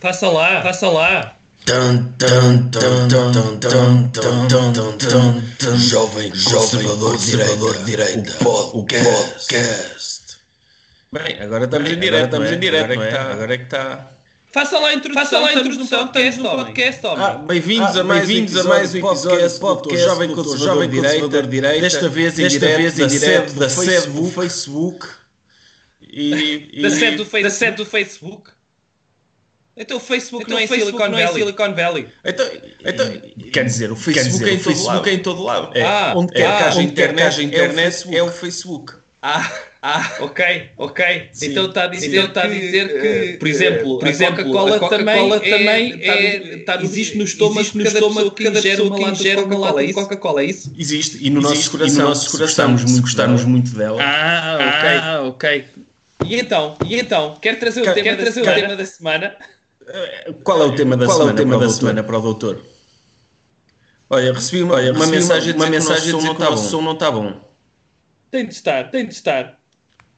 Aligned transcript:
Faça 0.00 0.28
lá, 0.28 0.62
faça 0.62 0.88
lá. 0.88 1.36
Jovem 5.90 6.30
Conservador 6.30 7.16
de 7.18 7.84
Direita, 7.84 8.32
o 8.48 8.84
podcast. 8.84 10.36
Bem, 11.12 11.40
agora 11.40 11.64
estamos 11.64 11.90
em 11.90 11.98
direto, 12.00 12.24
estamos 12.26 12.52
em 12.52 12.58
direto, 12.58 12.94
não 12.94 13.02
é? 13.02 13.16
Agora 13.18 13.54
é 13.54 13.58
que 13.58 13.64
está. 13.64 14.10
Faça 14.52 14.78
lá 14.78 14.88
a 14.88 14.94
introdução, 14.94 15.22
Faça 15.24 15.38
lá 15.38 15.48
a 15.48 15.54
introdução, 15.54 15.98
podcast, 16.06 16.28
estamos 16.38 16.52
no 16.54 16.60
Ah, 16.60 16.64
podcast, 16.64 17.06
homem. 17.06 17.46
bem-vindos 17.46 17.96
Ah, 17.96 18.00
a 18.00 18.04
mais 18.04 18.26
bem-vindos 18.26 18.56
um 18.56 18.60
a 18.60 18.64
mais 18.64 18.94
um 18.94 18.98
episódio 18.98 19.20
podcast, 19.28 19.60
podcast, 19.60 20.04
Jovem 20.06 20.28
Conservador 20.34 20.66
Jovem 20.66 20.88
Direita, 20.88 21.08
Conservador 21.20 21.50
Direita, 21.50 21.80
desta 21.80 22.08
vez 22.08 22.38
em 22.38 22.42
desta 22.44 22.58
direto, 22.58 22.76
vez 22.78 22.94
em 22.98 23.02
da 23.02 23.06
direto 23.08 23.48
sede, 23.48 23.52
da 23.60 23.66
da 23.66 23.70
sede 23.70 24.06
do 24.12 24.30
Facebook 24.30 25.06
e, 26.00 26.68
e 26.78 26.82
Da 26.82 26.90
sede 26.90 27.16
do, 27.16 27.26
Face- 27.26 27.42
da 27.42 27.50
sede 27.50 27.76
do 27.76 27.84
Facebook. 27.86 28.50
Então 29.76 29.98
o 29.98 30.00
Facebook 30.00 30.44
Então 30.44 30.56
não 30.56 30.64
é 30.64 30.66
Facebook 30.66 30.96
Silicon 30.98 31.08
não 31.12 31.18
é. 31.18 31.26
Silicon 31.32 31.74
Valley. 31.74 32.08
Então, 32.24 32.46
então, 32.84 33.06
quer 33.52 33.64
dizer, 33.64 33.92
o 33.92 33.96
Facebook, 33.96 34.38
dizer, 34.38 34.48
é, 34.48 34.52
em 34.52 34.56
o 34.56 34.62
todo 34.62 34.72
Facebook 34.72 34.96
lado. 34.96 35.08
é 35.08 35.12
em 35.12 35.18
todo 35.18 35.42
lado. 35.42 35.70
É, 35.78 35.82
Ah, 35.82 36.12
onde 36.16 36.32
quer 36.32 36.46
ah, 36.46 36.56
que 36.56 36.62
haja 36.64 36.82
internet, 36.82 37.16
que 37.16 37.22
haja 37.22 37.42
internet 37.42 38.16
é 38.16 38.22
o 38.22 38.30
Facebook. 38.30 38.94
Ah, 39.22 39.50
ah, 39.82 40.16
ok, 40.20 40.70
ok. 40.78 41.28
Sim. 41.32 41.46
Então 41.50 41.66
está 41.66 41.84
a 41.84 41.86
dizer, 41.88 42.06
Então 42.08 42.24
está 42.26 42.42
a 42.44 42.46
dizer 42.46 42.88
que, 42.88 43.06
eh, 43.34 43.36
por 43.38 43.48
exemplo, 43.48 43.98
por 43.98 44.06
a 44.06 44.10
exemplo, 44.10 44.36
Coca-Cola 44.44 44.76
a 44.76 44.78
Coca-Cola 44.78 45.40
também, 45.40 45.50
também 45.50 46.00
é, 46.00 46.08
é- 46.08 46.54
está 46.58 46.80
existe 46.82 47.18
no 47.18 47.24
estômago 47.24 47.60
existe 47.60 47.76
no 47.78 47.84
cada 47.84 47.98
estômago 47.98 48.30
pessoa 48.30 48.34
que 48.36 48.44
cada 48.44 48.58
ingere 48.60 48.76
pessoa 48.76 48.88
uma 48.88 48.96
que 48.96 49.02
lata 49.02 49.14
de 49.14 49.20
ingere 49.20 49.36
uma 49.40 49.42
Coca-Cola, 49.44 49.66
lata 49.66 49.80
é 49.80 49.84
de 49.84 49.90
isso? 49.90 50.00
Coca-Cola, 50.00 50.40
é 50.42 50.44
isso? 50.46 50.72
Existe, 50.78 51.18
e 51.20 51.30
no 51.30 51.40
nosso 51.40 51.54
Existe, 51.54 51.70
coração, 51.70 51.96
e 51.96 52.02
no 52.02 52.08
nosso 52.08 52.24
se 52.24 52.30
coração, 52.30 52.46
gostamos 52.72 52.80
se 52.82 52.86
muito 52.86 53.02
gostarmos 53.02 53.40
dela. 53.40 53.50
muito 53.50 53.70
dela. 53.76 54.02
Ah, 54.02 54.58
ok. 54.60 54.88
Ah, 55.02 55.22
ok. 55.24 55.64
E 56.24 56.36
então, 56.40 56.76
e 56.86 56.98
então, 56.98 57.36
quer 57.42 57.58
trazer 57.58 57.82
o 57.82 57.94
tema, 57.94 58.16
trazer 58.16 58.40
o 58.42 58.44
tema 58.54 58.76
da 58.76 58.86
semana? 58.86 59.36
Qual 60.42 60.60
é 60.62 60.64
o 60.64 60.74
tema 60.74 60.96
da 60.96 61.06
Qual 61.06 61.16
é 61.16 61.22
o 61.22 61.26
semana, 61.26 61.36
tema 61.38 61.50
para, 61.50 61.58
da 61.58 61.64
o 61.64 61.68
doutor? 61.68 61.78
semana 61.78 62.02
para 62.02 62.18
o 62.18 62.22
doutor? 62.22 62.64
Olha, 64.10 64.32
recebi 64.32 64.62
uma, 64.62 64.74
Olha, 64.74 64.90
uma 64.92 64.98
recebi 65.00 65.16
mensagem, 65.16 65.54
uma 65.54 65.64
uma 65.64 65.70
mensagem 65.70 66.12
a 66.12 66.16
dizer 66.16 66.28
som 66.28 66.34
que 66.34 66.42
o 66.42 66.44
nosso 66.50 66.70
som 66.70 66.82
não 66.82 66.92
está 66.92 67.10
bom. 67.10 67.40
Tem 68.30 68.46
de 68.46 68.54
estar, 68.54 68.90
tem 68.90 69.06
de 69.06 69.14
estar. 69.14 69.60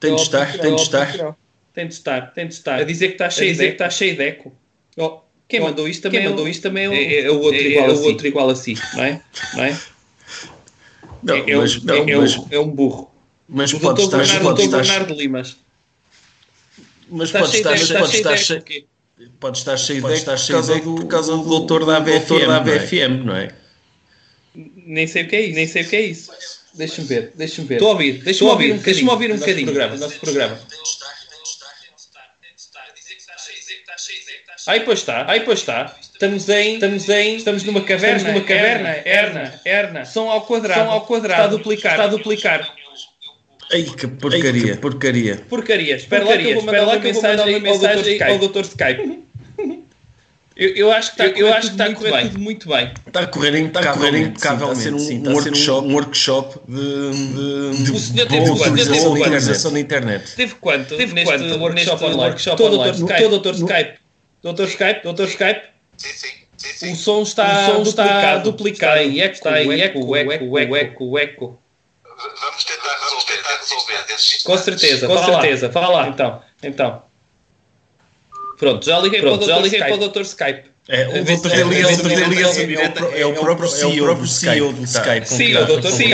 Tem 0.00 0.14
de 0.14 0.20
É 0.20 0.24
estar, 0.24 0.52
tem 0.58 0.74
de 0.74 0.80
é 0.80 0.84
estar. 0.84 1.36
Tem 1.74 1.86
de 1.86 1.94
estar, 1.94 2.32
tem 2.32 2.48
de 2.48 2.54
estar. 2.54 2.80
A 2.80 2.84
dizer 2.84 3.08
que 3.08 3.12
está 3.14 3.30
cheio, 3.30 3.50
dizer 3.52 3.62
de, 3.64 3.68
que 3.70 3.74
está 3.74 3.90
cheio 3.90 4.16
de 4.16 4.22
eco. 4.22 4.52
Oh, 4.96 5.20
quem 5.46 5.60
Oh, 5.60 5.64
mandou 5.64 5.86
isto 5.86 6.02
também, 6.02 6.20
quem 6.20 6.26
é 6.26 6.28
o- 6.28 6.32
mandou 6.32 6.48
isto 6.48 6.62
também 6.62 6.84
é 6.84 6.88
o- 6.88 6.92
é, 6.94 7.20
é 7.20 7.30
o 7.30 7.40
outro 7.40 7.54
é- 7.60 7.62
igual 7.62 7.86
é 7.86 7.90
a 7.90 7.92
o 7.92 7.96
si. 7.96 8.06
outro 8.06 8.26
igual 8.26 8.50
a 8.50 8.54
si, 8.56 8.74
não 8.94 9.04
é? 9.04 9.22
Não 9.54 9.64
é? 9.64 9.80
Não, 11.22 11.34
é, 11.34 11.50
é, 11.50 11.56
mas, 11.56 11.76
um- 11.76 11.84
não, 11.84 11.94
é, 11.94 12.10
é 12.10 12.16
mas, 12.16 12.36
um- 12.36 12.46
é 12.50 12.58
um 12.58 12.70
burro. 12.70 13.10
mas 13.48 13.72
O 13.72 13.80
pode 13.80 14.00
doutor 14.00 14.22
estar, 14.22 14.34
Bernardo, 14.38 14.44
pode 14.56 14.62
doutor 14.68 14.80
estar, 14.82 14.92
Bernardo 14.98 15.20
Limas. 15.20 15.56
mas 17.10 17.28
Está 17.28 17.38
pode 17.40 17.52
cheio 17.52 17.60
estar, 17.60 17.70
pode 18.00 18.10
cheio 18.12 18.24
de 18.24 18.34
estar? 18.34 18.64
Pode 19.40 19.58
estar 19.58 19.76
cheio 19.76 20.02
Pode 20.02 20.14
de 20.14 20.20
estar 20.20 20.36
cheio 20.36 20.58
causa 20.58 20.74
de 20.74 20.80
por 20.82 21.06
causa 21.06 21.32
do 21.32 21.42
do 21.42 21.48
doutor 21.48 21.84
da 21.84 21.98
doutor 22.00 22.42
ABFM, 22.42 22.46
da 22.46 22.46
não 22.46 22.54
é? 22.54 22.56
ABFM, 22.56 23.24
não 23.24 23.36
é? 23.36 23.48
Nem 24.54 25.06
sei 25.06 25.22
o 25.22 25.28
que 25.28 25.36
é 25.36 25.40
isso, 25.42 25.54
nem 25.54 25.66
sei 25.66 25.82
o 25.82 25.88
que 25.88 25.96
é 25.96 26.02
isso. 26.02 26.32
Deixa-me 26.74 27.08
ver, 27.08 27.32
deixa-me 27.34 27.68
ver. 27.68 27.74
Estou 27.74 27.88
a 27.88 27.92
ouvir, 27.92 28.22
deixa-me 28.22 28.50
ouvir, 28.50 28.72
um 28.72 28.76
bocadinho. 28.76 28.84
Deixa-me 28.84 29.10
ouvir 29.10 29.26
um 29.26 29.34
nosso 29.34 29.40
bocadinho. 29.40 29.66
programa. 29.66 29.94
o 29.94 29.98
nosso 29.98 30.20
programa. 30.20 30.58
Aí 34.66 34.80
pois 34.80 34.98
está, 34.98 35.30
aí 35.30 35.40
pois 35.40 35.60
está. 35.60 35.96
Estamos 36.00 36.48
em, 36.48 36.74
estamos 36.74 37.08
em, 37.08 37.36
estamos 37.36 37.62
numa 37.64 37.80
caverna, 37.80 38.16
estamos 38.16 38.40
numa 38.40 38.46
caverna, 38.46 38.88
erna, 39.04 39.60
erna, 39.64 40.04
som 40.04 40.28
ao 40.28 40.42
quadrado, 40.42 40.84
som 40.84 40.90
ao 40.90 41.06
quadrado, 41.06 41.42
está 41.42 41.44
a 41.44 41.56
duplicar, 41.56 41.92
está 41.92 42.04
a 42.04 42.08
duplicar. 42.08 42.74
Ai, 43.72 43.82
que 43.82 44.06
porcaria, 44.06 44.64
Ai, 44.64 44.70
que 44.70 44.76
porcaria. 44.78 45.36
Porcaria, 45.48 45.96
espera 45.96 46.24
lá 46.24 46.36
que 46.38 46.48
eu 46.48 46.54
vou 46.54 46.64
mandar 46.64 46.84
uma 46.84 46.98
mensagem 46.98 47.54
ao 47.54 47.78
doutor 47.78 48.22
ao 48.30 48.38
doutor 48.38 48.64
Skype. 48.64 49.28
Eu, 50.58 50.70
eu 50.74 50.92
acho 50.92 51.14
que 51.14 51.22
está, 51.22 51.38
eu 51.38 51.54
acho 51.54 51.68
que 51.68 51.74
está 51.74 51.84
a 51.84 51.94
correr 51.94 52.22
tudo 52.22 52.38
muito 52.40 52.68
bem. 52.68 52.92
Está 53.06 53.20
a 53.20 53.26
correr 53.28 53.54
Está 53.64 53.78
a 53.80 53.92
correr 53.92 54.18
impecavelmente. 54.18 54.98
Sim, 54.98 54.98
sim, 54.98 55.18
está 55.18 55.30
a 55.30 55.34
ser 55.40 55.50
um, 55.50 55.52
está 55.52 55.52
a 55.52 55.54
ser 55.54 55.70
um 55.70 55.94
workshop 55.94 56.58
de, 56.66 57.10
de, 57.12 57.84
de 57.84 57.92
O 57.92 57.98
senhor 58.00 58.26
boa 58.26 58.40
teve 58.40 58.58
quanto? 58.58 58.74
Teve 58.74 58.92
de 58.92 59.00
quanto? 59.38 59.70
da 59.70 59.80
internet. 59.80 60.34
Teve 60.34 60.54
quanto? 60.56 60.96
Teve 60.96 61.14
neste 61.14 61.30
quanto 61.30 61.44
workshop 61.60 61.74
neste 61.74 62.04
online? 62.04 62.22
workshop 62.22 62.56
Todo 62.56 62.80
online? 62.80 62.98
doutor 62.98 62.98
No- 62.98 63.08
Skype. 63.08 63.28
Doutor 63.30 63.54
Skype. 63.54 63.98
Doutor 64.42 64.66
Skype, 64.68 65.02
doutor 65.04 65.28
Skype. 65.28 65.60
Sim, 65.96 66.08
sim, 66.08 66.28
sim, 66.56 66.68
sim. 66.74 66.92
O 66.92 66.96
som 66.96 67.22
está, 67.22 67.70
O 67.70 67.76
som 67.76 67.82
está 67.82 68.38
duplicado. 68.38 69.00
Está 69.00 69.04
em 69.04 69.20
eco, 69.20 69.34
está 69.34 69.62
em 69.62 69.80
eco, 69.80 70.16
eco, 70.16 70.56
eco, 70.56 70.76
eco, 70.76 71.18
eco. 71.18 71.62
Vamos 72.18 72.64
tentar, 72.64 72.98
vamos 72.98 73.24
tentar 73.24 73.27
resolver 73.70 74.14
esses 74.14 74.42
Com 74.42 74.56
certeza, 74.58 75.06
com 75.06 75.24
certeza. 75.24 75.70
Fala 75.70 75.88
lá. 75.88 76.08
Então, 76.08 76.42
então. 76.62 77.02
Pronto, 78.58 78.84
já 78.84 78.98
liguei, 78.98 79.20
Pronto, 79.20 79.38
para, 79.38 79.44
o 79.44 79.46
já 79.48 79.52
doutor 79.54 79.64
liguei 79.64 79.78
Skype. 79.78 79.88
para 79.88 79.94
o 79.94 79.98
doutor 79.98 80.22
Skype. 80.22 80.70
É, 80.88 81.06
o 81.06 81.10
a 81.10 81.22
ver 81.22 81.36
se- 82.54 82.66
direta 82.66 83.04
é 83.14 83.26
o 83.26 83.34
próprio 83.34 83.68
CEO 83.68 84.14
do 84.14 84.24
Skype. 84.24 84.60
do 84.72 84.80
Tá. 84.80 84.84
Skype. 84.84 85.28
Sim, 85.28 85.52
Com 85.52 85.60
o 85.60 85.66
sim, 85.92 86.04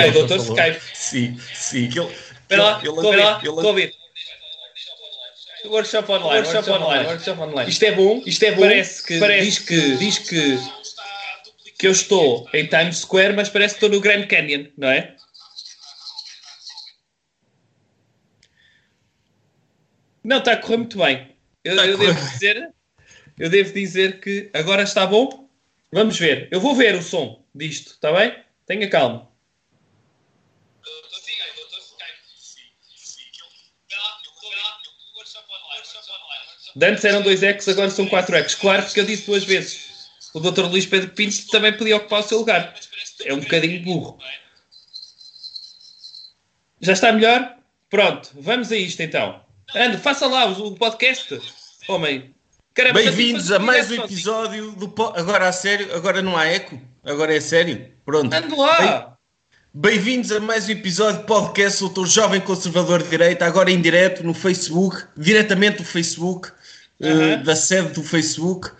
falou. 0.44 0.58
Skype. 0.58 0.80
Sim, 0.94 1.40
sim. 1.54 1.88
Que 1.88 2.00
ele- 2.00 2.08
Espera 2.42 2.62
lá, 2.62 2.78
estou 2.84 3.12
a 3.12 3.16
estou 3.56 3.70
a 3.70 3.72
ver. 3.72 3.92
Workshop 5.66 6.12
online, 6.12 6.46
workshop 6.46 6.70
online, 6.70 7.06
workshop 7.06 7.40
online. 7.40 7.70
Isto 7.70 7.84
é 7.86 7.92
bom, 7.92 8.22
isto 8.26 8.42
é 8.44 8.50
bom. 8.52 8.60
Parece 8.60 9.02
que, 9.02 9.18
diz 9.40 9.58
que, 9.60 9.96
diz 9.96 10.18
que, 10.18 10.58
que 11.78 11.86
eu 11.86 11.92
estou 11.92 12.46
em 12.52 12.66
Times 12.66 12.98
Square, 12.98 13.32
mas 13.32 13.48
parece 13.48 13.74
que 13.76 13.84
estou 13.84 13.88
no 13.88 14.00
Grand 14.02 14.26
Canyon, 14.26 14.66
não 14.76 14.88
é? 14.88 15.14
Não, 20.24 20.38
está 20.38 20.54
a 20.54 20.56
correr 20.56 20.78
muito 20.78 20.96
bem. 20.96 21.36
Eu, 21.62 21.78
a 21.78 21.86
eu 21.86 21.98
devo 21.98 22.28
dizer, 22.30 22.74
eu 23.38 23.50
devo 23.50 23.72
dizer 23.74 24.20
que 24.20 24.50
agora 24.54 24.82
está 24.82 25.06
bom. 25.06 25.48
Vamos 25.92 26.18
ver. 26.18 26.48
Eu 26.50 26.60
vou 26.60 26.74
ver 26.74 26.94
o 26.94 27.02
som 27.02 27.44
disto, 27.54 27.92
está 27.92 28.10
bem? 28.10 28.34
Tenha 28.66 28.88
calma. 28.88 29.30
De 36.74 36.86
antes 36.86 37.04
eram 37.04 37.22
dois 37.22 37.42
ecos, 37.42 37.68
agora 37.68 37.88
são 37.88 38.08
quatro 38.08 38.34
ecos. 38.34 38.56
Claro, 38.56 38.82
porque 38.82 38.98
eu 38.98 39.04
disse 39.04 39.26
duas 39.26 39.44
vezes. 39.44 40.08
O 40.32 40.40
Dr. 40.40 40.62
Luís 40.62 40.86
Pedro 40.86 41.10
Pinto 41.10 41.46
também 41.48 41.76
podia 41.76 41.96
ocupar 41.96 42.20
o 42.20 42.22
seu 42.24 42.38
lugar. 42.38 42.74
É 43.24 43.32
um 43.32 43.40
bocadinho 43.40 43.80
burro. 43.82 44.18
Já 46.80 46.94
está 46.94 47.12
melhor? 47.12 47.56
Pronto, 47.88 48.30
vamos 48.34 48.72
a 48.72 48.76
isto 48.76 49.00
então. 49.00 49.43
Ando, 49.74 49.98
faça 49.98 50.26
lá 50.26 50.46
o 50.46 50.72
podcast. 50.76 51.40
Homem. 51.88 52.30
Caramba, 52.74 53.00
Bem-vindos 53.00 53.50
a 53.52 53.58
mais 53.58 53.90
um 53.90 53.94
episódio 53.94 54.72
do. 54.72 54.88
po- 54.88 55.12
Agora 55.16 55.48
a 55.48 55.52
sério, 55.52 55.94
agora 55.94 56.22
não 56.22 56.36
há 56.36 56.46
eco, 56.46 56.80
agora 57.04 57.34
é 57.34 57.40
sério. 57.40 57.86
Pronto. 58.04 58.32
Ando 58.32 58.56
lá. 58.56 59.16
Bem-vindos 59.72 60.30
a 60.30 60.38
mais 60.40 60.68
um 60.68 60.72
episódio 60.72 61.20
de 61.20 61.26
podcast 61.26 61.80
Doutor 61.80 62.06
Jovem 62.06 62.40
Conservador 62.40 63.02
de 63.02 63.08
Direita, 63.10 63.44
agora 63.44 63.70
em 63.70 63.80
direto 63.80 64.22
no 64.24 64.32
Facebook, 64.32 65.02
diretamente 65.16 65.78
do 65.78 65.84
Facebook, 65.84 66.50
eh, 67.00 67.08
Aham. 67.08 67.42
da 67.42 67.56
sede 67.56 67.88
do 67.88 68.02
Facebook 68.04 68.70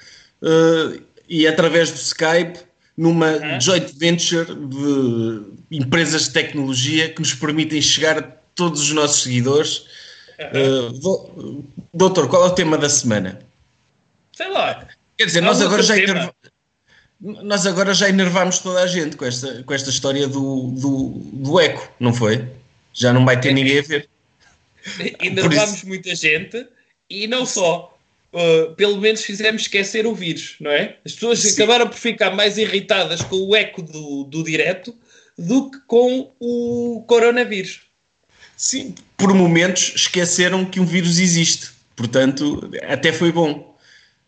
eh, 0.43 1.01
e 1.29 1.47
através 1.49 1.91
do 1.91 1.97
Skype, 1.97 2.61
numa 2.97 3.59
joint 3.61 3.93
venture 3.97 4.55
de 4.55 5.77
empresas 5.77 6.25
de 6.25 6.31
tecnologia 6.33 7.09
que 7.09 7.21
nos 7.21 7.35
permitem 7.35 7.83
chegar 7.83 8.19
a 8.19 8.23
todos 8.55 8.81
os 8.83 8.93
nossos 8.93 9.25
seguidores. 9.25 9.85
Eh, 10.39 10.91
do- 11.01 11.65
doutor, 11.93 12.29
qual 12.29 12.45
é 12.45 12.47
o 12.49 12.55
tema 12.55 12.77
da 12.77 12.89
semana? 12.89 13.41
Sei 14.33 14.49
lá. 14.49 14.87
Quer 15.17 15.27
dizer, 15.27 15.41
nós 15.41 15.61
agora, 15.61 15.83
já 15.83 15.97
enerva- 15.97 16.35
nós 17.21 17.67
agora 17.67 17.95
já 17.95 18.09
enervámos 18.09 18.59
toda 18.59 18.83
a 18.83 18.87
gente 18.87 19.17
com 19.17 19.25
esta, 19.25 19.63
com 19.63 19.73
esta 19.73 19.91
história 19.91 20.27
do, 20.27 20.69
do, 20.73 21.09
do 21.33 21.61
eco, 21.61 21.89
não 22.01 22.13
foi? 22.13 22.45
Já 22.93 23.13
não 23.13 23.25
vai 23.25 23.41
ter 23.41 23.53
ninguém 23.53 23.79
a 23.79 23.83
ver. 23.83 24.09
Enervámos 25.21 25.83
muita 25.85 26.15
gente 26.15 26.67
e 27.09 27.27
não 27.27 27.47
só. 27.47 27.91
Uh, 28.33 28.75
pelo 28.75 28.97
menos 29.01 29.23
fizemos 29.23 29.63
esquecer 29.63 30.09
o 30.09 30.15
vírus, 30.15 30.57
não 30.59 30.69
é? 30.73 30.97
As 31.05 31.13
pessoas 31.13 31.39
Sim. 31.39 31.53
acabaram 31.55 31.87
por 31.89 31.97
ficar 31.97 32.33
mais 32.33 32.59
irritadas 32.59 33.23
com 33.23 33.37
o 33.37 33.55
eco 33.55 33.81
do, 33.81 34.25
do 34.25 34.43
direto 34.43 34.93
do 35.39 35.71
que 35.71 35.79
com 35.87 36.33
o 36.41 37.05
coronavírus. 37.07 37.83
Sim, 38.57 38.95
por 39.17 39.35
momentos 39.35 39.93
esqueceram 39.97 40.65
que 40.65 40.81
um 40.81 40.87
vírus 40.87 41.19
existe. 41.19 41.71
Portanto, 41.97 42.71
até 42.89 43.13
foi 43.13 43.31
bom 43.33 43.77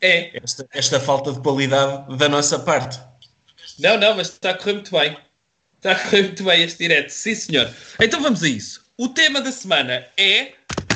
É, 0.00 0.30
esta, 0.42 0.66
esta 0.72 1.00
falta 1.00 1.32
de 1.32 1.40
qualidade 1.40 2.16
da 2.16 2.28
nossa 2.28 2.58
parte. 2.58 2.98
não, 3.78 3.98
não, 3.98 4.16
mas 4.16 4.28
está 4.28 4.50
a 4.50 4.54
correr 4.54 4.74
muito 4.74 4.90
bem. 4.92 5.16
Está 5.76 5.92
a 5.92 5.94
correr 5.94 6.22
muito 6.24 6.44
bem 6.44 6.62
este 6.62 6.78
direto, 6.78 7.10
sim 7.10 7.34
senhor. 7.34 7.72
Então 8.00 8.20
vamos 8.20 8.42
a 8.42 8.48
isso. 8.48 8.84
O 8.98 9.08
tema 9.08 9.40
da 9.40 9.52
semana 9.52 10.06
é, 10.16 10.52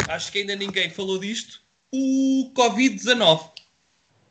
acho 0.08 0.32
que 0.32 0.38
ainda 0.38 0.56
ninguém 0.56 0.90
falou 0.90 1.18
disto, 1.18 1.60
o 1.92 2.52
Covid-19. 2.54 3.50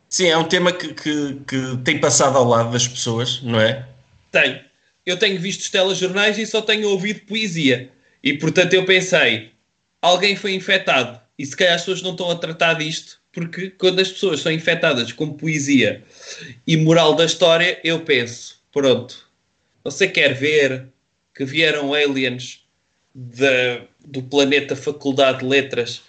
Sim, 0.09 0.27
é 0.27 0.37
um 0.37 0.47
tema 0.47 0.71
que, 0.71 0.93
que, 0.93 1.35
que 1.47 1.77
tem 1.83 1.99
passado 1.99 2.37
ao 2.37 2.43
lado 2.45 2.71
das 2.71 2.87
pessoas, 2.87 3.41
não 3.43 3.59
é? 3.61 3.87
Tenho. 4.31 4.59
Eu 5.05 5.17
tenho 5.17 5.39
visto 5.39 5.61
os 5.61 5.69
telejornais 5.69 6.37
e 6.37 6.45
só 6.45 6.61
tenho 6.61 6.89
ouvido 6.89 7.21
poesia. 7.21 7.91
E 8.23 8.33
portanto 8.33 8.73
eu 8.73 8.85
pensei, 8.85 9.51
alguém 10.01 10.35
foi 10.35 10.53
infectado 10.53 11.19
e 11.37 11.45
se 11.45 11.55
calhar 11.55 11.75
as 11.75 11.81
pessoas 11.81 12.01
não 12.01 12.11
estão 12.11 12.29
a 12.31 12.35
tratar 12.35 12.73
disto 12.73 13.19
porque 13.31 13.69
quando 13.71 13.99
as 13.99 14.11
pessoas 14.11 14.41
são 14.41 14.51
infectadas 14.51 15.11
com 15.11 15.33
poesia 15.33 16.03
e 16.65 16.75
moral 16.75 17.15
da 17.15 17.25
história, 17.25 17.79
eu 17.83 18.01
penso, 18.01 18.61
pronto, 18.71 19.27
você 19.83 20.07
quer 20.07 20.33
ver 20.33 20.87
que 21.35 21.45
vieram 21.45 21.93
aliens 21.93 22.65
da- 23.13 23.81
do 24.05 24.23
planeta 24.23 24.75
Faculdade 24.75 25.39
de 25.39 25.45
Letras 25.45 26.01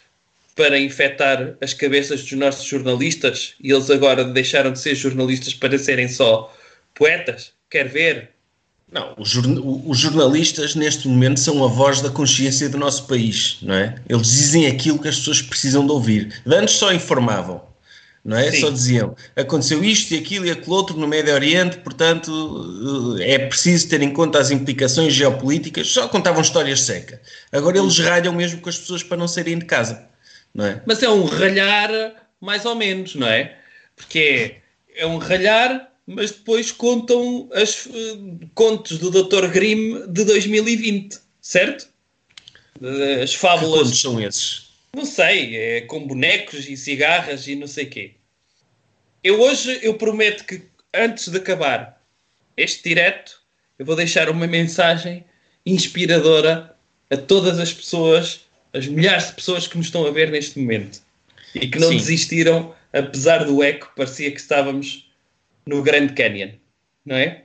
para 0.57 0.79
infectar 0.79 1.57
as 1.61 1.73
cabeças 1.73 2.23
dos 2.23 2.33
nossos 2.33 2.67
jornalistas 2.67 3.55
e 3.63 3.71
eles 3.71 3.91
agora 3.91 4.25
deixaram 4.25 4.73
de 4.73 4.79
ser 4.79 4.95
jornalistas 4.95 5.55
para 5.55 5.79
serem 5.79 6.09
só 6.09 6.55
poetas? 6.95 7.53
Quer 7.71 7.89
ver? 7.89 8.31
Não, 8.93 9.15
os, 9.17 9.37
os 9.37 9.99
jornalistas 9.99 10.75
neste 10.75 11.07
momento 11.07 11.39
são 11.39 11.63
a 11.65 11.69
voz 11.69 12.01
da 12.01 12.11
consciência 12.11 12.69
do 12.69 12.77
nosso 12.77 13.07
país, 13.07 13.59
não 13.63 13.75
é? 13.75 13.95
Eles 14.09 14.27
dizem 14.27 14.67
aquilo 14.67 14.99
que 14.99 15.07
as 15.07 15.17
pessoas 15.17 15.41
precisam 15.41 15.87
de 15.87 15.93
ouvir. 15.93 16.41
De 16.45 16.57
antes 16.57 16.75
só 16.75 16.93
informavam, 16.93 17.63
não 18.25 18.37
é? 18.37 18.51
Sim. 18.51 18.61
Só 18.61 18.71
diziam 18.71 19.17
aconteceu 19.37 19.83
isto 19.85 20.13
e 20.13 20.19
aquilo 20.19 20.45
e 20.45 20.51
aquilo 20.51 20.75
outro 20.75 20.97
no 20.97 21.07
Médio 21.07 21.33
Oriente, 21.33 21.79
portanto 21.79 23.17
eh, 23.21 23.35
é 23.35 23.39
preciso 23.39 23.89
ter 23.89 24.03
em 24.03 24.13
conta 24.13 24.41
as 24.41 24.51
implicações 24.51 25.13
geopolíticas. 25.13 25.87
Só 25.87 26.09
contavam 26.09 26.43
histórias 26.43 26.83
secas. 26.83 27.21
Agora 27.53 27.79
eles 27.79 27.97
ralham 27.99 28.33
mesmo 28.33 28.61
com 28.61 28.69
as 28.69 28.79
pessoas 28.79 29.05
para 29.05 29.17
não 29.17 29.29
saírem 29.29 29.59
de 29.59 29.67
casa, 29.67 30.05
não 30.53 30.67
é? 30.67 30.83
Mas 30.85 31.01
é 31.01 31.09
um 31.09 31.25
ralhar 31.27 31.91
mais 32.41 32.65
ou 32.65 32.75
menos, 32.75 33.15
não 33.15 33.29
é? 33.29 33.57
Porque 33.95 34.19
é, 34.19 35.03
é 35.03 35.07
um 35.07 35.19
ralhar, 35.19 35.89
mas 36.07 36.31
depois 36.33 36.73
contam 36.73 37.49
as 37.53 37.87
eh, 37.87 38.47
contos 38.55 38.99
do 38.99 39.11
Dr. 39.11 39.47
Grimm 39.49 40.07
de 40.09 40.25
2020, 40.25 41.19
certo? 41.41 41.89
As 43.23 43.33
Que 43.33 43.39
fábulas, 43.39 43.83
contos 43.83 44.01
são 44.01 44.21
esses? 44.21 44.71
não 44.95 45.05
sei, 45.05 45.57
é 45.57 45.81
com 45.83 46.07
bonecos 46.07 46.69
e 46.69 46.77
cigarras 46.77 47.47
e 47.47 47.55
não 47.55 47.67
sei 47.67 47.87
quê. 47.87 48.13
Eu 49.23 49.41
hoje, 49.41 49.79
eu 49.83 49.95
prometo 49.95 50.45
que 50.45 50.63
antes 50.95 51.29
de 51.29 51.37
acabar 51.37 52.03
este 52.57 52.89
direto, 52.89 53.41
eu 53.79 53.85
vou 53.87 53.95
deixar 53.95 54.29
uma 54.29 54.47
mensagem 54.47 55.25
inspiradora 55.65 56.75
a 57.11 57.17
todas 57.17 57.59
as 57.59 57.73
pessoas, 57.73 58.41
as 58.73 58.87
milhares 58.87 59.29
de 59.29 59.35
pessoas 59.35 59.67
que 59.67 59.77
nos 59.77 59.87
estão 59.87 60.07
a 60.07 60.11
ver 60.11 60.31
neste 60.31 60.59
momento 60.59 61.01
e 61.55 61.67
que 61.69 61.79
não 61.79 61.89
Sim. 61.89 61.97
desistiram, 61.99 62.75
apesar 62.93 63.45
do 63.45 63.63
eco, 63.63 63.93
parecia 63.97 64.31
que 64.31 64.41
estávamos 64.41 65.10
no 65.71 65.83
Grand 65.83 66.09
Canyon, 66.09 66.51
não 67.07 67.17
é? 67.17 67.45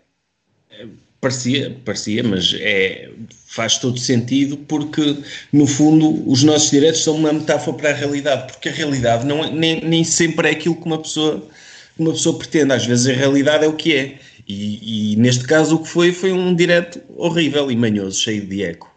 Parecia, 1.22 1.76
parecia, 1.86 2.24
mas 2.24 2.56
é, 2.60 3.10
faz 3.48 3.78
todo 3.78 3.98
sentido 4.00 4.58
porque, 4.58 5.18
no 5.54 5.66
fundo, 5.68 6.28
os 6.30 6.44
nossos 6.44 6.72
direitos 6.72 7.04
são 7.04 7.16
uma 7.16 7.32
metáfora 7.32 7.78
para 7.78 7.90
a 7.92 7.94
realidade, 7.94 8.52
porque 8.52 8.70
a 8.70 8.72
realidade 8.72 9.26
não, 9.26 9.44
é- 9.44 9.52
nem, 9.52 9.82
nem 9.82 10.04
sempre 10.04 10.48
é 10.50 10.52
aquilo 10.52 10.76
que 10.76 10.86
uma 10.86 11.00
pessoa, 11.00 11.48
uma 11.98 12.12
pessoa 12.12 12.38
pretende. 12.38 12.74
Às 12.74 12.86
vezes 12.86 13.08
a 13.08 13.14
realidade 13.14 13.64
é 13.64 13.68
o 13.68 13.74
que 13.74 13.96
é. 13.96 14.20
E, 14.48 15.14
e 15.14 15.16
neste 15.16 15.46
caso 15.46 15.76
o 15.76 15.84
que 15.84 15.88
foi 15.88 16.12
foi 16.12 16.32
um 16.32 16.54
direto 16.54 17.02
horrível 17.16 17.72
e 17.72 17.76
manhoso, 17.76 18.20
cheio 18.20 18.46
de 18.46 18.64
eco. 18.64 18.94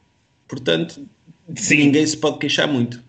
Portanto, 0.47 1.07
ninguém 1.71 2.07
se 2.07 2.17
pode 2.17 2.39
queixar 2.39 2.69
muito. 2.69 3.03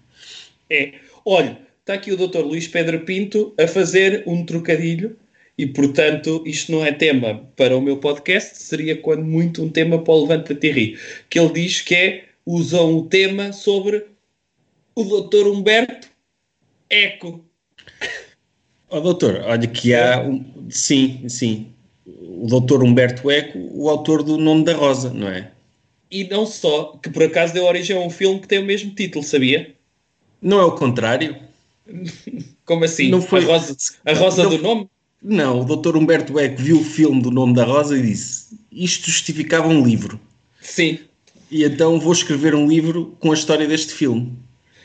É. 0.70 0.94
Olha, 1.26 1.58
está 1.80 1.94
aqui 1.94 2.12
o 2.12 2.18
Dr. 2.18 2.40
Luís 2.40 2.68
Pedro 2.68 3.02
Pinto 3.02 3.54
a 3.58 3.68
fazer 3.68 4.24
um 4.26 4.46
trocadilho 4.46 5.18
e, 5.60 5.68
portanto, 5.68 6.42
isto 6.46 6.72
não 6.72 6.86
é 6.86 6.90
tema 6.94 7.46
para 7.58 7.76
o 7.76 7.82
meu 7.82 7.98
podcast, 7.98 8.64
seria 8.64 8.96
quando 8.96 9.26
muito 9.26 9.62
um 9.62 9.68
tema 9.70 10.02
para 10.02 10.14
o 10.14 10.22
Levanta-te 10.22 10.68
e 10.68 10.72
Ri, 10.72 11.00
que 11.30 11.38
ele 11.38 11.52
diz 11.52 11.82
que 11.82 11.94
é, 11.94 12.26
usam 12.46 12.96
o 12.96 13.04
tema 13.06 13.52
sobre 13.52 14.06
o 14.96 15.04
Dr. 15.04 15.48
Humberto 15.48 16.08
Eco. 16.90 17.44
Ó 18.90 19.02
doutor, 19.02 19.42
olha 19.46 19.68
que 19.68 19.94
há, 19.94 20.22
um, 20.22 20.46
sim, 20.70 21.28
sim, 21.28 21.68
o 22.06 22.48
doutor 22.48 22.82
Humberto 22.82 23.30
Eco, 23.30 23.60
o 23.74 23.90
autor 23.90 24.24
do 24.24 24.38
Nome 24.38 24.64
da 24.64 24.74
Rosa, 24.74 25.10
não 25.14 25.28
é? 25.28 25.52
E 26.10 26.24
não 26.24 26.46
só, 26.46 26.98
que 27.04 27.10
por 27.10 27.22
acaso 27.24 27.54
deu 27.54 27.66
origem 27.66 27.98
a 27.98 28.00
um 28.00 28.10
filme 28.10 28.40
que 28.40 28.48
tem 28.48 28.60
o 28.60 28.66
mesmo 28.66 28.96
título, 28.96 29.26
sabia? 29.26 29.76
Não 30.42 30.62
é 30.62 30.64
o 30.64 30.72
contrário? 30.72 31.36
Como 32.64 32.86
assim? 32.86 33.10
Não 33.10 33.22
foi- 33.22 33.44
A 33.44 33.48
Rosa, 33.48 33.76
a 34.06 34.14
rosa 34.14 34.44
Não- 34.44 34.50
do 34.52 34.58
Nome? 34.60 34.90
Não, 35.22 35.62
o 35.62 35.66
Dr. 35.66 35.98
Humberto 35.98 36.40
Eco 36.40 36.62
viu 36.62 36.80
o 36.80 36.84
filme 36.84 37.22
do 37.22 37.30
Nome 37.30 37.54
da 37.54 37.66
Rosa 37.66 37.98
e 37.98 38.02
disse: 38.02 38.58
Isto 38.72 39.12
justificava 39.12 39.68
um 39.68 39.86
livro. 39.86 40.20
Sim. 40.62 41.00
E 41.52 41.64
então 41.64 42.00
vou 42.00 42.14
escrever 42.14 42.56
um 42.56 42.68
livro 42.68 43.18
com 43.20 43.32
a 43.32 43.34
história 43.34 43.68
deste 43.68 43.94
filme. 43.94 44.34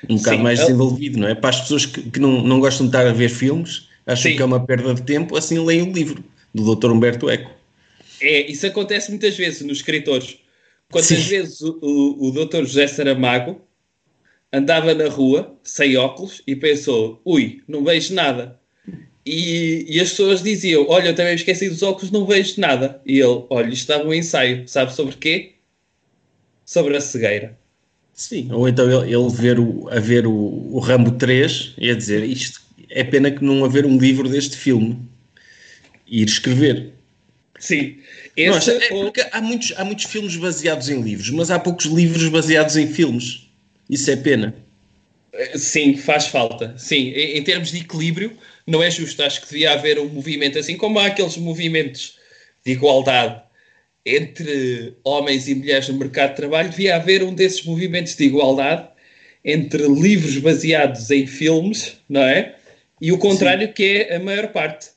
Um 0.09 0.17
bocado 0.17 0.37
Sim, 0.37 0.43
mais 0.43 0.61
é- 0.61 0.63
desenvolvido, 0.65 1.19
não 1.19 1.29
é? 1.29 1.35
Para 1.35 1.51
as 1.51 1.61
pessoas 1.61 1.87
que, 1.87 2.11
que 2.11 2.19
não, 2.19 2.43
não 2.43 2.61
gostam 2.61 2.87
de 2.87 2.91
estar 2.91 3.07
a 3.07 3.13
ver 3.13 3.29
filmes, 3.29 3.89
acham 4.07 4.31
Sim. 4.31 4.37
que 4.37 4.43
é 4.43 4.45
uma 4.45 4.65
perda 4.65 4.95
de 4.95 5.03
tempo, 5.03 5.37
assim 5.37 5.59
leem 5.59 5.83
o 5.83 5.93
livro 5.93 6.23
do 6.55 6.75
Dr. 6.75 6.91
Humberto 6.91 7.29
Eco. 7.31 7.51
É, 8.21 8.51
isso 8.51 8.67
acontece 8.67 9.11
muitas 9.11 9.37
vezes 9.37 9.63
nos 9.63 9.79
escritores. 9.79 10.39
Quantas 10.91 11.19
Sim. 11.19 11.29
vezes 11.29 11.61
o, 11.61 11.79
o, 11.81 12.29
o 12.29 12.31
Dr. 12.33 12.65
José 12.65 12.87
Saramago 12.87 13.61
andava 14.53 14.95
na 14.95 15.09
rua, 15.09 15.57
sem 15.63 15.97
óculos, 15.97 16.43
e 16.47 16.55
pensou: 16.55 17.21
ui, 17.25 17.63
não 17.67 17.85
vejo 17.85 18.15
nada. 18.15 18.59
E, 19.27 19.87
e 19.89 20.01
as 20.01 20.11
pessoas 20.11 20.43
diziam: 20.43 20.87
olha, 20.89 21.09
eu 21.09 21.15
também 21.15 21.35
esqueci 21.35 21.69
dos 21.69 21.83
óculos, 21.83 22.11
não 22.11 22.27
vejo 22.27 22.61
nada. 22.61 23.01
E 23.07 23.19
ele: 23.21 23.45
olha, 23.51 23.67
isto 23.69 23.91
estava 23.91 24.05
um 24.09 24.13
ensaio, 24.15 24.69
sabe 24.69 24.95
sobre 24.95 25.17
quê? 25.17 25.53
Sobre 26.65 26.97
a 26.97 27.01
cegueira. 27.01 27.59
Sim, 28.15 28.49
ou 28.53 28.69
então 28.69 28.89
ele, 28.89 29.13
ele 29.15 29.29
ver 29.31 29.59
o, 29.59 29.89
a 29.91 29.99
ver 29.99 30.27
o, 30.27 30.33
o 30.33 30.79
Rambo 30.79 31.13
3 31.13 31.75
e 31.77 31.91
a 31.91 31.95
dizer 31.97 32.23
isto 32.23 32.63
é 32.89 33.03
pena 33.03 33.31
que 33.31 33.43
não 33.45 33.65
haver 33.65 33.85
um 33.85 33.99
livro 33.99 34.29
deste 34.29 34.57
filme 34.57 34.97
e 36.07 36.23
ir 36.23 36.29
escrever. 36.29 36.93
Sim. 37.59 37.97
Não, 38.37 38.55
é 38.57 38.93
ou- 38.93 39.05
porque 39.05 39.27
há 39.33 39.41
muitos, 39.41 39.73
há 39.77 39.85
muitos 39.85 40.05
filmes 40.05 40.37
baseados 40.37 40.89
em 40.89 41.01
livros, 41.01 41.31
mas 41.31 41.51
há 41.51 41.59
poucos 41.59 41.87
livros 41.87 42.29
baseados 42.29 42.77
em 42.77 42.87
filmes. 42.87 43.49
Isso 43.91 44.11
é 44.11 44.17
pena. 44.17 44.55
Sim, 45.57 45.97
faz 45.97 46.27
falta. 46.27 46.75
Sim, 46.79 47.11
em, 47.11 47.39
em 47.39 47.43
termos 47.43 47.71
de 47.71 47.79
equilíbrio, 47.79 48.37
não 48.67 48.83
é 48.83 48.91
justo. 48.91 49.23
Acho 49.23 49.41
que 49.41 49.49
devia 49.49 49.73
haver 49.73 49.99
um 49.99 50.09
movimento, 50.09 50.59
assim 50.59 50.77
como 50.77 50.99
há 50.99 51.07
aqueles 51.07 51.37
movimentos 51.37 52.19
de 52.65 52.73
igualdade 52.73 53.43
entre 54.07 54.97
homens 55.03 55.49
e 55.49 55.55
mulheres 55.55 55.89
no 55.89 55.97
mercado 55.97 56.31
de 56.31 56.37
trabalho, 56.37 56.69
devia 56.69 56.97
haver 56.97 57.23
um 57.23 57.35
desses 57.35 57.65
movimentos 57.65 58.15
de 58.15 58.25
igualdade 58.25 58.87
entre 59.45 59.87
livros 59.89 60.39
baseados 60.39 61.11
em 61.11 61.27
filmes, 61.27 61.97
não 62.09 62.23
é? 62.23 62.57
E 63.01 63.13
o 63.13 63.19
contrário, 63.19 63.73
que 63.73 64.07
é 64.09 64.17
a 64.17 64.21
maior 64.21 64.49
parte. 64.49 64.89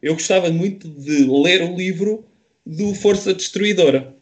Eu 0.00 0.14
gostava 0.14 0.50
muito 0.50 0.88
de 0.88 1.24
ler 1.24 1.62
o 1.62 1.76
livro 1.76 2.24
do 2.64 2.94
Força 2.94 3.34
Destruidora. 3.34 4.14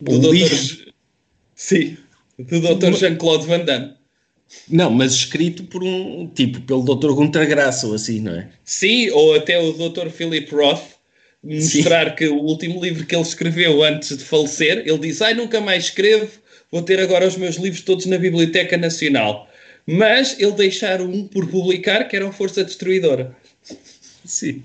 Do 0.00 0.12
O 0.12 0.18
Dr. 0.18 0.92
Sim, 1.54 1.96
do 2.38 2.60
Dr. 2.60 2.94
Jean-Claude 2.94 3.46
Van 3.46 3.64
Damme. 3.64 3.94
Não, 4.68 4.90
mas 4.90 5.12
escrito 5.12 5.64
por 5.64 5.82
um 5.82 6.26
tipo, 6.34 6.60
pelo 6.62 6.82
Dr. 6.82 7.12
Gunter 7.12 7.46
Graça 7.48 7.86
ou 7.86 7.94
assim, 7.94 8.20
não 8.20 8.32
é? 8.34 8.48
Sim, 8.64 9.10
ou 9.10 9.34
até 9.34 9.58
o 9.58 9.72
Dr. 9.72 10.08
Philip 10.10 10.54
Roth 10.54 10.82
mostrar 11.42 12.14
que 12.16 12.26
o 12.28 12.36
último 12.42 12.82
livro 12.82 13.06
que 13.06 13.14
ele 13.14 13.22
escreveu 13.22 13.82
antes 13.82 14.16
de 14.16 14.24
falecer, 14.24 14.82
ele 14.86 14.98
disse: 14.98 15.22
Ai, 15.22 15.34
nunca 15.34 15.60
mais 15.60 15.84
escrevo, 15.84 16.28
vou 16.70 16.82
ter 16.82 17.00
agora 17.00 17.26
os 17.26 17.36
meus 17.36 17.56
livros 17.56 17.82
todos 17.82 18.06
na 18.06 18.18
Biblioteca 18.18 18.76
Nacional. 18.76 19.48
Mas 19.86 20.36
ele 20.38 20.52
deixar 20.52 21.00
um 21.00 21.26
por 21.26 21.46
publicar, 21.46 22.04
que 22.04 22.16
era 22.16 22.26
o 22.26 22.32
Força 22.32 22.62
Destruidora. 22.62 23.34
Sim. 24.24 24.62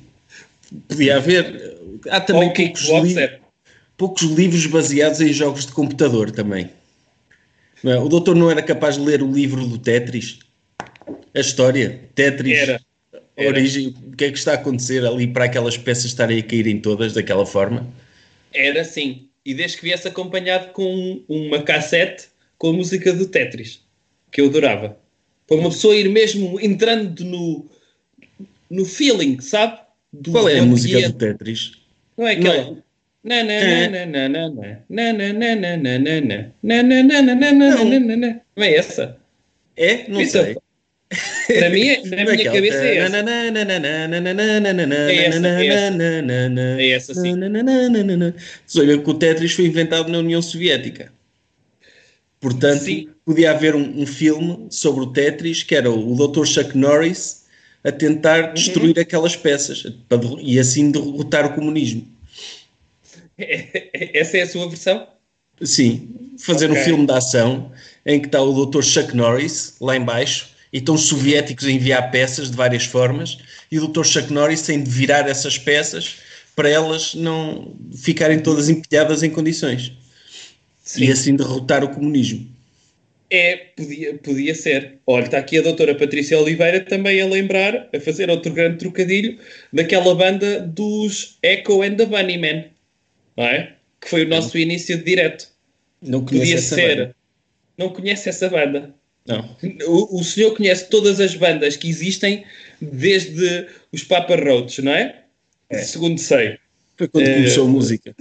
Podia 0.88 1.18
haver. 1.18 1.78
Há 2.10 2.20
também 2.20 2.50
Ou 2.50 2.54
poucos, 2.54 2.90
li- 2.90 3.40
poucos 3.96 4.24
livros 4.24 4.66
baseados 4.66 5.22
em 5.22 5.32
jogos 5.32 5.66
de 5.66 5.72
computador 5.72 6.32
também. 6.32 6.70
É? 7.84 7.98
O 7.98 8.08
doutor 8.08 8.36
não 8.36 8.50
era 8.50 8.62
capaz 8.62 8.96
de 8.96 9.02
ler 9.02 9.22
o 9.22 9.32
livro 9.32 9.66
do 9.66 9.78
Tetris? 9.78 10.40
A 11.34 11.40
história? 11.40 12.02
Tetris? 12.16 12.58
Era. 12.58 12.82
Era. 13.36 13.50
origem? 13.50 13.96
O 14.08 14.16
que 14.16 14.25
é 14.25 14.32
que 14.32 14.38
está 14.38 14.52
a 14.52 14.56
acontecer 14.56 15.06
ali 15.06 15.28
para 15.28 15.46
aquelas 15.46 15.78
peças 15.78 16.06
estarem 16.06 16.40
a 16.40 16.44
caírem 16.44 16.80
todas 16.80 17.13
daquela 17.13 17.46
forma? 17.46 17.88
Era 18.54 18.82
assim. 18.82 19.28
E 19.46 19.54
desde 19.54 19.78
que 19.78 19.84
viesse 19.84 20.08
acompanhado 20.08 20.72
com 20.72 21.22
uma 21.28 21.62
cassete 21.62 22.28
com 22.58 22.70
a 22.70 22.74
música 22.74 23.12
do 23.12 23.28
Tetris, 23.28 23.82
que 24.32 24.40
eu 24.40 24.46
adorava. 24.46 24.98
Para 25.46 25.58
uma 25.58 25.70
pessoa 25.70 25.96
ir 25.96 26.08
mesmo 26.08 26.60
entrando 26.62 27.25
no, 27.25 27.66
no 28.70 28.86
feeling, 28.86 29.42
sabe? 29.42 29.80
Do 30.13 30.32
Qual 30.32 30.48
é 30.48 30.60
a 30.60 30.66
música 30.66 31.10
do 31.10 31.13
Tetris? 31.18 31.74
Não 32.18 32.28
é 32.28 32.34
aquela. 32.34 32.63
Não 32.63 32.75
Na, 32.75 32.84
não 38.56 38.63
é 38.63 38.75
essa? 38.75 39.18
É? 39.77 40.10
Não 40.10 40.20
Pizza. 40.20 40.44
sei. 40.44 40.58
Na 41.62 41.70
minha, 41.70 42.01
na 42.03 42.24
minha 42.25 42.51
cabeça 42.51 42.84
é 42.84 42.98
essa. 42.98 43.10
É 46.80 46.89
essa, 46.89 47.13
sim. 47.13 47.36
Sabiam 48.65 49.00
que 49.00 49.10
o 49.10 49.13
Tetris 49.13 49.53
foi 49.53 49.65
inventado 49.65 50.12
na 50.12 50.18
União 50.18 50.42
Soviética. 50.42 51.12
Portanto, 52.39 52.84
sim. 52.84 53.10
podia 53.24 53.51
haver 53.51 53.75
um, 53.75 54.01
um 54.01 54.06
filme 54.06 54.68
sobre 54.70 55.03
o 55.03 55.13
Tetris, 55.13 55.63
que 55.63 55.75
era 55.75 55.89
o 55.89 56.15
Dr. 56.15 56.46
Chuck 56.46 56.77
Norris 56.77 57.44
a 57.84 57.92
tentar 57.92 58.53
destruir 58.53 58.96
uhum. 58.96 59.01
aquelas 59.01 59.36
peças 59.36 59.86
e 60.42 60.60
assim 60.60 60.89
derrotar 60.89 61.46
o 61.46 61.53
comunismo. 61.53 62.08
Essa 64.14 64.38
é 64.38 64.42
a 64.42 64.48
sua 64.48 64.68
versão? 64.68 65.08
Sim, 65.62 66.10
fazer 66.40 66.70
Ok. 66.70 66.82
um 66.82 66.86
filme 66.86 67.06
de 67.06 67.14
ação 67.14 67.72
em 68.06 68.20
que 68.20 68.28
está 68.28 68.42
o 68.42 68.66
Dr. 68.66 68.82
Chuck 68.82 69.16
Norris 69.16 69.76
lá 69.80 69.96
em 69.96 70.04
baixo 70.04 70.50
e 70.72 70.80
estão 70.80 70.96
os 70.96 71.04
soviéticos 71.04 71.66
a 71.66 71.72
enviar 71.72 72.12
peças 72.12 72.50
de 72.50 72.58
várias 72.58 72.86
formas 72.86 73.38
e 73.72 73.80
o 73.80 73.88
Dr. 73.88 74.04
Chuck 74.04 74.34
Norris 74.34 74.64
tem 74.64 74.82
de 74.82 74.90
virar 74.90 75.28
essas 75.30 75.58
peças 75.58 76.18
para 76.56 76.70
elas 76.70 77.16
não 77.16 77.76
ficarem 77.96 78.40
todas 78.40 78.70
empilhadas 78.70 79.24
em 79.24 79.30
condições 79.30 79.92
Sim. 80.84 81.06
e 81.06 81.12
assim 81.12 81.36
derrotar 81.36 81.84
o 81.84 81.90
comunismo. 81.90 82.48
É, 83.30 83.56
podia, 83.76 84.14
podia 84.16 84.54
ser. 84.54 85.00
Olha, 85.08 85.26
está 85.26 85.40
aqui 85.40 85.58
a 85.58 85.64
doutora 85.64 85.96
Patrícia 85.96 86.38
Oliveira 86.38 86.82
também 86.82 87.20
a 87.20 87.26
lembrar, 87.26 87.90
a 87.92 88.00
fazer 88.00 88.30
outro 88.30 88.54
grande 88.54 88.78
trocadilho, 88.78 89.40
daquela 89.72 90.14
banda 90.14 90.60
dos 90.60 91.40
Echo 91.42 91.82
and 91.82 91.96
the 91.96 92.06
Bunnymen, 92.06 92.66
não 93.38 93.46
é? 93.46 93.74
Que 94.02 94.10
foi 94.10 94.25
o 94.25 94.28
nosso 94.28 94.58
início 94.58 94.98
de 94.98 95.04
direto. 95.04 95.48
Não 96.02 96.24
Podia 96.25 96.58
ser. 96.58 96.96
banda. 96.98 97.16
Não 97.78 97.90
conhece 97.90 98.30
essa 98.30 98.50
banda? 98.50 98.94
Não. 99.25 99.56
O, 99.88 100.20
o 100.20 100.24
senhor 100.24 100.56
conhece 100.56 100.90
todas 100.90 101.20
as 101.20 101.34
bandas 101.36 101.78
que 101.78 101.88
existem 101.90 102.44
desde 102.82 103.68
os 103.92 104.04
Papa 104.04 104.36
Roach, 104.36 104.82
não 104.82 104.92
é? 104.94 105.24
Segundo 105.84 106.20
sei. 106.20 106.58
Foi 106.98 107.08
quando 107.08 107.25
Eh, 107.28 107.34
começou 107.36 107.66
a 107.66 107.70
música. 107.70 108.16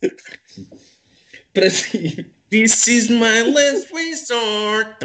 Para 1.52 1.70
si, 1.70 2.26
This 2.48 2.86
is 2.86 3.08
my 3.10 3.42
last 3.52 3.92
resort. 3.92 4.96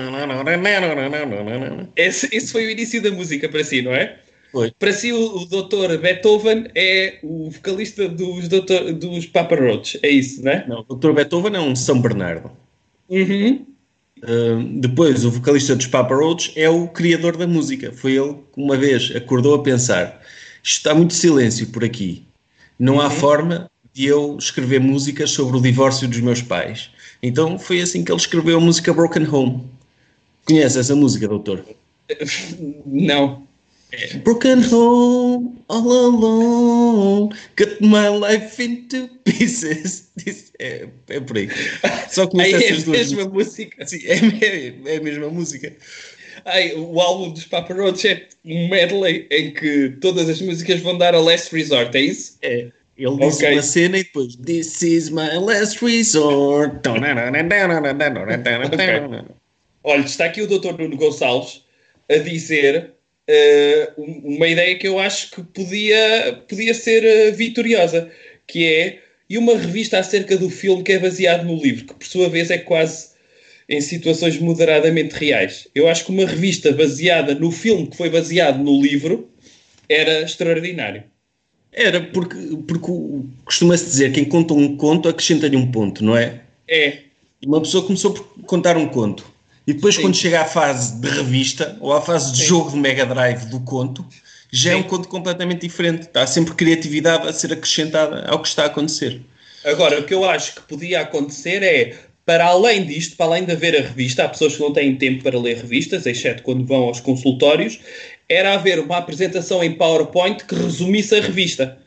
esse, 1.95 2.29
esse 2.31 2.51
foi 2.51 2.67
o 2.67 2.69
início 2.69 3.01
da 3.01 3.09
música 3.11 3.49
para 3.49 3.63
si, 3.63 3.81
não 3.81 3.93
é? 3.95 4.19
Foi. 4.51 4.71
Para 4.77 4.91
si, 4.91 5.13
o, 5.13 5.37
o 5.37 5.45
Dr. 5.45 5.97
Beethoven 6.01 6.67
é 6.75 7.19
o 7.23 7.49
vocalista 7.49 8.07
dos, 8.09 8.47
doutor, 8.47 8.91
dos 8.93 9.25
Papa 9.25 9.55
Roach. 9.55 9.97
É 10.03 10.09
isso, 10.09 10.43
não 10.43 10.51
é? 10.51 10.67
Não, 10.67 10.85
o 10.87 10.95
Dr. 10.95 11.13
Beethoven 11.13 11.55
é 11.55 11.59
um 11.59 11.75
São 11.75 12.01
Bernardo. 12.01 12.51
Uhum. 13.09 13.65
Uh, 14.23 14.79
depois, 14.79 15.23
o 15.23 15.31
vocalista 15.31 15.75
dos 15.75 15.87
Papa 15.87 16.13
Roach 16.13 16.51
é 16.55 16.69
o 16.69 16.87
criador 16.87 17.37
da 17.37 17.47
música. 17.47 17.91
Foi 17.93 18.13
ele 18.13 18.33
que 18.53 18.61
uma 18.61 18.75
vez 18.75 19.15
acordou 19.15 19.55
a 19.55 19.63
pensar: 19.63 20.21
está 20.61 20.93
muito 20.93 21.13
silêncio 21.13 21.67
por 21.67 21.83
aqui. 21.83 22.23
Não 22.77 22.99
há 22.99 23.09
forma 23.09 23.69
de 23.93 24.05
eu 24.05 24.37
escrever 24.37 24.79
músicas 24.79 25.31
sobre 25.31 25.57
o 25.57 25.61
divórcio 25.61 26.07
dos 26.07 26.19
meus 26.19 26.41
pais. 26.41 26.89
Então 27.23 27.57
foi 27.57 27.81
assim 27.81 28.03
que 28.03 28.11
ele 28.11 28.19
escreveu 28.19 28.57
a 28.57 28.61
música 28.61 28.93
Broken 28.93 29.27
Home. 29.27 29.63
Conhece 30.45 30.79
essa 30.79 30.95
música, 30.95 31.27
doutor? 31.27 31.63
Não. 32.85 33.47
Broken 34.23 34.61
home, 34.71 35.59
all 35.67 35.91
alone, 35.91 37.35
cut 37.57 37.81
my 37.81 38.07
life 38.09 38.61
into 38.63 39.09
pieces. 39.25 40.09
Isso 40.25 40.51
é, 40.59 40.87
é 41.09 41.19
por 41.19 41.37
aí. 41.37 41.49
Só 42.09 42.21
Aí 42.23 42.27
conheço 42.29 42.55
é 42.55 42.59
a 42.59 42.63
essas 42.71 42.83
duas. 42.83 42.97
mesma 43.11 43.25
música. 43.29 43.85
Sim, 43.85 43.99
é, 44.05 44.15
é- 44.45 44.73
é 44.93 44.97
a 44.97 45.01
mesma 45.01 45.29
música. 45.29 45.75
Ai, 46.45 46.73
o 46.75 46.99
álbum 47.01 47.31
dos 47.31 47.45
Papa 47.45 47.73
Roach 47.73 48.07
é 48.07 48.27
um 48.45 48.69
medley 48.69 49.27
em 49.29 49.51
que 49.53 49.89
todas 50.01 50.27
as 50.29 50.41
músicas 50.41 50.79
vão 50.79 50.97
dar 50.97 51.13
a 51.13 51.19
last 51.19 51.53
resort, 51.55 51.95
é 51.95 52.01
isso? 52.01 52.37
É, 52.41 52.69
ele 52.97 53.17
disse 53.17 53.43
Ok. 53.45 53.53
uma 53.53 53.61
cena 53.61 53.97
e 53.99 54.03
depois 54.03 54.35
This 54.37 54.81
is 54.81 55.09
my 55.09 55.37
last 55.39 55.83
resort. 55.83 56.79
Olha, 59.83 60.01
está 60.05 60.25
aqui 60.25 60.41
o 60.41 60.47
Dr. 60.47 60.77
Nuno 60.79 60.95
Gonçalves 60.97 61.63
a 62.09 62.17
dizer 62.17 62.93
uma 63.97 64.47
ideia 64.47 64.77
que 64.77 64.87
eu 64.87 64.99
acho 64.99 65.31
que 65.31 65.43
podia, 65.43 66.43
podia 66.47 66.73
ser 66.73 67.03
eh, 67.03 67.31
vitoriosa, 67.31 68.09
que 68.47 68.65
é 68.65 68.99
e 69.29 69.37
uma 69.37 69.57
revista 69.57 69.97
acerca 69.97 70.35
do 70.37 70.49
filme 70.49 70.83
que 70.83 70.91
é 70.91 70.99
baseado 70.99 71.45
no 71.45 71.55
livro, 71.55 71.85
que 71.85 71.93
por 71.93 72.05
sua 72.05 72.27
vez 72.27 72.51
é 72.51 72.57
quase 72.57 73.11
em 73.69 73.79
situações 73.79 74.37
moderadamente 74.37 75.15
reais. 75.15 75.69
Eu 75.73 75.87
acho 75.87 76.03
que 76.03 76.11
uma 76.11 76.25
revista 76.25 76.73
baseada 76.73 77.33
no 77.33 77.49
filme 77.49 77.87
que 77.87 77.95
foi 77.95 78.09
baseado 78.09 78.61
no 78.61 78.81
livro 78.81 79.29
era 79.87 80.23
extraordinário. 80.23 81.03
Era 81.71 82.01
porque, 82.01 82.35
porque 82.67 82.87
costuma-se 83.45 83.85
dizer 83.85 84.11
quem 84.11 84.25
conta 84.25 84.53
um 84.53 84.75
conto 84.75 85.07
acrescenta-lhe 85.07 85.55
um 85.55 85.71
ponto, 85.71 86.03
não 86.03 86.17
é? 86.17 86.41
É, 86.67 86.97
Uma 87.45 87.61
pessoa 87.61 87.85
começou 87.85 88.13
por 88.13 88.25
contar 88.43 88.75
um 88.75 88.89
conto. 88.89 89.25
E 89.65 89.73
depois, 89.73 89.95
Sim. 89.95 90.01
quando 90.01 90.15
chega 90.15 90.41
à 90.41 90.45
fase 90.45 90.99
de 90.99 91.07
revista 91.09 91.77
ou 91.79 91.93
à 91.93 92.01
fase 92.01 92.31
de 92.31 92.39
Sim. 92.39 92.45
jogo 92.45 92.71
de 92.71 92.77
Mega 92.77 93.05
Drive 93.05 93.45
do 93.45 93.59
conto, 93.59 94.05
já 94.51 94.71
é 94.71 94.75
Sim. 94.75 94.81
um 94.81 94.83
conto 94.83 95.07
completamente 95.07 95.61
diferente. 95.61 96.03
Está 96.03 96.25
sempre 96.25 96.53
criatividade 96.55 97.27
a 97.27 97.33
ser 97.33 97.53
acrescentada 97.53 98.25
ao 98.27 98.41
que 98.41 98.47
está 98.47 98.63
a 98.63 98.67
acontecer. 98.67 99.21
Agora, 99.63 99.99
o 99.99 100.03
que 100.03 100.13
eu 100.13 100.27
acho 100.27 100.55
que 100.55 100.61
podia 100.61 101.01
acontecer 101.01 101.61
é, 101.61 101.95
para 102.25 102.45
além 102.45 102.85
disto, 102.85 103.15
para 103.15 103.27
além 103.27 103.45
de 103.45 103.51
haver 103.51 103.75
a 103.77 103.81
revista, 103.81 104.23
há 104.23 104.29
pessoas 104.29 104.55
que 104.55 104.61
não 104.61 104.73
têm 104.73 104.95
tempo 104.95 105.23
para 105.23 105.39
ler 105.39 105.57
revistas, 105.57 106.05
exceto 106.05 106.41
quando 106.43 106.65
vão 106.65 106.83
aos 106.83 106.99
consultórios, 106.99 107.79
era 108.27 108.53
haver 108.53 108.79
uma 108.79 108.97
apresentação 108.97 109.63
em 109.63 109.73
PowerPoint 109.73 110.43
que 110.45 110.55
resumisse 110.55 111.15
a 111.15 111.21
revista. 111.21 111.77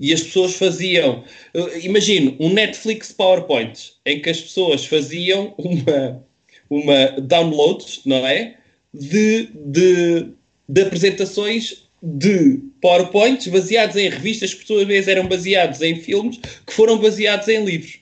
E 0.00 0.12
as 0.12 0.22
pessoas 0.22 0.54
faziam, 0.54 1.22
eh, 1.54 1.80
imagino, 1.84 2.34
um 2.40 2.52
Netflix 2.52 3.12
PowerPoint, 3.12 3.92
em 4.04 4.20
que 4.20 4.30
as 4.30 4.40
pessoas 4.40 4.84
faziam 4.84 5.54
uma, 5.56 6.24
uma 6.72 7.20
downloads, 7.20 8.00
não 8.06 8.26
é? 8.26 8.56
De, 8.94 9.48
de, 9.54 10.28
de 10.68 10.82
apresentações 10.82 11.88
de 12.02 12.58
PowerPoints 12.80 13.46
baseados 13.46 13.96
em 13.96 14.08
revistas 14.08 14.54
que, 14.54 14.60
por 14.60 14.66
sua 14.66 14.84
vez, 14.84 15.06
eram 15.06 15.28
baseados 15.28 15.80
em 15.82 15.96
filmes 16.00 16.40
que 16.66 16.72
foram 16.72 16.98
baseados 16.98 17.46
em 17.48 17.64
livros. 17.64 18.00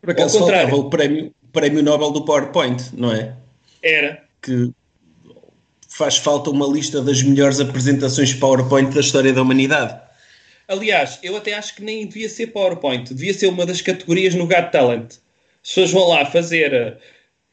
Por 0.00 0.10
acaso 0.10 0.38
Ao 0.38 0.44
contrário. 0.44 0.74
o 0.74 0.90
prémio, 0.90 1.34
prémio 1.52 1.82
Nobel 1.82 2.10
do 2.10 2.24
PowerPoint, 2.24 2.82
não 2.92 3.12
é? 3.12 3.34
Era. 3.82 4.22
Que 4.40 4.70
faz 5.88 6.16
falta 6.16 6.50
uma 6.50 6.66
lista 6.66 7.02
das 7.02 7.22
melhores 7.22 7.60
apresentações 7.60 8.32
PowerPoint 8.34 8.94
da 8.94 9.00
história 9.00 9.32
da 9.32 9.42
humanidade. 9.42 10.00
Aliás, 10.68 11.18
eu 11.22 11.36
até 11.36 11.54
acho 11.54 11.74
que 11.74 11.82
nem 11.82 12.06
devia 12.06 12.28
ser 12.28 12.48
PowerPoint, 12.48 13.12
devia 13.12 13.34
ser 13.34 13.48
uma 13.48 13.66
das 13.66 13.80
categorias 13.80 14.34
no 14.34 14.46
Got 14.46 14.70
Talent. 14.70 15.12
As 15.62 15.68
pessoas 15.68 15.90
vão 15.90 16.08
lá 16.08 16.24
fazer 16.24 16.72
eh, 16.72 16.96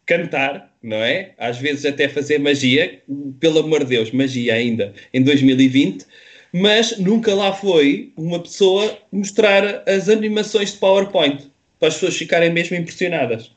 cantar, 0.10 0.74
não 0.82 0.98
é? 0.98 1.34
Às 1.38 1.60
vezes 1.60 1.86
até 1.86 2.10
fazer 2.10 2.40
magia, 2.40 3.00
pelo 3.40 3.60
amor 3.60 3.82
de 3.84 3.92
Deus, 3.92 4.12
magia 4.12 4.56
ainda 4.56 4.92
em 5.14 5.22
2020, 5.22 6.04
mas 6.52 6.98
nunca 6.98 7.36
lá 7.36 7.54
foi 7.54 8.12
uma 8.18 8.40
pessoa 8.42 8.98
mostrar 9.12 9.84
as 9.88 10.10
animações 10.10 10.72
de 10.72 10.80
PowerPoint 10.80 11.52
para 11.78 11.90
as 11.90 11.94
pessoas 11.94 12.18
ficarem 12.18 12.52
mesmo 12.52 12.76
impressionadas. 12.76 13.52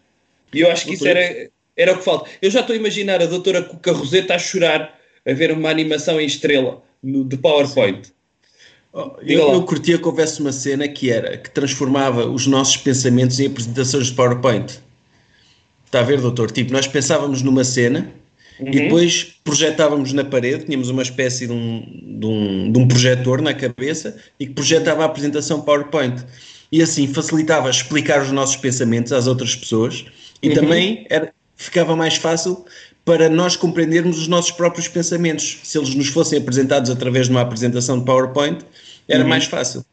E 0.53 0.61
eu 0.61 0.71
acho 0.71 0.85
que 0.87 0.93
isso 0.93 1.09
era, 1.09 1.49
era 1.75 1.95
o 1.95 1.99
que 1.99 2.05
falta. 2.05 2.29
Eu 2.43 2.51
já 2.51 2.61
estou 2.61 2.75
a 2.75 2.79
imaginar 2.79 3.23
a 3.23 3.27
doutora 3.27 3.63
Cuca 3.63 3.93
Roseta 3.93 4.35
a 4.35 4.39
chorar 4.39 4.95
a 5.27 5.33
ver 5.33 5.53
uma 5.53 5.71
animação 5.71 6.21
em 6.21 6.27
estrela 6.27 6.83
no- 7.03 7.25
de 7.25 7.39
PowerPoint. 7.39 8.13
Oh, 8.93 9.17
Diga 9.23 9.41
Eu, 9.41 9.53
eu 9.55 9.63
curtia 9.63 9.97
que 9.97 10.07
houvesse 10.07 10.39
uma 10.43 10.53
cena 10.53 10.87
que 10.87 11.11
era 11.11 11.39
que 11.39 11.51
transformava 11.51 12.27
os 12.27 12.47
nossos 12.47 12.77
pensamentos 12.77 13.41
em 13.41 13.47
apresentações 13.47 14.09
de 14.09 14.13
PowerPoint. 14.13 14.82
Está 15.93 16.01
a 16.01 16.05
ver, 16.05 16.23
doutor? 16.23 16.51
Tipo, 16.51 16.73
nós 16.73 16.87
pensávamos 16.87 17.43
numa 17.43 17.63
cena 17.65 18.11
Uhum. 18.59 18.69
e 18.69 18.71
depois 18.81 19.35
projetávamos 19.45 20.15
na 20.15 20.25
parede, 20.25 20.65
tínhamos 20.65 20.89
uma 20.89 21.03
espécie 21.03 21.47
de 21.47 21.53
um, 21.53 21.81
de, 22.19 22.27
um, 22.27 22.73
de 22.73 22.79
um 22.79 22.89
projetor 22.89 23.43
na 23.43 23.53
cabeça 23.53 24.17
e 24.41 24.47
que 24.47 24.55
projetava 24.55 25.03
a 25.03 25.05
apresentação 25.05 25.61
PowerPoint. 25.61 26.25
E 26.71 26.81
assim 26.81 27.07
facilitava 27.13 27.69
explicar 27.69 28.23
os 28.23 28.31
nossos 28.33 28.57
pensamentos 28.57 29.13
às 29.13 29.27
outras 29.27 29.55
pessoas 29.55 30.07
e 30.43 30.49
Uhum. 30.49 30.55
também 30.55 31.07
era, 31.11 31.31
ficava 31.57 31.95
mais 31.95 32.17
fácil 32.17 32.65
para 33.05 33.29
nós 33.29 33.55
compreendermos 33.55 34.19
os 34.19 34.29
nossos 34.29 34.51
próprios 34.53 34.89
pensamentos. 34.89 35.59
Se 35.63 35.77
eles 35.77 35.95
nos 35.95 36.09
fossem 36.09 36.39
apresentados 36.39 36.91
através 36.91 37.27
de 37.27 37.33
uma 37.33 37.43
apresentação 37.43 37.99
de 37.99 38.07
PowerPoint, 38.07 38.65
era 39.09 39.23
Uhum. 39.25 39.29
mais 39.29 39.45
fácil. 39.45 39.85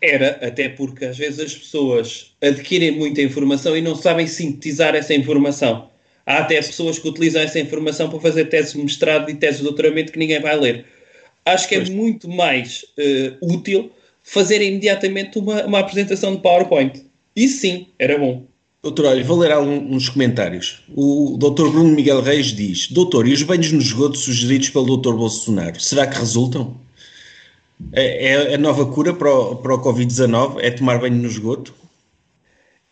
Era, 0.00 0.38
até 0.42 0.68
porque 0.68 1.04
às 1.04 1.18
vezes 1.18 1.40
as 1.40 1.54
pessoas 1.54 2.32
adquirem 2.40 2.92
muita 2.92 3.20
informação 3.20 3.76
e 3.76 3.80
não 3.80 3.96
sabem 3.96 4.26
sintetizar 4.26 4.94
essa 4.94 5.12
informação. 5.12 5.88
Há 6.24 6.38
até 6.38 6.56
pessoas 6.56 6.98
que 6.98 7.08
utilizam 7.08 7.42
essa 7.42 7.58
informação 7.58 8.08
para 8.08 8.20
fazer 8.20 8.44
teses 8.46 8.72
de 8.72 8.78
mestrado 8.78 9.30
e 9.30 9.34
teses 9.34 9.58
de 9.58 9.64
doutoramento 9.64 10.12
que 10.12 10.18
ninguém 10.18 10.40
vai 10.40 10.58
ler. 10.58 10.84
Acho 11.44 11.66
que 11.66 11.74
é 11.74 11.84
muito 11.84 12.28
mais 12.28 12.84
eh, 12.98 13.32
útil 13.40 13.90
fazer 14.22 14.60
imediatamente 14.60 15.38
uma, 15.38 15.64
uma 15.64 15.78
apresentação 15.78 16.36
de 16.36 16.42
PowerPoint. 16.42 17.02
Isso 17.34 17.62
sim, 17.62 17.86
era 17.98 18.18
bom. 18.18 18.44
Doutor, 18.82 19.06
olha, 19.06 19.24
vou 19.24 19.38
ler 19.38 19.50
alguns 19.50 20.08
comentários. 20.08 20.82
O 20.94 21.36
doutor 21.38 21.72
Bruno 21.72 21.94
Miguel 21.94 22.20
Reis 22.20 22.54
diz: 22.54 22.88
Doutor, 22.88 23.26
e 23.26 23.32
os 23.32 23.42
banhos 23.42 23.72
no 23.72 23.80
esgoto 23.80 24.16
sugeridos 24.16 24.70
pelo 24.70 24.86
doutor 24.86 25.16
Bolsonaro, 25.16 25.80
será 25.80 26.06
que 26.06 26.18
resultam? 26.18 26.76
É, 27.92 28.32
é 28.50 28.54
a 28.54 28.58
nova 28.58 28.86
cura 28.86 29.14
para 29.14 29.32
o, 29.32 29.56
para 29.56 29.74
o 29.74 29.82
Covid-19? 29.82 30.58
É 30.60 30.70
tomar 30.70 30.98
banho 30.98 31.16
no 31.16 31.28
esgoto? 31.28 31.74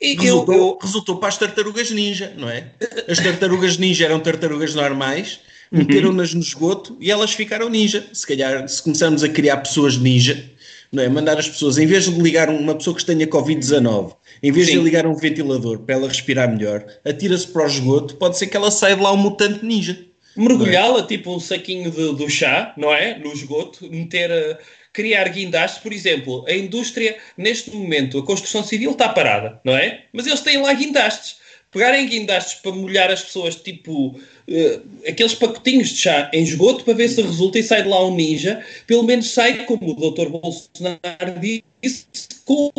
E 0.00 0.12
eu, 0.14 0.20
Resultou, 0.22 0.54
eu- 0.54 0.78
resultou 0.80 1.16
para 1.16 1.28
as 1.28 1.38
tartarugas 1.38 1.90
ninja, 1.90 2.32
não 2.36 2.48
é? 2.48 2.70
As 3.08 3.18
tartarugas 3.18 3.78
ninja 3.78 4.04
eram 4.04 4.20
tartarugas 4.20 4.74
normais, 4.74 5.40
meteram-nas 5.72 6.34
no 6.34 6.40
esgoto 6.40 6.96
e 7.00 7.10
elas 7.10 7.32
ficaram 7.32 7.68
ninja. 7.68 8.06
Se 8.12 8.26
calhar, 8.26 8.68
se 8.68 8.82
começarmos 8.82 9.24
a 9.24 9.28
criar 9.28 9.56
pessoas 9.58 9.96
ninja, 9.96 10.44
não 10.92 11.02
é? 11.02 11.08
Mandar 11.08 11.38
as 11.38 11.48
pessoas, 11.48 11.78
em 11.78 11.86
vez 11.86 12.04
de 12.04 12.20
ligar 12.20 12.50
uma 12.50 12.74
pessoa 12.74 12.94
que 12.94 13.04
tenha 13.04 13.26
Covid-19, 13.26 14.14
em 14.42 14.52
vez 14.52 14.66
Sim. 14.66 14.74
de 14.74 14.78
ligar 14.80 15.06
um 15.06 15.14
ventilador 15.16 15.78
para 15.78 15.94
ela 15.94 16.08
respirar 16.08 16.48
melhor, 16.54 16.84
atira-se 17.04 17.46
para 17.48 17.64
o 17.64 17.66
esgoto, 17.66 18.16
pode 18.16 18.36
ser 18.38 18.46
que 18.48 18.56
ela 18.56 18.70
saia 18.70 18.94
de 18.96 19.02
lá 19.02 19.12
um 19.12 19.16
mutante 19.16 19.64
ninja. 19.64 19.98
Mergulhá-la, 20.36 21.02
tipo 21.06 21.34
um 21.34 21.40
saquinho 21.40 21.90
de- 21.90 22.14
do 22.14 22.28
chá, 22.28 22.72
não 22.76 22.92
é? 22.92 23.18
No 23.18 23.32
esgoto, 23.32 23.88
meter. 23.90 24.30
eh, 24.30 24.58
criar 24.92 25.28
guindastes, 25.28 25.82
por 25.82 25.92
exemplo, 25.92 26.42
a 26.48 26.52
indústria, 26.54 27.18
neste 27.36 27.70
momento, 27.70 28.18
a 28.18 28.24
construção 28.24 28.64
civil 28.64 28.92
está 28.92 29.10
parada, 29.10 29.60
não 29.62 29.76
é? 29.76 30.04
Mas 30.10 30.26
eles 30.26 30.40
têm 30.40 30.56
lá 30.62 30.72
guindastes. 30.72 31.36
Pegarem 31.70 32.06
guindastes 32.08 32.54
para 32.62 32.72
molhar 32.72 33.10
as 33.10 33.22
pessoas, 33.22 33.56
tipo 33.56 34.18
eh, 34.48 34.80
aqueles 35.06 35.34
pacotinhos 35.34 35.90
de 35.90 35.98
chá 35.98 36.30
em 36.32 36.42
esgoto, 36.42 36.82
para 36.84 36.94
ver 36.94 37.08
se 37.08 37.20
resulta 37.20 37.58
e 37.58 37.62
sai 37.62 37.82
de 37.82 37.88
lá 37.90 38.06
um 38.06 38.14
ninja, 38.14 38.64
pelo 38.86 39.02
menos 39.02 39.30
sai, 39.34 39.66
como 39.66 39.90
o 39.90 40.10
Dr. 40.10 40.28
Bolsonaro 40.30 41.40
disse, 41.42 42.06
com, 42.46 42.70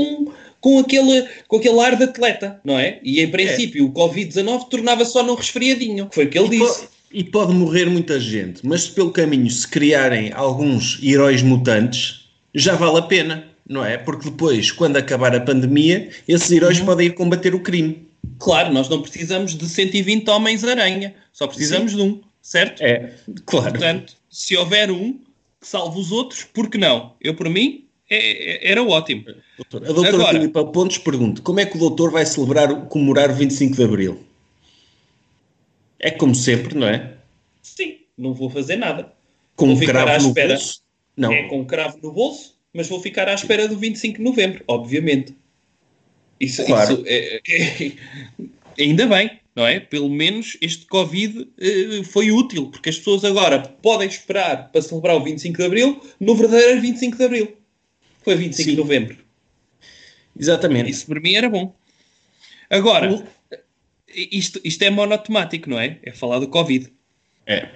com, 0.60 0.80
aquele, 0.80 1.28
com 1.48 1.58
aquele 1.58 1.80
ar 1.80 1.96
de 1.98 2.06
atleta, 2.06 2.60
não 2.64 2.80
é? 2.80 3.00
E 3.04 3.22
em 3.22 3.30
princípio 3.30 3.86
o 3.86 3.92
Covid-19 3.92 4.70
tornava 4.70 5.06
só 5.06 5.22
num 5.22 5.36
resfriadinho, 5.36 6.08
que 6.10 6.16
foi 6.16 6.26
o 6.26 6.30
que 6.32 6.40
ele 6.40 6.48
E 6.56 6.60
disse. 6.60 6.88
E 7.12 7.24
pode 7.24 7.54
morrer 7.54 7.86
muita 7.86 8.20
gente, 8.20 8.66
mas 8.66 8.84
se 8.84 8.92
pelo 8.92 9.12
caminho 9.12 9.50
se 9.50 9.68
criarem 9.68 10.32
alguns 10.34 11.00
heróis 11.02 11.42
mutantes, 11.42 12.28
já 12.54 12.76
vale 12.76 12.98
a 12.98 13.02
pena, 13.02 13.46
não 13.68 13.84
é? 13.84 13.98
Porque 13.98 14.30
depois, 14.30 14.72
quando 14.72 14.98
acabar 14.98 15.34
a 15.36 15.40
pandemia, 15.40 16.10
esses 16.28 16.52
heróis 16.52 16.80
podem 16.82 17.08
ir 17.08 17.12
combater 17.14 17.56
o 17.56 17.62
crime. 17.62 18.06
Claro, 18.40 18.74
nós 18.74 18.90
não 18.90 19.02
precisamos 19.02 19.56
de 19.56 19.68
120 19.70 20.28
Homens-Aranha, 20.30 21.16
só 21.32 21.48
precisamos 21.48 21.94
de 21.96 22.02
um, 22.02 22.20
certo? 22.42 22.82
É, 22.82 23.14
claro. 23.46 23.72
Portanto, 23.72 24.14
se 24.30 24.58
houver 24.58 24.92
um 24.92 25.14
que 25.14 25.68
salve 25.68 26.00
os 26.00 26.12
outros, 26.12 26.44
por 26.44 26.70
que 26.70 26.78
não? 26.78 27.14
Eu, 27.22 27.34
por 27.36 27.50
mim, 27.50 27.86
é- 28.10 28.68
é- 28.68 28.72
era 28.72 28.84
ótimo. 28.84 29.24
A 29.30 29.80
doutora 29.80 30.10
Agora- 30.10 30.34
Filipa 30.40 30.66
Pontes 30.66 30.98
pergunta: 30.98 31.42
como 31.42 31.60
é 31.62 31.66
que 31.66 31.78
o 31.78 31.80
doutor 31.80 32.12
vai 32.12 32.26
celebrar, 32.26 32.70
o- 32.72 32.82
comemorar 32.88 33.32
o 33.32 33.34
25 33.34 33.76
de 33.78 33.84
Abril? 33.84 34.27
É 36.00 36.12
como 36.12 36.36
sempre, 36.36 36.76
não 36.76 36.88
é? 36.88 37.18
Sim, 37.62 37.98
não 38.18 38.34
vou 38.34 38.50
fazer 38.50 38.76
nada. 38.76 39.12
Com 39.56 39.68
Vou 39.68 39.76
um 39.76 39.80
cravo 39.80 40.28
no 40.28 40.34
bolso? 40.34 40.82
Não. 41.16 41.32
É 41.34 41.44
com 41.48 41.62
um 41.62 41.66
cravo 41.66 41.98
no 42.02 42.12
bolso, 42.12 42.56
mas 42.74 42.88
vou 42.88 43.00
ficar 43.02 43.28
à 43.28 43.34
espera 43.34 43.68
do 43.68 43.78
25 43.78 44.18
de 44.18 44.24
novembro, 44.24 44.64
obviamente. 44.68 45.36
Isso, 46.40 46.64
Claro. 46.66 46.94
isso 46.94 47.04
é- 47.08 47.42
é- 47.50 47.92
ainda 48.80 49.08
bem, 49.08 49.40
não 49.56 49.66
é? 49.66 49.80
Pelo 49.80 50.08
menos 50.10 50.56
este 50.62 50.86
Covid 50.86 51.50
eh, 51.60 52.04
foi 52.04 52.32
útil, 52.32 52.68
porque 52.70 52.90
as 52.90 52.98
pessoas 53.00 53.26
agora 53.26 53.60
podem 53.82 54.08
esperar 54.08 54.72
para 54.72 54.82
celebrar 54.84 55.16
o 55.16 55.24
25 55.24 55.58
de 55.58 55.64
Abril 55.66 56.00
no 56.20 56.36
verdadeiro 56.36 56.80
25 56.82 57.18
de 57.18 57.24
Abril. 57.24 57.58
Foi 58.24 58.36
25 58.36 58.70
Sim. 58.70 58.76
de 58.76 58.78
novembro. 58.78 59.18
Exatamente. 60.40 60.92
Isso 60.92 61.08
para 61.08 61.20
mim 61.20 61.34
era 61.34 61.50
bom. 61.50 61.74
Agora, 62.70 63.26
isto, 64.14 64.60
isto 64.64 64.82
é 64.84 64.90
monotemático, 64.90 65.70
não 65.70 65.80
é? 65.80 65.98
É 66.04 66.12
falar 66.12 66.40
do 66.40 66.48
Covid. 66.48 66.92
É. 67.46 67.68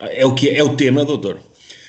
É 0.00 0.24
o 0.24 0.34
que 0.34 0.48
é, 0.48 0.58
é 0.58 0.64
o 0.64 0.76
tema, 0.76 1.04
doutor. 1.04 1.40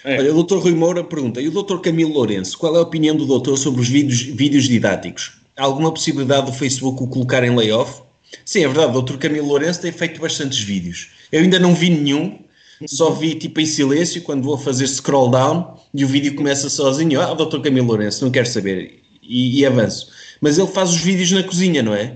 É. 0.03 0.17
Olha, 0.17 0.31
o 0.31 0.35
doutor 0.35 0.59
Rui 0.61 0.73
Moura 0.73 1.03
pergunta: 1.03 1.41
e 1.41 1.47
o 1.47 1.51
doutor 1.51 1.81
Camilo 1.81 2.13
Lourenço, 2.13 2.57
qual 2.57 2.75
é 2.75 2.79
a 2.79 2.83
opinião 2.83 3.15
do 3.15 3.25
doutor 3.25 3.57
sobre 3.57 3.81
os 3.81 3.89
vídeos, 3.89 4.21
vídeos 4.21 4.67
didáticos? 4.67 5.39
Há 5.55 5.63
alguma 5.63 5.91
possibilidade 5.91 6.45
do 6.45 6.53
Facebook 6.53 7.03
o 7.03 7.07
colocar 7.07 7.43
em 7.43 7.55
layoff? 7.55 8.01
Sim, 8.45 8.63
é 8.63 8.67
verdade, 8.67 8.89
o 8.89 8.93
doutor 8.93 9.17
Camilo 9.17 9.47
Lourenço 9.47 9.81
tem 9.81 9.91
feito 9.91 10.21
bastantes 10.21 10.59
vídeos. 10.59 11.09
Eu 11.31 11.41
ainda 11.41 11.59
não 11.59 11.75
vi 11.75 11.89
nenhum, 11.89 12.39
só 12.87 13.11
vi 13.11 13.35
tipo 13.35 13.59
em 13.59 13.65
silêncio 13.65 14.21
quando 14.21 14.43
vou 14.43 14.57
fazer 14.57 14.87
scroll 14.87 15.29
down 15.29 15.77
e 15.93 16.05
o 16.05 16.07
vídeo 16.07 16.35
começa 16.35 16.69
sozinho. 16.69 17.19
Ah, 17.19 17.31
o 17.31 17.35
doutor 17.35 17.61
Camilo 17.61 17.87
Lourenço, 17.87 18.23
não 18.23 18.31
quero 18.31 18.47
saber. 18.47 19.01
E, 19.21 19.59
e 19.59 19.65
avanço. 19.65 20.09
Mas 20.39 20.57
ele 20.57 20.67
faz 20.67 20.91
os 20.91 21.01
vídeos 21.01 21.31
na 21.31 21.43
cozinha, 21.43 21.83
não 21.83 21.93
é? 21.93 22.15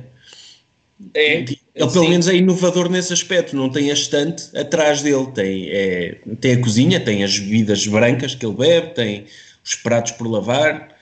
É, 1.14 1.46
Ele 1.76 1.90
pelo 1.92 2.06
sim. 2.06 2.10
menos 2.10 2.28
é 2.28 2.36
inovador 2.36 2.90
nesse 2.90 3.14
aspecto, 3.14 3.56
não 3.56 3.70
tem 3.70 3.90
a 3.90 3.94
estante 3.94 4.56
atrás 4.58 5.02
dele, 5.02 5.28
tem, 5.34 5.70
é, 5.70 6.22
tem 6.40 6.54
a 6.54 6.62
cozinha, 6.62 7.00
tem 7.00 7.24
as 7.24 7.38
bebidas 7.40 7.86
brancas 7.88 8.36
que 8.36 8.46
ele 8.46 8.56
bebe, 8.56 8.94
tem 8.94 9.26
os 9.64 9.76
pratos 9.76 10.12
por 10.14 10.28
lavar. 10.28 10.96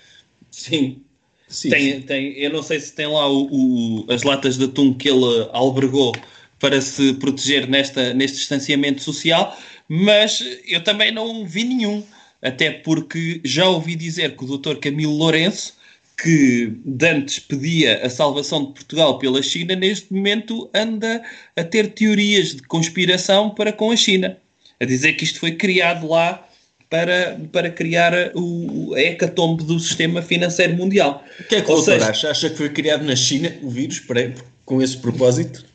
Sim. 0.50 1.02
Sim, 1.48 1.70
Tem, 1.70 2.02
tem, 2.04 2.34
eu 2.40 2.52
não 2.52 2.64
sei 2.64 2.80
se 2.80 2.94
tem 2.94 3.08
lá 3.08 3.28
o, 3.30 4.04
o- 4.06 4.12
as 4.12 4.24
latas 4.24 4.58
de 4.58 4.66
atum 4.66 4.94
que 4.94 5.10
ele 5.10 5.50
albergou 5.52 6.14
para 6.60 6.80
se 6.82 7.14
proteger 7.16 7.68
nesta, 7.68 8.14
neste 8.14 8.38
distanciamento 8.38 9.02
social, 9.02 9.58
mas 9.88 10.42
eu 10.66 10.84
também 10.84 11.12
não 11.12 11.46
vi 11.46 11.64
nenhum. 11.66 12.04
Até 12.42 12.72
porque 12.72 13.42
já 13.44 13.68
ouvi 13.68 13.96
dizer 13.96 14.36
que 14.36 14.44
o 14.44 14.48
Dr. 14.48 14.78
Camilo 14.80 15.14
Lourenço, 15.16 15.74
que 16.22 16.74
de 16.86 17.08
antes 17.08 17.40
pedia 17.40 18.06
a 18.06 18.10
salvação 18.10 18.66
de 18.66 18.74
Portugal 18.74 19.18
pela 19.18 19.42
China, 19.42 19.76
neste 19.76 20.14
momento 20.14 20.70
anda 20.74 21.24
a 21.56 21.64
ter 21.64 21.92
teorias 21.94 22.56
de 22.56 22.62
conspiração 22.64 23.50
para 23.50 23.74
com 23.74 23.92
a 23.92 23.96
China. 23.96 24.38
A 24.80 24.86
dizer 24.86 25.14
que 25.14 25.24
isto 25.24 25.40
foi 25.40 25.54
criado 25.56 26.08
lá 26.08 26.48
para, 26.90 27.40
para 27.52 27.70
criar 27.72 28.14
o, 28.36 28.94
a 28.94 29.00
hecatombe 29.02 29.64
do 29.64 29.80
sistema 29.80 30.22
financeiro 30.22 30.76
mundial. 30.76 31.24
O 31.40 31.44
que 31.46 31.56
é 31.56 31.62
que 31.62 31.72
o 31.72 31.82
seja- 31.82 32.10
acha? 32.10 32.30
Acha 32.30 32.50
que 32.50 32.58
foi 32.58 32.70
criado 32.70 33.04
na 33.04 33.16
China 33.16 33.56
o 33.62 33.70
vírus 33.70 34.00
para, 34.00 34.34
com 34.66 34.82
esse 34.82 34.98
propósito? 34.98 35.66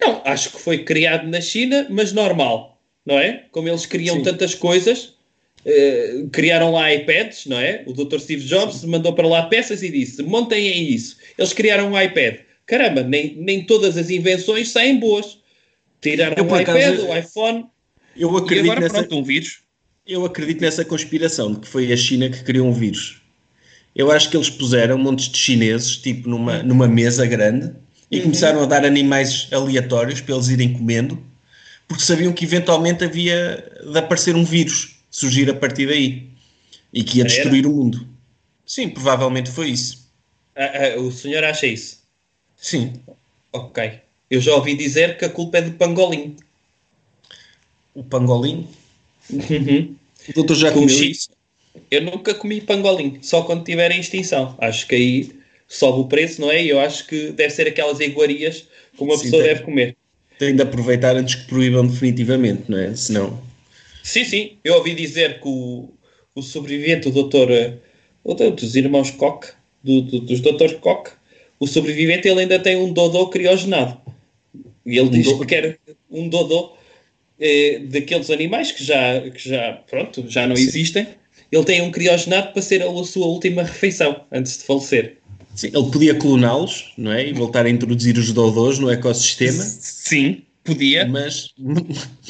Não, 0.00 0.22
acho 0.24 0.50
que 0.50 0.60
foi 0.60 0.84
criado 0.84 1.28
na 1.28 1.40
China, 1.40 1.86
mas 1.90 2.12
normal, 2.12 2.80
não 3.04 3.18
é? 3.18 3.44
Como 3.52 3.68
eles 3.68 3.84
criam 3.84 4.16
Sim. 4.16 4.22
tantas 4.22 4.54
coisas, 4.54 5.14
eh, 5.70 6.24
criaram 6.32 6.72
lá 6.72 6.92
iPads, 6.92 7.44
não 7.44 7.58
é? 7.58 7.82
O 7.86 7.92
Dr. 7.92 8.18
Steve 8.18 8.42
Jobs 8.42 8.82
mandou 8.84 9.12
para 9.12 9.28
lá 9.28 9.42
peças 9.44 9.82
e 9.82 9.90
disse: 9.90 10.22
montem 10.22 10.90
isso. 10.90 11.18
Eles 11.36 11.52
criaram 11.52 11.92
um 11.92 12.00
iPad. 12.00 12.36
Caramba, 12.64 13.02
nem, 13.02 13.36
nem 13.36 13.64
todas 13.64 13.98
as 13.98 14.08
invenções 14.08 14.70
saem 14.70 14.98
boas. 14.98 15.38
Tiraram 16.00 16.36
Eu, 16.38 16.44
o 16.44 16.60
iPad, 16.60 16.76
acaso, 16.76 17.06
o 17.06 17.16
iPhone 17.16 17.66
Eu 18.16 18.32
e 18.32 18.38
acredito, 18.38 18.64
agora 18.64 18.80
nessa, 18.80 18.94
pronto, 18.94 19.16
um 19.18 19.22
vírus. 19.22 19.58
eu 20.06 20.24
acredito 20.24 20.60
nessa 20.62 20.84
conspiração 20.84 21.52
de 21.52 21.60
que 21.60 21.68
foi 21.68 21.92
a 21.92 21.96
China 21.96 22.30
que 22.30 22.42
criou 22.42 22.66
um 22.66 22.72
vírus. 22.72 23.20
Eu 23.94 24.10
acho 24.10 24.30
que 24.30 24.36
eles 24.36 24.48
puseram 24.48 24.96
montes 24.96 25.28
de 25.28 25.36
chineses, 25.36 25.96
tipo 25.96 26.28
numa, 26.28 26.62
numa 26.62 26.88
mesa 26.88 27.26
grande, 27.26 27.72
e 28.10 28.20
começaram 28.20 28.62
a 28.62 28.66
dar 28.66 28.86
animais 28.86 29.48
aleatórios 29.52 30.20
para 30.20 30.34
eles 30.34 30.48
irem 30.48 30.72
comendo, 30.72 31.22
porque 31.86 32.02
sabiam 32.02 32.32
que 32.32 32.44
eventualmente 32.44 33.04
havia 33.04 33.64
de 33.84 33.98
aparecer 33.98 34.34
um 34.34 34.44
vírus, 34.44 34.97
surgir 35.18 35.50
a 35.50 35.54
partir 35.54 35.86
daí, 35.88 36.28
e 36.92 37.02
que 37.02 37.18
ia 37.18 37.24
Era? 37.24 37.28
destruir 37.28 37.66
o 37.66 37.70
mundo. 37.70 38.06
Sim, 38.64 38.88
provavelmente 38.88 39.50
foi 39.50 39.70
isso. 39.70 40.08
Ah, 40.54 40.94
ah, 40.94 41.00
o 41.00 41.10
senhor 41.10 41.42
acha 41.42 41.66
isso? 41.66 41.98
Sim. 42.56 42.92
Ok. 43.52 44.00
Eu 44.30 44.40
já 44.40 44.54
ouvi 44.54 44.76
dizer 44.76 45.16
que 45.16 45.24
a 45.24 45.28
culpa 45.28 45.58
é 45.58 45.62
do 45.62 45.72
pangolim. 45.72 46.36
O 47.94 48.04
pangolim. 48.04 48.68
O 49.30 50.32
doutor 50.34 50.54
já 50.54 50.70
Com 50.70 50.80
comeu 50.80 51.02
isso? 51.02 51.30
Eu 51.90 52.02
nunca 52.02 52.34
comi 52.34 52.60
pangolim, 52.60 53.18
só 53.22 53.42
quando 53.42 53.64
tiver 53.64 53.90
em 53.90 54.00
extinção. 54.00 54.56
Acho 54.60 54.86
que 54.86 54.94
aí 54.94 55.32
sobe 55.66 56.00
o 56.00 56.04
preço, 56.04 56.40
não 56.40 56.50
é? 56.50 56.62
E 56.62 56.68
eu 56.68 56.78
acho 56.80 57.06
que 57.06 57.32
deve 57.32 57.50
ser 57.50 57.66
aquelas 57.66 57.98
iguarias 58.00 58.66
que 58.96 59.02
uma 59.02 59.16
Sim, 59.16 59.24
pessoa 59.24 59.42
tem. 59.42 59.52
deve 59.52 59.64
comer. 59.64 59.96
Tem 60.38 60.54
de 60.54 60.62
aproveitar 60.62 61.16
antes 61.16 61.34
que 61.34 61.46
proíbam 61.48 61.86
definitivamente, 61.86 62.64
não 62.68 62.78
é? 62.78 62.94
Senão. 62.94 63.47
Sim, 64.02 64.24
sim. 64.24 64.58
Eu 64.64 64.74
ouvi 64.74 64.94
dizer 64.94 65.40
que 65.40 65.48
o, 65.48 65.90
o 66.34 66.42
sobrevivente, 66.42 67.08
o 67.08 67.10
doutor, 67.10 67.50
o 68.24 68.34
doutor 68.34 68.50
dos 68.52 68.74
irmãos 68.76 69.10
Koch, 69.10 69.48
do, 69.82 70.02
do- 70.02 70.20
dos 70.20 70.40
doutores 70.40 70.76
Koch, 70.78 71.10
o 71.60 71.66
sobrevivente 71.66 72.28
ele 72.28 72.40
ainda 72.40 72.58
tem 72.58 72.76
um 72.76 72.92
dodô 72.92 73.28
criogenado. 73.28 74.00
E 74.86 74.98
ele 74.98 75.10
diz 75.10 75.24
dodô? 75.26 75.40
que 75.40 75.46
quer 75.46 75.78
um 76.10 76.28
dodô 76.28 76.72
eh, 77.38 77.80
daqueles 77.90 78.30
animais 78.30 78.72
que 78.72 78.82
já, 78.84 79.20
que 79.30 79.48
já, 79.48 79.72
pronto, 79.88 80.24
já 80.28 80.46
não 80.46 80.54
existem. 80.56 81.06
Ele 81.50 81.64
tem 81.64 81.80
um 81.82 81.90
criogenado 81.90 82.52
para 82.52 82.62
ser 82.62 82.82
a 82.82 83.04
sua 83.04 83.26
última 83.26 83.62
refeição 83.62 84.24
antes 84.30 84.58
de 84.58 84.64
falecer. 84.64 85.16
Sim, 85.54 85.68
ele 85.74 85.90
podia 85.90 86.14
cloná-los, 86.14 86.92
não 86.96 87.12
é? 87.12 87.26
E 87.26 87.32
voltar 87.32 87.66
a 87.66 87.70
introduzir 87.70 88.16
os 88.16 88.32
dodôs 88.32 88.78
no 88.78 88.88
ecossistema, 88.90 89.62
Sim, 89.64 90.42
podia. 90.74 91.06
mas, 91.06 91.54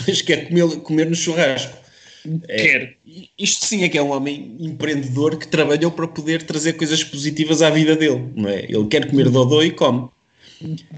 mas 0.06 0.22
quer 0.22 0.48
comer, 0.48 0.66
comer 0.80 1.06
no 1.06 1.14
churrasco. 1.14 1.76
Quer. 2.46 2.96
E 3.06 3.30
Isto 3.38 3.64
sim 3.64 3.84
é 3.84 3.88
que 3.88 3.96
é 3.96 4.02
um 4.02 4.10
homem 4.10 4.56
empreendedor 4.60 5.36
que 5.36 5.48
trabalhou 5.48 5.90
para 5.90 6.06
poder 6.08 6.42
trazer 6.42 6.74
coisas 6.74 7.02
positivas 7.02 7.62
à 7.62 7.70
vida 7.70 7.96
dele, 7.96 8.30
não 8.34 8.48
é? 8.48 8.64
Ele 8.64 8.86
quer 8.88 9.08
comer 9.08 9.30
dodô 9.30 9.62
e 9.62 9.70
come. 9.70 10.08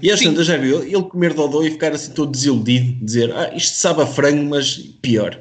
E 0.01 0.17
Sim. 0.17 0.25
tantas 0.25 0.47
já 0.47 0.57
viu 0.57 0.83
ele 0.83 1.03
comer 1.03 1.33
dodô 1.33 1.63
e 1.63 1.71
ficar 1.71 1.93
assim 1.93 2.11
todo 2.13 2.31
desiludido, 2.31 3.05
dizer 3.05 3.31
ah, 3.31 3.53
isto 3.55 3.75
sabe 3.75 4.01
a 4.01 4.07
frango, 4.07 4.43
mas 4.49 4.77
pior. 5.01 5.39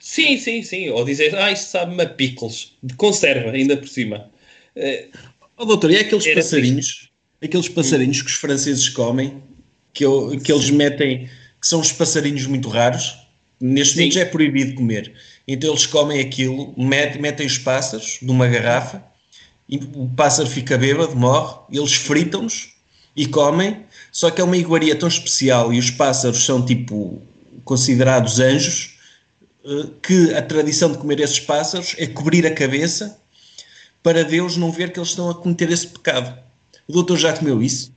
Sim, 0.00 0.36
sim, 0.38 0.62
sim. 0.62 0.88
Ou 0.88 1.04
dizer, 1.04 1.34
ah, 1.36 1.52
isto 1.52 1.70
sabe-me 1.70 2.02
a 2.02 2.06
pickles. 2.08 2.72
De 2.82 2.94
conserva, 2.94 3.52
ainda 3.52 3.76
por 3.76 3.88
cima. 3.88 4.28
Eh, 4.74 5.06
Oh, 5.56 5.64
doutor, 5.64 5.90
e 5.90 5.96
aqueles 5.96 6.26
Era 6.26 6.36
passarinhos, 6.36 7.10
aqueles 7.40 7.68
passarinhos 7.68 8.22
que 8.22 8.28
os 8.28 8.34
franceses 8.34 8.88
comem, 8.88 9.40
que, 9.94 10.04
eu- 10.04 10.38
que 10.42 10.52
eles 10.52 10.68
metem, 10.68 11.30
que 11.60 11.66
são 11.66 11.80
os 11.80 11.92
passarinhos 11.92 12.46
muito 12.46 12.68
raros. 12.68 13.16
Neste 13.60 13.96
momento 13.96 14.14
já 14.14 14.20
é 14.20 14.24
proibido 14.26 14.74
comer. 14.74 15.12
Então 15.48 15.70
eles 15.70 15.86
comem 15.86 16.20
aquilo, 16.20 16.74
met- 16.76 17.18
metem 17.18 17.46
os 17.46 17.56
pássaros 17.56 18.18
numa 18.20 18.46
garrafa, 18.48 19.02
e 19.68 19.76
o 19.94 20.10
pássaro 20.14 20.48
fica 20.50 20.76
bêbado, 20.76 21.16
morre, 21.16 21.56
eles 21.72 21.94
fritam-nos 21.94 22.74
e 23.16 23.24
comem, 23.26 23.84
só 24.12 24.30
que 24.30 24.40
é 24.40 24.44
uma 24.44 24.56
iguaria 24.56 24.94
tão 24.96 25.08
especial 25.08 25.72
e 25.72 25.78
os 25.78 25.90
pássaros 25.90 26.44
são 26.44 26.62
tipo 26.64 27.22
considerados 27.64 28.40
anjos, 28.40 28.98
eh, 29.64 29.86
que 30.02 30.34
a 30.34 30.42
tradição 30.42 30.90
de 30.92 30.98
comer 30.98 31.20
esses 31.20 31.40
pássaros 31.40 31.94
é 31.96 32.06
cobrir 32.06 32.46
a 32.46 32.50
cabeça 32.54 33.16
para 34.02 34.22
Deus 34.24 34.56
não 34.58 34.70
ver 34.70 34.92
que 34.92 34.98
eles 34.98 35.10
estão 35.10 35.30
a 35.30 35.34
cometer 35.34 35.70
esse 35.70 35.86
pecado. 35.86 36.38
O 36.86 36.92
doutor 36.92 37.16
já 37.16 37.32
comeu 37.32 37.62
isso? 37.62 37.93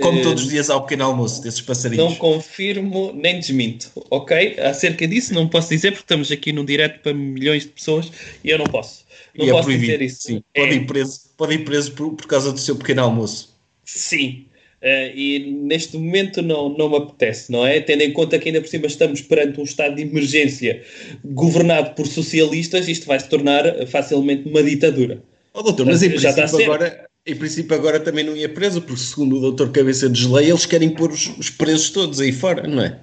Come 0.00 0.20
Eh, 0.20 0.22
todos 0.22 0.42
os 0.44 0.48
dias 0.50 0.70
ao 0.70 0.82
pequeno 0.82 1.04
almoço 1.04 1.42
desses 1.42 1.60
passarinhos. 1.60 2.04
Não 2.04 2.14
confirmo 2.16 3.12
nem 3.14 3.38
desminto, 3.38 3.90
ok? 4.10 4.58
Acerca 4.58 5.06
disso 5.06 5.32
não 5.34 5.48
posso 5.48 5.68
dizer 5.68 5.92
porque 5.92 6.04
estamos 6.04 6.30
aqui 6.32 6.52
num 6.52 6.64
direto 6.64 7.00
para 7.00 7.14
milhões 7.14 7.62
de 7.62 7.68
pessoas 7.70 8.10
e 8.42 8.50
eu 8.50 8.58
não 8.58 8.66
posso. 8.66 9.04
Não 9.36 9.46
e 9.46 9.48
é 9.48 9.52
posso 9.52 9.64
proibido. 9.64 9.86
dizer 9.92 10.02
isso. 10.02 10.22
Sim. 10.22 10.42
É, 10.54 10.60
Pode 10.60 10.74
ir 10.74 10.86
preso, 10.86 11.20
pode 11.36 11.54
ir 11.54 11.64
preso 11.64 11.92
por, 11.92 12.12
por 12.14 12.26
causa 12.26 12.52
do 12.52 12.58
seu 12.58 12.76
pequeno 12.76 13.02
almoço. 13.02 13.54
Sim. 13.84 14.46
Eh, 14.80 15.12
e 15.14 15.38
neste 15.38 15.96
momento 15.96 16.42
não, 16.42 16.68
não 16.76 16.90
me 16.90 16.96
apetece, 16.96 17.52
não 17.52 17.64
é? 17.64 17.80
Tendo 17.80 18.02
em 18.02 18.12
conta 18.12 18.38
que 18.38 18.48
ainda 18.48 18.60
por 18.60 18.68
cima 18.68 18.86
estamos 18.86 19.20
perante 19.20 19.60
um 19.60 19.64
estado 19.64 19.94
de 19.94 20.02
emergência 20.02 20.82
governado 21.24 21.94
por 21.94 22.06
socialistas, 22.08 22.88
isto 22.88 23.06
vai 23.06 23.20
se 23.20 23.28
tornar 23.28 23.86
facilmente 23.86 24.48
uma 24.48 24.62
ditadura. 24.62 25.22
Oh, 25.54 25.62
doutor, 25.62 25.86
mas 25.86 26.02
em 26.02 26.10
princípio, 26.10 26.64
agora, 26.64 27.06
em 27.26 27.36
princípio 27.36 27.76
agora 27.76 28.00
também 28.00 28.24
não 28.24 28.36
ia 28.36 28.48
preso, 28.48 28.82
porque 28.82 29.00
segundo 29.00 29.36
o 29.36 29.40
doutor 29.40 29.70
Cabeça 29.70 30.08
de 30.08 30.20
Geleia, 30.20 30.50
eles 30.50 30.66
querem 30.66 30.90
pôr 30.90 31.10
os, 31.12 31.26
os 31.38 31.50
presos 31.50 31.90
todos 31.90 32.20
aí 32.20 32.32
fora, 32.32 32.66
não 32.66 32.82
é? 32.82 33.00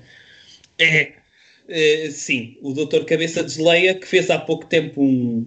É, 0.77 1.13
eh, 1.67 2.09
sim, 2.11 2.57
o 2.61 2.73
doutor 2.73 3.05
Cabeça 3.05 3.43
de 3.43 3.53
Geleia, 3.53 3.95
que 3.95 4.07
fez 4.07 4.29
há 4.29 4.37
pouco 4.37 4.65
tempo 4.65 5.01
um. 5.01 5.45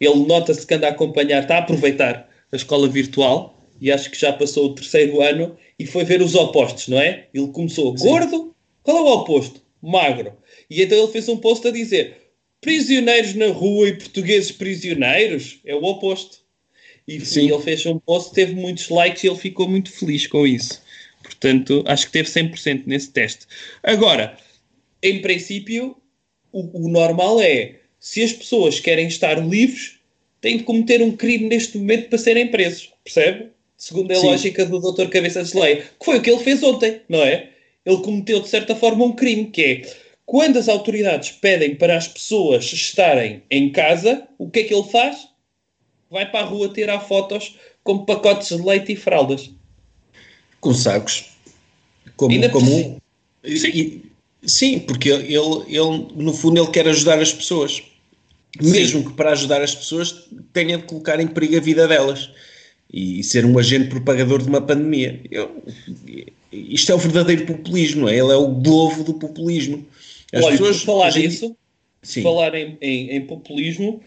Ele 0.00 0.26
nota-se 0.26 0.66
que 0.66 0.74
anda 0.74 0.88
a 0.88 0.90
acompanhar, 0.90 1.42
está 1.42 1.56
a 1.56 1.58
aproveitar 1.58 2.28
a 2.50 2.56
escola 2.56 2.88
virtual 2.88 3.68
e 3.80 3.90
acho 3.90 4.10
que 4.10 4.18
já 4.18 4.32
passou 4.32 4.66
o 4.66 4.74
terceiro 4.74 5.20
ano 5.20 5.56
e 5.78 5.86
foi 5.86 6.04
ver 6.04 6.22
os 6.22 6.34
opostos, 6.34 6.88
não 6.88 6.98
é? 6.98 7.26
Ele 7.32 7.48
começou 7.48 7.94
gordo, 7.94 8.54
qual 8.82 8.96
é 8.96 9.00
o 9.00 9.12
oposto? 9.14 9.60
Magro. 9.80 10.32
E 10.68 10.82
então 10.82 10.98
ele 10.98 11.12
fez 11.12 11.28
um 11.28 11.36
post 11.36 11.66
a 11.66 11.70
dizer: 11.70 12.16
prisioneiros 12.60 13.34
na 13.34 13.48
rua 13.48 13.88
e 13.88 13.96
portugueses 13.96 14.50
prisioneiros 14.50 15.60
é 15.64 15.74
o 15.74 15.84
oposto. 15.84 16.47
E, 17.08 17.24
Sim. 17.24 17.46
e 17.46 17.50
ele 17.50 17.62
fez 17.62 17.86
um 17.86 17.98
post, 17.98 18.34
teve 18.34 18.54
muitos 18.54 18.90
likes 18.90 19.24
e 19.24 19.28
ele 19.28 19.36
ficou 19.36 19.66
muito 19.66 19.90
feliz 19.90 20.26
com 20.26 20.46
isso. 20.46 20.82
Portanto, 21.22 21.82
acho 21.86 22.06
que 22.06 22.12
teve 22.12 22.28
100% 22.28 22.82
nesse 22.84 23.10
teste. 23.10 23.46
Agora, 23.82 24.36
em 25.02 25.22
princípio, 25.22 25.96
o, 26.52 26.84
o 26.86 26.88
normal 26.90 27.40
é, 27.40 27.76
se 27.98 28.22
as 28.22 28.32
pessoas 28.32 28.78
querem 28.78 29.08
estar 29.08 29.34
livres, 29.36 29.98
têm 30.40 30.58
de 30.58 30.64
cometer 30.64 31.02
um 31.02 31.16
crime 31.16 31.48
neste 31.48 31.78
momento 31.78 32.10
para 32.10 32.18
serem 32.18 32.48
presos, 32.48 32.92
percebe? 33.02 33.48
Segundo 33.76 34.10
a 34.10 34.16
Sim. 34.16 34.26
lógica 34.26 34.66
do 34.66 34.78
Dr. 34.78 35.08
Cabeça 35.08 35.42
de 35.42 35.58
Lei, 35.58 35.76
que 35.76 36.04
foi 36.04 36.18
o 36.18 36.22
que 36.22 36.30
ele 36.30 36.42
fez 36.42 36.62
ontem, 36.62 37.00
não 37.08 37.22
é? 37.22 37.50
Ele 37.86 37.98
cometeu, 37.98 38.40
de 38.40 38.48
certa 38.48 38.76
forma, 38.76 39.04
um 39.04 39.12
crime, 39.12 39.46
que 39.46 39.62
é, 39.62 39.82
quando 40.26 40.58
as 40.58 40.68
autoridades 40.68 41.30
pedem 41.30 41.74
para 41.74 41.96
as 41.96 42.06
pessoas 42.06 42.70
estarem 42.72 43.42
em 43.50 43.70
casa, 43.70 44.28
o 44.36 44.50
que 44.50 44.60
é 44.60 44.64
que 44.64 44.74
ele 44.74 44.88
faz? 44.90 45.27
Vai 46.10 46.30
para 46.30 46.40
a 46.40 46.44
rua 46.48 46.68
tirar 46.70 47.00
fotos 47.00 47.56
com 47.84 48.04
pacotes 48.04 48.48
de 48.56 48.62
leite 48.62 48.92
e 48.92 48.96
fraldas. 48.96 49.50
Com 50.60 50.72
sacos. 50.74 51.26
Como, 52.16 52.32
Ainda 52.34 52.48
como 52.48 52.74
um- 52.74 52.98
e- 53.44 53.54
e- 53.80 54.02
sim, 54.44 54.78
porque 54.80 55.10
ele, 55.10 55.34
ele, 55.34 56.06
no 56.16 56.32
fundo, 56.32 56.60
ele 56.60 56.70
quer 56.70 56.88
ajudar 56.88 57.18
as 57.20 57.32
pessoas. 57.32 57.82
Mesmo 58.60 59.04
que 59.04 59.12
para 59.12 59.32
ajudar 59.32 59.62
as 59.62 59.74
pessoas 59.74 60.26
tenha 60.52 60.78
de 60.78 60.84
colocar 60.84 61.20
em 61.20 61.26
perigo 61.28 61.56
a 61.56 61.60
vida 61.60 61.86
delas. 61.86 62.30
E 62.92 63.22
ser 63.22 63.44
um 63.44 63.58
agente 63.58 63.88
propagador 63.90 64.42
de 64.42 64.48
uma 64.48 64.62
pandemia. 64.62 65.20
Eu- 65.30 65.62
isto 66.50 66.90
é 66.90 66.94
o 66.94 66.98
verdadeiro 66.98 67.44
populismo, 67.44 68.08
é? 68.08 68.12
Ele 68.16 68.32
é 68.32 68.36
o 68.36 68.48
globo 68.48 69.04
do 69.04 69.14
populismo. 69.14 69.86
As 70.32 70.42
Olha, 70.42 70.56
pessoas, 70.56 70.82
falar 70.82 71.12
Sim. 72.02 72.22
falar 72.22 72.54
em, 72.54 72.78
em- 72.80 73.10
em 73.16 73.20
populismo, 73.26 74.00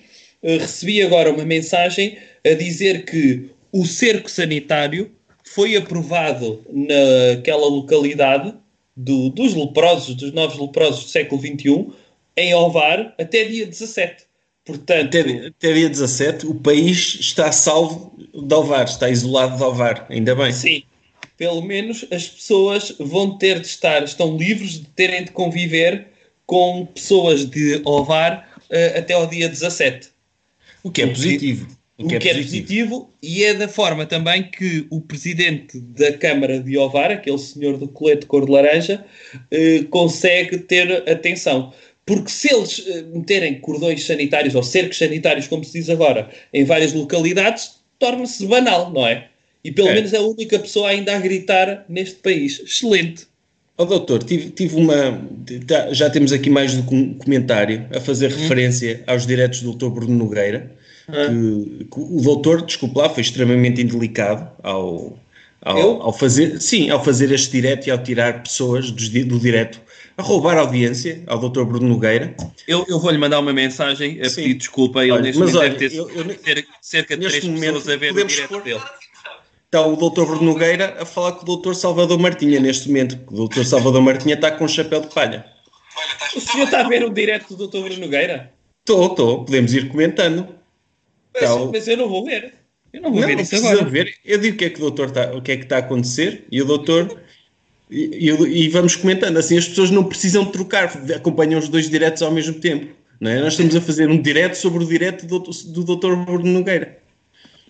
recebi 0.44 1.02
agora 1.02 1.32
uma 1.32 1.46
mensagem 1.46 2.18
a 2.46 2.54
dizer 2.54 3.06
que 3.06 3.50
o 3.72 3.86
cerco 3.86 4.30
sanitário 4.30 5.12
foi 5.44 5.76
aprovado 5.76 6.62
naquela 6.72 7.68
localidade 7.68 8.54
do- 8.96 9.30
dos 9.30 9.54
leprosos, 9.54 10.16
dos 10.16 10.32
novos 10.32 10.58
leprosos 10.60 11.04
do 11.06 11.10
século 11.10 11.42
XXI, 11.42 11.88
em 12.38 12.54
Ovar, 12.54 13.14
até 13.20 13.44
dia 13.46 13.66
17. 13.66 14.24
Portanto, 14.64 15.18
Até, 15.18 15.48
até 15.48 15.74
dia 15.74 15.90
17, 15.90 16.46
o 16.46 16.56
país 16.56 17.18
está 17.20 17.52
salvo 17.52 18.14
de 18.34 18.54
Ovar, 18.54 18.86
está 18.86 19.10
isolado 19.10 19.58
de 19.58 19.64
Ovar, 19.64 20.06
ainda 20.10 20.36
bem. 20.36 20.52
sim, 20.54 20.84
pelo 21.36 21.62
menos 21.62 22.06
as 22.12 22.28
pessoas 22.28 22.94
vão 23.00 23.38
ter 23.38 23.60
de 23.60 23.68
estar, 23.68 24.04
estão 24.04 24.38
livres 24.38 24.74
de 24.74 24.86
terem 24.90 25.24
de 25.26 25.32
conviver 25.32 26.08
com 26.46 26.86
pessoas 26.86 27.46
de 27.50 27.82
Ovar 27.84 28.48
eh, 28.70 29.00
até 29.00 29.14
ao 29.14 29.26
dia 29.28 29.50
17. 29.50 30.10
O 30.84 30.92
que 30.92 31.02
é 31.02 31.06
O 31.06 31.08
que- 31.10 31.14
positivo. 31.16 31.68
O 31.98 32.08
que, 32.08 32.16
é, 32.30 32.34
positivo 32.34 33.14
e 33.22 33.44
é 33.44 33.54
da 33.54 33.68
forma 33.68 34.08
também 34.08 34.42
que 34.50 34.88
o 34.90 35.00
presidente 35.02 35.80
da 35.80 36.12
Câmara 36.18 36.60
de 36.60 36.76
Ovar, 36.76 37.12
aquele 37.12 37.38
senhor 37.38 37.78
do 37.78 37.88
colete 37.88 38.26
cor 38.26 38.44
de 38.46 38.52
laranja, 38.52 39.06
eh, 39.52 39.84
consegue 39.88 40.58
ter 40.58 41.08
atenção. 41.08 41.72
Porque 42.04 42.32
se 42.32 42.52
eles 42.52 42.84
eh, 42.88 43.04
meterem 43.14 43.60
cordões 43.60 44.04
sanitários 44.04 44.56
ou 44.56 44.64
cercos 44.64 44.98
sanitários, 44.98 45.48
como 45.48 45.64
se 45.64 45.74
diz 45.74 45.92
agora, 45.92 46.28
em 46.52 46.64
várias 46.64 46.92
localidades, 46.92 47.74
torna-se 48.00 48.48
banal, 48.48 48.92
não 48.92 49.06
é? 49.06 49.28
E 49.64 49.72
pelo 49.72 49.90
É. 49.90 49.94
menos 49.94 50.12
é 50.12 50.18
a 50.18 50.22
única 50.22 50.58
pessoa 50.58 50.90
ainda 50.90 51.16
a 51.16 51.20
gritar 51.20 51.86
neste 51.88 52.16
país. 52.16 52.60
Excelente. 52.66 53.28
Ó 53.78 53.86
doutor, 53.86 54.22
tive, 54.24 54.50
tive 54.52 54.76
uma. 54.76 55.22
tá- 55.68 55.92
já 55.94 56.10
temos 56.10 56.32
aqui 56.32 56.50
mais 56.50 56.76
do 56.76 56.84
que 56.84 56.94
um 56.94 57.14
comentário 57.16 57.88
a 57.96 58.00
fazer 58.00 58.30
referência 58.30 59.04
aos 59.08 59.26
diretos 59.26 59.62
do 59.62 59.66
doutor 59.72 59.90
Bruno 59.92 60.16
Nogueira. 60.16 60.72
Que, 61.08 61.86
que 61.86 62.00
o 62.00 62.22
doutor, 62.22 62.62
desculpe 62.62 62.98
lá, 62.98 63.10
foi 63.10 63.22
extremamente 63.22 63.82
indelicado 63.82 64.48
ao, 64.64 65.18
ao, 65.62 66.04
ao 66.04 66.14
fazer, 66.14 66.62
sim, 66.62 66.90
ao 66.90 67.04
fazer 67.04 67.32
este 67.32 67.52
direto 67.52 67.88
e 67.88 67.92
ao 67.92 67.98
tirar 67.98 68.44
pessoas 68.44 68.86
di- 68.94 69.24
do 69.26 69.38
direto, 69.40 69.82
a 70.16 70.22
roubar 70.22 70.58
audiência 70.58 71.22
ao 71.28 71.40
doutor 71.40 71.66
Bruno 71.66 71.88
Nogueira. 71.90 72.34
Eu, 72.68 72.86
eu 72.88 72.98
vou-lhe 73.00 73.18
mandar 73.18 73.40
uma 73.40 73.52
mensagem 73.52 74.22
a 74.22 74.30
Sim. 74.30 74.44
pedir 74.44 74.54
desculpa. 74.54 75.02
Ele 75.02 75.12
Olha, 75.12 75.22
neste 75.24 75.40
mas 75.40 75.52
momento 75.54 75.70
olha, 75.72 75.80
deve 75.80 75.90
ter 75.90 75.98
eu- 75.98 76.10
eu 76.12 76.26
cerca- 76.82 77.18
de 77.18 77.28
três 77.28 77.44
momento 77.46 77.74
pessoas 77.74 77.90
a 77.90 77.98
ver 77.98 78.14
o 78.14 78.26
direto 78.28 78.48
pôr- 78.50 78.62
dele. 78.64 78.80
Está 79.74 79.88
o 79.88 79.96
doutor 79.96 80.26
Bruno 80.26 80.44
Nogueira 80.52 80.98
a 81.00 81.06
falar 81.06 81.32
com 81.32 81.44
o 81.44 81.46
doutor 81.46 81.74
Salvador 81.76 82.20
Martinha 82.20 82.60
neste 82.60 82.90
momento. 82.90 83.18
O 83.28 83.36
doutor 83.38 83.64
Salvador 83.66 84.02
Martinha 84.02 84.36
está 84.36 84.52
com 84.52 84.66
um 84.66 84.68
chapéu 84.68 85.00
de 85.00 85.08
palha. 85.08 85.46
Olha, 85.96 86.06
estás 86.12 86.36
O 86.36 86.42
senhor 86.42 86.66
está 86.66 86.82
a 86.82 86.90
ver 86.90 87.06
o 87.06 87.10
direto 87.10 87.56
do 87.56 87.68
Dr. 87.70 87.78
Bruno 87.80 88.00
Nogueira? 88.02 88.52
Estou, 88.82 89.08
estou, 89.08 89.46
podemos 89.46 89.74
ir 89.74 89.88
comentando. 89.88 90.46
Mas, 91.34 91.44
Tá, 91.44 91.56
o- 91.56 91.72
mas 91.72 91.88
eu 91.88 91.96
não 91.96 92.10
vou 92.10 92.26
ver. 92.26 92.54
Eu 92.92 93.02
não 93.02 93.12
vou 93.14 93.22
Não, 93.22 93.28
ver 93.30 93.40
isso 93.40 93.56
agora. 93.56 93.86
ver. 93.86 94.14
Eu 94.26 94.40
digo 94.40 94.56
o 94.56 94.58
que 94.58 94.66
é 94.66 94.70
que 94.72 94.76
o 94.78 94.82
doutor 94.82 95.08
está, 95.08 95.32
o 95.34 95.42
que 95.42 95.54
é 95.54 95.56
que 95.56 95.64
está 95.64 95.78
a 95.78 95.80
acontecer 95.80 96.46
e 96.52 96.62
o 96.62 96.66
doutor 96.66 97.22
e, 97.90 98.28
e- 98.30 98.64
e 98.66 98.68
vamos 98.68 98.98
comentando. 98.98 99.38
Assim 99.38 99.58
as 99.58 99.70
pessoas 99.70 99.90
não 99.90 100.04
precisam 100.04 100.44
trocar, 100.44 100.92
acompanham 101.16 101.58
os 101.58 101.70
dois 101.70 101.90
diretos 101.90 102.22
ao 102.22 102.32
mesmo 102.32 102.56
tempo. 102.56 102.94
Não 103.22 103.32
é? 103.32 103.40
Nós 103.40 103.54
estamos 103.54 103.74
a 103.74 103.80
fazer 103.80 104.10
um 104.10 104.22
direto 104.22 104.56
sobre 104.56 104.84
o 104.84 104.86
direto 104.88 105.26
do, 105.26 105.40
do 105.40 105.84
doutor 105.86 106.18
Bruno 106.26 106.52
Nogueira. 106.52 106.98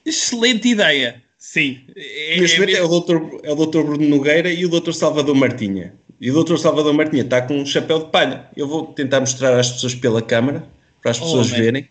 Excelente 0.03 0.67
ideia. 0.67 1.21
Sim. 1.43 1.79
É, 1.95 2.39
Neste 2.39 2.57
é 2.57 2.59
momento 2.59 2.77
é 2.77 2.83
o, 2.83 2.87
doutor, 2.87 3.39
é 3.41 3.51
o 3.51 3.55
doutor 3.55 3.83
Bruno 3.83 4.07
Nogueira 4.07 4.53
e 4.53 4.63
o 4.63 4.69
doutor 4.69 4.93
Salvador 4.93 5.33
Martinha. 5.35 5.91
E 6.21 6.29
o 6.29 6.33
doutor 6.35 6.59
Salvador 6.59 6.93
Martinha 6.93 7.23
está 7.23 7.41
com 7.41 7.55
um 7.57 7.65
chapéu 7.65 7.97
de 7.97 8.11
palha. 8.11 8.45
Eu 8.55 8.67
vou 8.67 8.85
tentar 8.93 9.19
mostrar 9.21 9.59
às 9.59 9.71
pessoas 9.71 9.95
pela 9.95 10.21
câmara, 10.21 10.63
para 11.01 11.09
as 11.09 11.17
Oh, 11.19 11.23
pessoas 11.23 11.49
man. 11.51 11.57
verem 11.57 11.81
o 11.81 11.87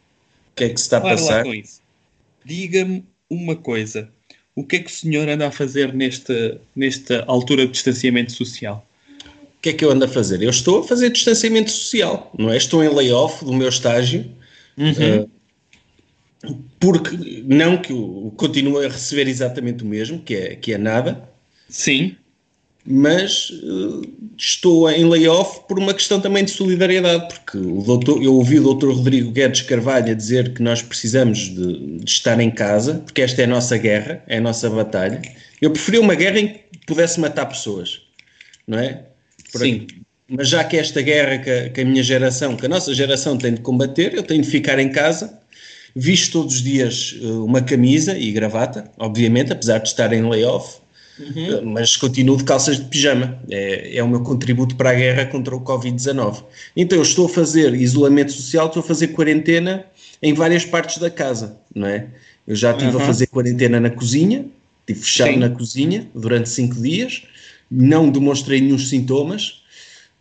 que 0.54 0.64
é 0.64 0.68
que 0.68 0.76
se 0.78 0.84
está 0.84 0.98
a 0.98 1.00
passar. 1.00 1.44
Diga-me 2.44 3.04
uma 3.28 3.56
coisa. 3.56 4.08
O 4.54 4.62
que 4.64 4.76
é 4.76 4.78
que 4.78 4.90
o 4.90 4.94
senhor 4.94 5.28
anda 5.28 5.48
a 5.48 5.50
fazer 5.50 5.92
neste, 5.92 6.58
nesta 6.76 7.24
altura 7.26 7.66
de 7.66 7.72
distanciamento 7.72 8.30
social? 8.30 8.86
O 9.58 9.60
que 9.62 9.70
é 9.70 9.72
que 9.72 9.84
eu 9.84 9.90
ando 9.90 10.04
a 10.04 10.08
fazer? 10.08 10.40
Eu 10.42 10.50
estou 10.50 10.78
a 10.80 10.84
fazer 10.86 11.10
distanciamento 11.10 11.70
social, 11.72 12.32
não 12.38 12.50
é? 12.52 12.56
Estou 12.56 12.84
em 12.84 12.88
layoff 12.88 13.44
do 13.44 13.52
meu 13.52 13.68
estágio, 13.68 14.24
Uhum. 14.78 15.22
uh, 15.24 15.30
porque 16.78 17.44
não 17.46 17.76
que 17.76 17.92
eu 17.92 18.32
continue 18.36 18.86
a 18.86 18.88
receber 18.88 19.28
exatamente 19.28 19.84
o 19.84 19.86
mesmo, 19.86 20.20
que 20.20 20.34
é, 20.34 20.56
que 20.56 20.72
é 20.72 20.78
nada, 20.78 21.28
Sim. 21.68 22.16
mas 22.86 23.50
uh, 23.50 24.02
estou 24.38 24.90
em 24.90 25.04
layoff 25.04 25.60
por 25.68 25.78
uma 25.78 25.92
questão 25.92 26.20
também 26.20 26.44
de 26.44 26.50
solidariedade, 26.50 27.28
porque 27.28 27.58
o 27.58 27.82
doutor, 27.82 28.22
eu 28.22 28.34
ouvi 28.34 28.58
o 28.58 28.62
doutor 28.62 28.94
Rodrigo 28.94 29.30
Guedes 29.30 29.62
Carvalho 29.62 30.12
a 30.12 30.14
dizer 30.14 30.54
que 30.54 30.62
nós 30.62 30.80
precisamos 30.80 31.38
de, 31.38 31.98
de 31.98 32.10
estar 32.10 32.40
em 32.40 32.50
casa, 32.50 33.02
porque 33.04 33.20
esta 33.20 33.42
é 33.42 33.44
a 33.44 33.48
nossa 33.48 33.76
guerra, 33.76 34.22
é 34.26 34.38
a 34.38 34.40
nossa 34.40 34.70
batalha. 34.70 35.20
Eu 35.60 35.70
preferia 35.70 36.00
uma 36.00 36.14
guerra 36.14 36.40
em 36.40 36.48
que 36.48 36.86
pudesse 36.86 37.20
matar 37.20 37.46
pessoas, 37.46 38.00
não 38.66 38.78
é? 38.78 39.04
Por 39.52 39.60
Sim. 39.60 39.86
Mas 40.26 40.48
já 40.48 40.62
que 40.62 40.76
esta 40.76 41.02
guerra 41.02 41.38
que 41.38 41.50
a, 41.50 41.68
que 41.68 41.80
a 41.80 41.84
minha 41.84 42.04
geração, 42.04 42.56
que 42.56 42.64
a 42.64 42.68
nossa 42.68 42.94
geração 42.94 43.36
tem 43.36 43.54
de 43.54 43.60
combater, 43.60 44.14
eu 44.14 44.22
tenho 44.22 44.42
de 44.42 44.48
ficar 44.48 44.78
em 44.78 44.88
casa, 44.90 45.39
visto 45.94 46.32
todos 46.32 46.56
os 46.56 46.62
dias 46.62 47.18
eh, 47.20 47.26
uma 47.26 47.60
camisa 47.62 48.16
e 48.16 48.30
gravata, 48.32 48.90
obviamente, 48.98 49.52
apesar 49.52 49.78
de 49.78 49.88
estar 49.88 50.12
em 50.12 50.28
layoff, 50.28 50.78
eh, 51.20 51.60
mas 51.62 51.96
continuo 51.96 52.36
de 52.36 52.44
calças 52.44 52.78
de 52.78 52.84
pijama. 52.84 53.38
É, 53.50 53.96
é 53.98 54.02
o 54.02 54.08
meu 54.08 54.20
contributo 54.22 54.76
para 54.76 54.90
a 54.90 54.94
guerra 54.94 55.26
contra 55.26 55.54
o 55.54 55.60
Covid-19. 55.60 56.42
Então 56.76 56.98
eu 56.98 57.02
estou 57.02 57.26
a 57.26 57.28
fazer 57.28 57.74
isolamento 57.74 58.32
social, 58.32 58.66
estou 58.66 58.80
a 58.82 58.86
fazer 58.86 59.08
quarentena 59.08 59.84
em 60.22 60.32
várias 60.34 60.64
partes 60.64 60.98
da 60.98 61.10
casa, 61.10 61.56
não 61.74 61.86
é? 61.86 62.06
Eu 62.46 62.54
já 62.56 62.72
estive 62.72 62.90
a 62.96 62.98
Uhum. 62.98 63.06
fazer 63.06 63.26
quarentena 63.26 63.78
na 63.80 63.90
cozinha, 63.90 64.46
estive 64.80 65.00
fechado 65.00 65.32
Sim. 65.32 65.38
na 65.38 65.50
cozinha 65.50 66.06
durante 66.14 66.48
cinco 66.48 66.74
dias, 66.80 67.22
não 67.70 68.10
demonstrei 68.10 68.60
nenhum 68.60 68.78
sintomas, 68.78 69.60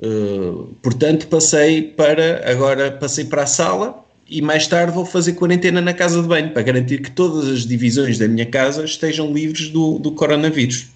Uh, 0.01 0.73
portanto, 0.81 1.27
passei 1.27 1.81
para 1.81 2.49
agora 2.49 2.89
passei 2.89 3.25
para 3.25 3.43
a 3.43 3.45
sala 3.45 4.05
e 4.29 4.41
mais 4.41 4.67
tarde 4.67 4.93
vou 4.93 5.05
fazer 5.05 5.33
quarentena 5.33 5.81
na 5.81 5.93
casa 5.93 6.21
de 6.21 6.27
banho 6.27 6.51
para 6.51 6.61
garantir 6.61 7.01
que 7.01 7.11
todas 7.11 7.47
as 7.47 7.65
divisões 7.65 8.17
da 8.17 8.27
minha 8.27 8.45
casa 8.45 8.85
estejam 8.85 9.33
livres 9.33 9.69
do, 9.69 9.97
do 9.97 10.11
coronavírus. 10.11 10.87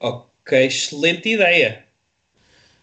Ok, 0.00 0.66
excelente 0.66 1.28
ideia. 1.28 1.84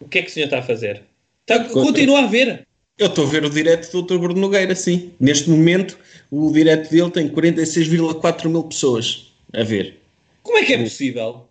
O 0.00 0.08
que 0.08 0.18
é 0.18 0.22
que 0.22 0.30
o 0.30 0.32
senhor 0.32 0.46
está 0.46 0.58
a 0.58 0.62
fazer? 0.62 1.02
Está, 1.40 1.64
continua 1.64 2.24
a 2.24 2.26
ver. 2.26 2.66
Eu 2.98 3.06
estou 3.06 3.26
a 3.26 3.28
ver 3.28 3.44
o 3.44 3.50
direto 3.50 3.90
do 3.90 4.02
Dr. 4.02 4.18
Bruno 4.18 4.40
Nogueira, 4.40 4.74
sim. 4.74 5.12
Neste 5.18 5.50
momento, 5.50 5.98
o 6.30 6.52
direto 6.52 6.90
dele 6.90 7.10
tem 7.10 7.28
46,4 7.28 8.48
mil 8.48 8.64
pessoas 8.64 9.32
a 9.52 9.62
ver. 9.62 9.98
Como 10.42 10.58
é 10.58 10.64
que 10.64 10.74
é 10.74 10.78
possível? 10.78 11.48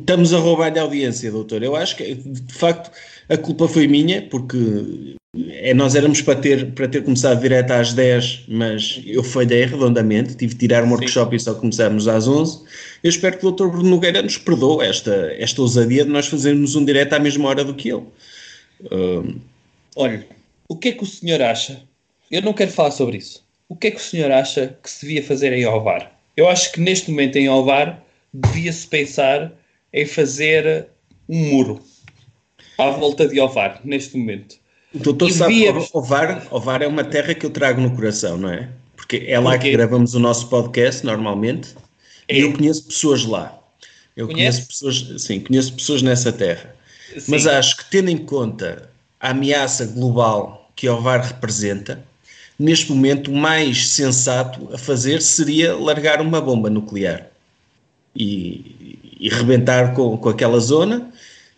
Estamos 0.00 0.32
a 0.32 0.38
roubar-lhe 0.38 0.78
a 0.78 0.82
audiência, 0.82 1.30
doutor. 1.30 1.62
Eu 1.62 1.74
acho 1.74 1.96
que, 1.96 2.14
de 2.14 2.52
facto, 2.52 2.90
a 3.28 3.36
culpa 3.36 3.68
foi 3.68 3.86
minha, 3.86 4.22
porque 4.22 5.16
é, 5.50 5.74
nós 5.74 5.94
éramos 5.94 6.22
para 6.22 6.40
ter, 6.40 6.72
para 6.72 6.88
ter 6.88 7.04
começado 7.04 7.40
direto 7.40 7.70
às 7.72 7.92
10, 7.92 8.44
mas 8.48 9.02
eu 9.04 9.22
falhei 9.22 9.64
redondamente, 9.64 10.34
tive 10.34 10.54
de 10.54 10.60
tirar 10.60 10.84
um 10.84 10.90
workshop 10.90 11.36
e 11.36 11.40
só 11.40 11.54
começámos 11.54 12.08
às 12.08 12.26
11. 12.26 12.62
Eu 13.02 13.10
espero 13.10 13.36
que 13.38 13.46
o 13.46 13.50
doutor 13.50 13.70
Bruno 13.70 13.90
Nogueira 13.90 14.22
nos 14.22 14.38
perdoe 14.38 14.86
esta, 14.86 15.32
esta 15.38 15.60
ousadia 15.60 16.04
de 16.04 16.10
nós 16.10 16.26
fazermos 16.26 16.74
um 16.74 16.84
direto 16.84 17.12
à 17.12 17.18
mesma 17.18 17.48
hora 17.48 17.64
do 17.64 17.74
que 17.74 17.90
ele. 17.90 18.04
Hum, 18.90 19.38
Olha, 20.00 20.24
o 20.68 20.76
que 20.76 20.90
é 20.90 20.92
que 20.92 21.02
o 21.02 21.06
senhor 21.06 21.42
acha? 21.42 21.82
Eu 22.30 22.40
não 22.40 22.52
quero 22.52 22.70
falar 22.70 22.92
sobre 22.92 23.16
isso. 23.16 23.44
O 23.68 23.74
que 23.74 23.88
é 23.88 23.90
que 23.90 23.96
o 23.96 24.00
senhor 24.00 24.30
acha 24.30 24.78
que 24.80 24.88
se 24.88 25.04
devia 25.04 25.24
fazer 25.24 25.52
em 25.52 25.66
Ovar? 25.66 26.16
Eu 26.36 26.48
acho 26.48 26.70
que 26.70 26.80
neste 26.80 27.10
momento 27.10 27.34
em 27.34 27.48
Ovar 27.48 28.00
devia-se 28.32 28.86
pensar 28.86 29.52
em 29.92 30.06
fazer 30.06 30.86
um 31.28 31.50
muro 31.50 31.82
à 32.78 32.90
volta 32.90 33.26
de 33.28 33.40
Ovar, 33.40 33.80
neste 33.84 34.16
momento. 34.16 34.56
O 34.94 34.98
doutor 34.98 35.28
E 35.28 35.32
sabe 35.32 35.68
Ovar, 35.92 36.46
Ovar 36.50 36.80
é 36.82 36.86
uma 36.86 37.04
terra 37.04 37.34
que 37.34 37.44
eu 37.44 37.50
trago 37.50 37.80
no 37.80 37.94
coração, 37.94 38.38
não 38.38 38.48
é? 38.50 38.68
Porque 38.96 39.24
é 39.26 39.38
lá 39.38 39.52
Porquê? 39.52 39.66
que 39.70 39.72
gravamos 39.76 40.14
o 40.14 40.18
nosso 40.20 40.48
podcast, 40.48 41.04
normalmente, 41.04 41.74
e 42.28 42.38
É. 42.38 42.42
eu 42.44 42.52
conheço 42.52 42.84
pessoas 42.86 43.24
lá. 43.24 43.58
Eu 44.16 44.26
Conhece? 44.26 44.62
conheço 44.62 44.68
pessoas, 44.68 45.22
sim, 45.22 45.40
conheço 45.40 45.72
pessoas 45.74 46.02
nessa 46.02 46.32
terra. 46.32 46.74
Sim. 47.16 47.24
Mas 47.28 47.46
acho 47.46 47.76
que 47.76 47.90
tendo 47.90 48.08
em 48.10 48.18
conta 48.18 48.90
a 49.20 49.30
ameaça 49.30 49.86
global 49.86 50.70
que 50.74 50.88
Ovar 50.88 51.20
representa, 51.24 52.02
neste 52.58 52.90
momento 52.90 53.30
o 53.30 53.36
mais 53.36 53.88
sensato 53.90 54.68
a 54.72 54.78
fazer 54.78 55.22
seria 55.22 55.74
largar 55.76 56.20
uma 56.20 56.40
bomba 56.40 56.68
nuclear 56.70 57.28
e, 58.14 58.98
e 59.20 59.28
rebentar 59.28 59.94
com, 59.94 60.16
com 60.16 60.28
aquela 60.28 60.58
zona 60.58 61.10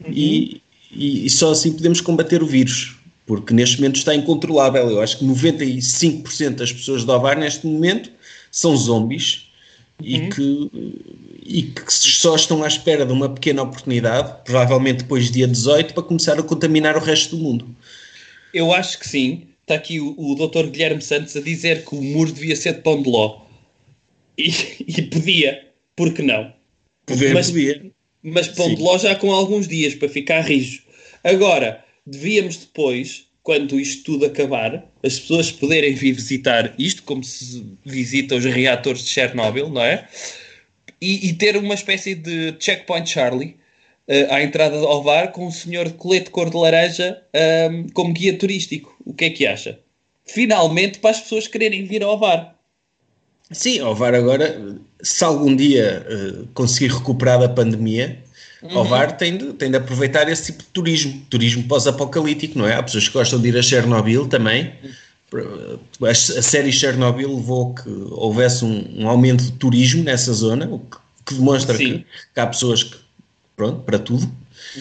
e, 0.07 0.61
e- 0.93 1.27
e 1.27 1.31
só 1.31 1.53
assim 1.53 1.73
podemos 1.73 2.01
combater 2.01 2.43
o 2.43 2.47
vírus, 2.47 2.97
porque 3.27 3.55
neste 3.55 3.77
momento 3.77 3.97
está 3.97 4.15
incontrolável. 4.15 4.89
Eu 4.91 5.01
acho 5.01 5.19
que 5.19 5.25
95% 5.25 6.57
das 6.57 6.73
pessoas 6.73 7.05
de 7.05 7.11
Ovar 7.11 7.39
neste 7.39 7.67
momento 7.67 8.11
são 8.51 8.77
zombies 8.77 9.47
e, 10.03 10.29
que, 10.29 10.71
e 11.47 11.63
que 11.63 11.93
só 11.93 12.35
estão 12.35 12.63
à 12.65 12.67
espera 12.69 13.05
de 13.07 13.13
uma 13.13 13.29
pequena 13.29 13.63
oportunidade, 13.63 14.35
provavelmente 14.45 14.99
depois 15.03 15.27
de 15.27 15.33
dia 15.33 15.47
18, 15.47 15.95
para 15.95 16.03
começar 16.03 16.39
a 16.39 16.43
contaminar 16.43 16.97
o 16.97 17.01
resto 17.01 17.37
do 17.37 17.43
mundo. 17.43 17.69
Eu 18.53 18.73
acho 18.73 18.99
que 18.99 19.09
sim. 19.09 19.47
Está 19.63 19.75
aqui 19.77 20.01
o, 20.01 20.15
o 20.19 20.35
Dr. 20.35 20.67
Guilherme 20.69 21.01
Santos 21.01 21.37
a 21.37 21.41
dizer 21.41 21.85
que 21.85 21.95
o 21.95 22.03
muro 22.03 22.33
devia 22.33 22.57
ser 22.57 22.75
de 22.75 22.81
pão 22.81 23.01
de 23.01 23.09
ló. 23.09 23.43
E, 24.37 24.49
e 24.89 25.03
podia, 25.03 25.69
por 25.95 26.13
que 26.13 26.23
não? 26.23 26.53
Poder 27.07 27.35
Mas- 27.35 27.51
podia. 27.51 27.91
Mas 28.23 28.49
pão 28.49 28.69
Sim. 28.69 28.75
de 28.75 28.83
ló 28.83 28.99
já 28.99 29.15
com 29.15 29.33
alguns 29.33 29.67
dias 29.67 29.95
para 29.95 30.09
ficar 30.09 30.41
rijo. 30.43 30.83
Agora, 31.25 31.85
devíamos 32.07 32.57
depois, 32.57 33.27
quando 33.43 33.79
isto 33.79 34.05
tudo 34.05 34.27
acabar, 34.27 34.85
as 35.03 35.19
pessoas 35.19 35.51
poderem 35.51 35.95
vir 35.95 36.13
visitar 36.13 36.75
isto, 36.79 37.03
como 37.05 37.25
se 37.25 37.65
visita 37.85 38.35
os 38.35 38.45
reatores 38.45 39.05
de 39.05 39.11
Chernobyl, 39.11 39.71
não 39.71 39.83
é? 39.83 40.09
E, 41.01 41.29
e 41.29 41.33
ter 41.33 41.57
uma 41.57 41.75
espécie 41.75 42.15
de 42.15 42.55
checkpoint 42.59 43.09
Charlie 43.09 43.57
eh, 44.07 44.27
à 44.29 44.43
entrada 44.43 44.77
ao 44.77 45.03
bar 45.03 45.33
com 45.33 45.47
um 45.47 45.51
senhor 45.51 45.87
de 45.87 45.95
colete 45.95 46.31
cor 46.31 46.51
de 46.51 46.57
laranja 46.57 47.23
ahm, 47.33 47.87
como 47.95 48.13
guia 48.13 48.37
turístico. 48.37 48.95
O 49.07 49.15
que 49.15 49.27
é 49.27 49.31
que 49.31 49.47
acha? 49.47 49.79
Finalmente 50.27 50.99
para 50.99 51.11
as 51.11 51.21
pessoas 51.21 51.47
quererem 51.49 51.85
vir 51.85 52.03
ao 52.03 52.19
bar. 52.19 52.60
Sim, 53.51 53.81
Ovar 53.83 54.15
agora, 54.15 54.77
se 55.03 55.25
algum 55.25 55.55
dia 55.55 56.07
eh, 56.09 56.45
conseguir 56.55 56.93
recuperar 56.93 57.41
da 57.41 57.49
pandemia, 57.49 58.23
Ovar 58.63 59.17
tem 59.17 59.39
de, 59.39 59.53
tem 59.55 59.71
de 59.71 59.77
aproveitar 59.79 60.29
esse 60.29 60.53
tipo 60.53 60.63
de 60.63 60.69
turismo, 60.69 61.23
turismo 61.31 61.65
pós-apocalíptico, 61.65 62.59
não 62.59 62.67
é? 62.69 62.75
Há 62.75 62.83
pessoas 62.83 63.09
que 63.09 63.15
gostam 63.15 63.41
de 63.41 63.49
ir 63.49 63.57
a 63.57 63.63
Chernobyl 63.63 64.29
também. 64.29 64.73
A, 66.03 66.11
a 66.11 66.15
série 66.15 66.71
Chernobyl 66.71 67.35
levou 67.37 67.75
que 67.75 67.89
houvesse 68.11 68.65
um, 68.65 69.03
um 69.03 69.09
aumento 69.09 69.45
de 69.45 69.53
turismo 69.53 70.03
nessa 70.03 70.33
zona, 70.33 70.67
o 70.67 70.79
que, 70.79 70.97
que 71.27 71.35
demonstra 71.35 71.77
que, 71.77 72.05
que 72.35 72.41
há 72.41 72.47
pessoas 72.47 72.83
que, 72.83 72.97
pronto, 73.57 73.81
para 73.83 73.99
tudo. 73.99 74.31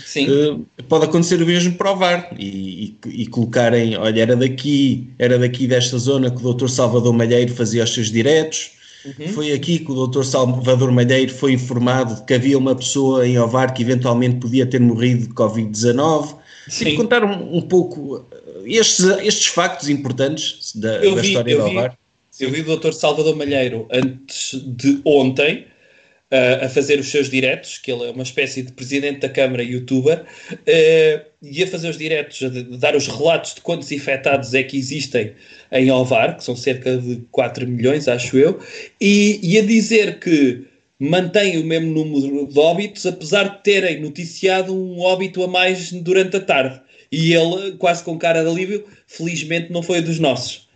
Sim. 0.06 0.28
Uh, 0.30 0.65
pode 0.88 1.06
acontecer 1.06 1.41
o 1.41 1.45
mesmo 1.45 1.73
provar 1.73 2.36
e, 2.38 2.97
e, 3.06 3.23
e 3.23 3.28
colocarem, 3.28 3.97
olha, 3.97 4.21
era 4.21 4.36
daqui, 4.36 5.10
era 5.17 5.38
daqui 5.39 5.67
desta 5.67 5.97
zona 5.97 6.30
que 6.30 6.45
o 6.45 6.54
Dr. 6.54 6.67
Salvador 6.67 7.13
Malheiro 7.13 7.54
fazia 7.54 7.84
os 7.84 7.93
seus 7.93 8.12
diretos, 8.12 8.71
foi 9.34 9.54
aqui 9.54 9.80
que 9.80 9.91
o 9.91 10.08
Dr. 10.08 10.23
Salvador 10.23 10.91
Malheiro 10.91 11.34
foi 11.34 11.54
informado 11.54 12.15
de 12.15 12.23
que 12.25 12.34
havia 12.34 12.58
uma 12.58 12.75
pessoa 12.75 13.25
em 13.25 13.39
Ovar 13.39 13.73
que 13.73 13.82
eventualmente 13.82 14.38
podia 14.38 14.65
ter 14.65 14.80
morrido 14.80 15.28
de 15.28 15.34
Covid-19. 15.34 16.36
Sim. 16.67 16.89
E 16.89 16.95
contar 16.97 17.23
um, 17.23 17.58
um 17.58 17.62
pouco 17.62 18.17
uh, 18.17 18.25
estes, 18.65 19.06
estes 19.23 19.47
factos 19.47 19.89
importantes 19.89 20.75
da, 20.75 20.97
da 20.97 21.21
história 21.21 21.56
de. 21.56 21.62
Ovar. 21.62 21.97
Eu 22.39 22.52
vi 22.52 22.62
o 22.62 22.78
Dr. 22.78 22.91
Salvador 22.91 23.36
Malheiro 23.36 23.88
antes 23.91 24.62
de 24.65 25.02
ontem 25.04 25.65
uh, 26.32 26.65
a 26.65 26.70
fazer 26.70 27.00
os 27.00 27.10
seus 27.10 27.30
diretos, 27.30 27.78
que 27.78 27.92
ele 27.92 28.04
é 28.06 28.12
uma 28.12 28.24
espécie 28.24 28.62
de 28.63 28.72
presidente 28.72 29.20
da 29.20 29.30
Câmara 29.30 29.63
youtuber, 29.63 30.24
uh, 30.52 31.26
e 31.42 31.63
a 31.63 31.68
fazer 31.68 31.89
os 31.89 31.98
diretos, 31.98 32.42
a 32.44 32.50
de- 32.50 32.63
dar 32.78 32.96
os 32.96 33.08
relatos 33.08 33.56
de 33.56 33.62
quantos 33.62 33.92
infectados 33.92 34.54
é 34.54 34.63
que 34.63 34.78
existem 34.78 35.34
em 35.72 35.89
Ovar, 35.92 36.38
que 36.38 36.44
são 36.44 36.56
cerca 36.56 36.98
de 36.98 37.18
4 37.32 37.68
milhões, 37.68 38.08
acho 38.08 38.38
eu, 38.38 38.60
e, 39.00 39.39
e 39.42 39.58
a 39.58 39.62
dizer 39.62 40.20
que 40.20 40.63
mantém 41.00 41.58
o 41.58 41.63
mesmo 41.63 41.92
número 41.94 42.46
de 42.48 42.60
óbitos, 42.60 43.06
apesar 43.06 43.44
de 43.46 43.63
terem 43.63 44.02
noticiado 44.02 44.76
um 44.76 45.00
óbito 45.00 45.42
a 45.44 45.48
mais 45.48 45.92
durante 45.94 46.36
a 46.36 46.42
tarde. 46.42 46.82
E 47.12 47.34
ele, 47.34 47.72
quase 47.78 48.04
com 48.04 48.18
cara 48.20 48.44
de 48.44 48.50
alívio, 48.50 48.84
felizmente 49.08 49.72
não 49.72 49.82
foi 49.82 50.02
dos 50.02 50.20
nossos. 50.20 50.68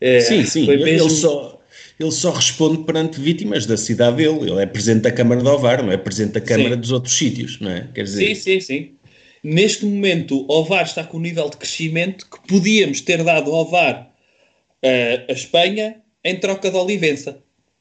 Eh, 0.00 0.20
Sim, 0.20 0.44
sim, 0.44 0.64
foi 0.66 0.76
mesmo- 0.76 1.06
ele 1.06 1.10
só, 1.10 1.60
ele 2.02 2.12
só 2.12 2.30
responde 2.30 2.84
perante 2.84 3.20
vítimas 3.20 3.66
da 3.66 3.76
cidade 3.76 4.16
dele. 4.16 4.50
Ele 4.50 4.62
é 4.62 4.66
presidente 4.66 5.02
da 5.02 5.12
Câmara 5.12 5.40
de 5.40 5.48
Ovar, 5.48 5.82
não 5.82 5.92
é 5.92 5.96
presidente 5.96 6.34
da 6.34 6.40
Câmara 6.40 6.74
Sim. 6.74 6.80
dos 6.80 6.92
outros 6.92 7.16
sítios, 7.16 7.60
não 7.60 7.70
é? 7.70 7.88
Quer 7.94 8.04
dizer, 8.04 8.26
Sim, 8.26 8.34
sim, 8.34 8.60
sim. 8.60 8.90
Neste 9.42 9.84
momento, 9.84 10.46
o 10.48 10.64
VAR 10.64 10.84
está 10.84 11.02
com 11.02 11.16
um 11.16 11.20
nível 11.20 11.48
de 11.50 11.56
crescimento 11.56 12.26
que 12.30 12.46
podíamos 12.46 13.00
ter 13.00 13.24
dado 13.24 13.50
ao 13.50 13.68
VAR 13.68 14.08
eh, 14.82 15.24
a 15.28 15.32
Espanha 15.32 15.96
em 16.24 16.36
troca 16.36 16.70
de 16.70 16.76
Olivença. 16.76 17.38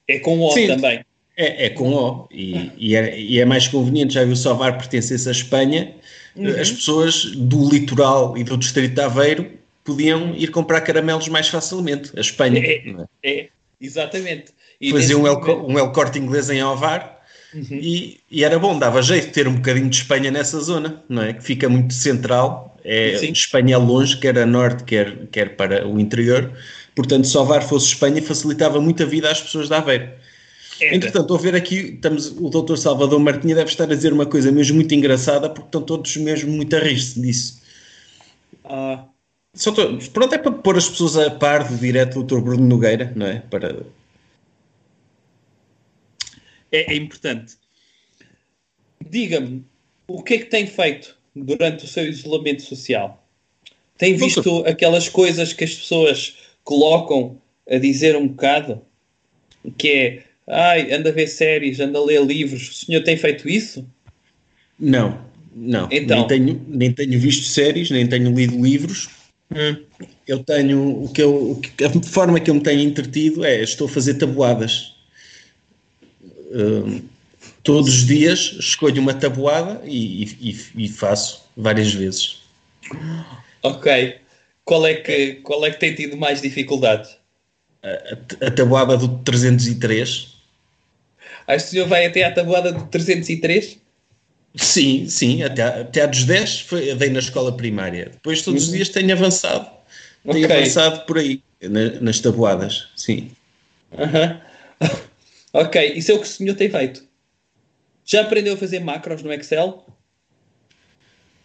É 0.08 0.18
com 0.20 0.40
o 0.40 0.52
Sim. 0.52 0.68
também. 0.68 1.06
É, 1.38 1.66
é 1.66 1.70
com 1.70 1.94
O. 1.94 2.28
E, 2.32 2.72
e 2.78 2.96
é, 2.96 3.20
e 3.20 3.40
é 3.40 3.46
mais 3.46 3.68
conveniente, 3.68 4.16
já 4.16 4.24
viu 4.24 4.36
se 4.36 4.48
Ovar 4.48 4.78
pertencesse 4.78 5.28
à 5.28 5.32
Espanha, 5.32 5.94
Uhum. 6.36 6.48
as 6.48 6.72
pessoas 6.72 7.26
do 7.26 7.70
litoral 7.70 8.38
e 8.38 8.44
do 8.44 8.58
distrito 8.58 8.94
de 8.96 9.02
Aveiro 9.02 9.52
podiam 9.84 10.34
ir 10.36 10.50
comprar 10.50 10.82
caramelos 10.82 11.28
mais 11.28 11.50
facilmente. 11.50 12.12
A 12.16 12.22
Espanha. 12.22 12.62
É, 12.64 12.82
não 12.86 13.08
é? 13.24 13.50
Exatamente. 13.82 14.46
E 14.80 14.92
Fazia 14.92 15.18
um 15.18 15.28
El, 15.28 15.34
momento- 15.40 15.52
Uhum. 15.66 15.74
um 15.74 15.80
El 15.80 15.92
Corte 15.92 16.18
inglês 16.20 16.50
em 16.50 16.64
Ovar 16.64 17.20
e, 17.70 18.20
e 18.32 18.44
era 18.44 18.58
bom, 18.58 18.78
dava 18.80 19.02
jeito 19.02 19.28
de 19.28 19.34
ter 19.34 19.48
um 19.48 19.56
bocadinho 19.56 19.90
de 19.90 19.98
Espanha 19.98 20.32
nessa 20.32 20.60
zona, 20.60 21.04
não 21.10 21.22
é? 21.22 21.34
Que 21.34 21.44
fica 21.44 21.68
muito 21.68 21.94
central. 21.94 22.78
É, 22.84 23.18
Sim. 23.20 23.32
Espanha 23.32 23.76
é 23.76 23.78
longe, 23.78 24.18
quer 24.18 24.38
a 24.40 24.46
norte, 24.46 24.84
quer, 24.86 25.28
quer 25.32 25.56
para 25.56 25.88
o 25.88 26.00
interior. 26.00 26.52
Portanto, 26.96 27.28
se 27.28 27.38
Ovar 27.38 27.62
fosse 27.62 27.88
Espanha, 27.88 28.22
facilitava 28.22 28.80
muito 28.82 29.04
a 29.04 29.06
vida 29.06 29.30
às 29.30 29.40
pessoas 29.42 29.68
de 29.68 29.74
Aveiro. 29.76 30.10
Entretanto, 30.82 31.22
estou 31.24 31.38
a 31.38 31.40
ver 31.40 31.54
aqui, 31.56 31.76
estamos, 31.94 32.34
o 32.40 32.50
Dr. 32.50 32.76
Salvador 32.76 33.20
Martinha 33.20 33.54
deve 33.54 33.70
estar 33.70 33.84
a 33.84 33.96
dizer 33.96 34.12
uma 34.12 34.26
coisa 34.26 34.52
mesmo 34.52 34.78
muito 34.78 34.96
engraçada, 34.96 35.48
porque 35.48 35.68
estão 35.68 35.82
todos 35.84 36.18
mesmo 36.18 36.52
muito 36.52 36.76
a 36.76 36.80
rir-se 36.80 37.22
disso. 37.22 37.62
Ah, 38.66 39.04
Só 39.54 39.72
estou- 39.72 39.98
pronto, 40.14 40.34
é 40.34 40.38
para 40.38 40.52
pôr 40.52 40.78
as 40.78 40.90
pessoas 40.90 41.18
a 41.18 41.30
par 41.30 41.68
do 41.68 41.78
direto 41.78 42.24
do 42.24 42.24
Dr. 42.24 42.42
Bruno 42.42 42.66
Nogueira, 42.66 43.12
não 43.16 43.26
é? 43.26 43.40
Para, 43.42 43.86
é, 46.72 46.94
é 46.94 46.96
importante. 46.96 47.56
Diga-me, 49.10 49.66
o 50.08 50.24
que 50.24 50.36
é 50.36 50.38
que 50.40 50.46
tem 50.46 50.66
feito 50.66 51.18
durante 51.36 51.84
o 51.84 51.88
seu 51.88 52.08
isolamento 52.08 52.62
social? 52.62 53.28
Tem 53.98 54.16
visto 54.16 54.66
aquelas 54.66 55.10
coisas 55.10 55.54
que 55.54 55.64
as 55.64 55.76
pessoas 55.76 56.38
colocam 56.64 57.40
a 57.70 57.78
dizer 57.78 58.16
um 58.16 58.28
bocado? 58.30 58.82
Que 59.78 59.90
é, 59.90 60.24
ai, 60.48 60.94
anda 60.94 61.10
a 61.10 61.14
ver 61.14 61.28
séries, 61.28 61.80
anda 61.80 62.00
a 62.00 62.04
ler 62.04 62.24
livros. 62.26 62.70
O 62.70 62.74
senhor 62.74 63.04
tem 63.04 63.18
feito 63.18 63.50
isso? 63.50 63.86
Não, 64.80 65.24
não. 65.54 65.88
Então. 65.92 66.20
Nem, 66.20 66.28
tenho, 66.28 66.66
nem 66.68 66.92
tenho 66.92 67.20
visto 67.20 67.46
séries, 67.46 67.92
nem 67.92 68.08
tenho 68.08 68.34
lido 68.34 68.60
livros. 68.64 69.10
Eu 70.28 70.44
tenho. 70.44 71.04
O 71.04 71.10
que 71.12 71.22
eu, 71.22 71.60
que- 71.62 71.84
a 71.84 71.90
forma 72.04 72.40
que 72.40 72.50
eu 72.50 72.56
me 72.56 72.62
tenho 72.62 72.82
entretido 72.82 73.44
é 73.44 73.62
estou 73.62 73.88
a 73.88 73.90
fazer 73.90 74.16
tabuadas. 74.16 74.94
Hum, 76.54 77.02
todos 77.64 77.90
os 77.90 78.06
dias 78.06 78.56
escolho 78.60 79.02
uma 79.02 79.14
tabuada 79.14 79.82
e, 79.86 80.24
e- 80.40 80.86
e 80.86 80.88
faço 80.90 81.44
várias 81.56 81.94
vezes. 81.94 82.42
Ok. 83.64 84.16
Qual 84.64 84.86
é 84.86 84.96
que, 84.96 85.36
qual 85.36 85.66
é 85.66 85.72
que 85.72 85.80
tem 85.80 85.96
tido 85.96 86.16
mais 86.18 86.42
dificuldades? 86.42 87.18
A, 87.84 88.48
a 88.48 88.52
tabuada 88.52 88.96
do 88.98 89.18
303. 89.20 90.28
Ah, 91.48 91.56
o 91.56 91.60
senhor 91.60 91.88
vai 91.88 92.06
até 92.06 92.24
à 92.24 92.32
tabuada 92.32 92.72
de 92.72 92.84
303? 92.90 93.78
Sim, 94.56 95.08
sim, 95.08 95.44
até, 95.44 95.64
até 95.64 96.08
dos 96.08 96.26
10 96.26 96.62
foi, 96.62 96.94
dei 96.96 97.10
na 97.10 97.20
escola 97.20 97.56
primária. 97.56 98.10
Depois 98.12 98.42
todos 98.42 98.64
os 98.68 98.72
dias 98.72 98.90
tenho 98.90 99.14
avançado. 99.14 99.70
Tenho 100.24 100.46
Ok. 100.46 100.56
avançado 100.56 101.06
por 101.06 101.18
aí, 101.18 101.42
na- 101.62 102.00
nas 102.02 102.20
tabuadas, 102.20 102.88
sim. 102.96 103.32
Aham. 103.98 104.42
ok, 105.54 105.94
isso 105.96 106.12
é 106.12 106.16
o 106.16 106.20
que 106.20 106.26
o 106.26 106.30
senhor 106.30 106.56
tem 106.56 106.70
feito. 106.70 107.04
Já 108.06 108.22
aprendeu 108.22 108.54
a 108.56 108.58
fazer 108.58 108.80
macros 108.80 109.24
no 109.24 109.32
Excel? 109.32 109.86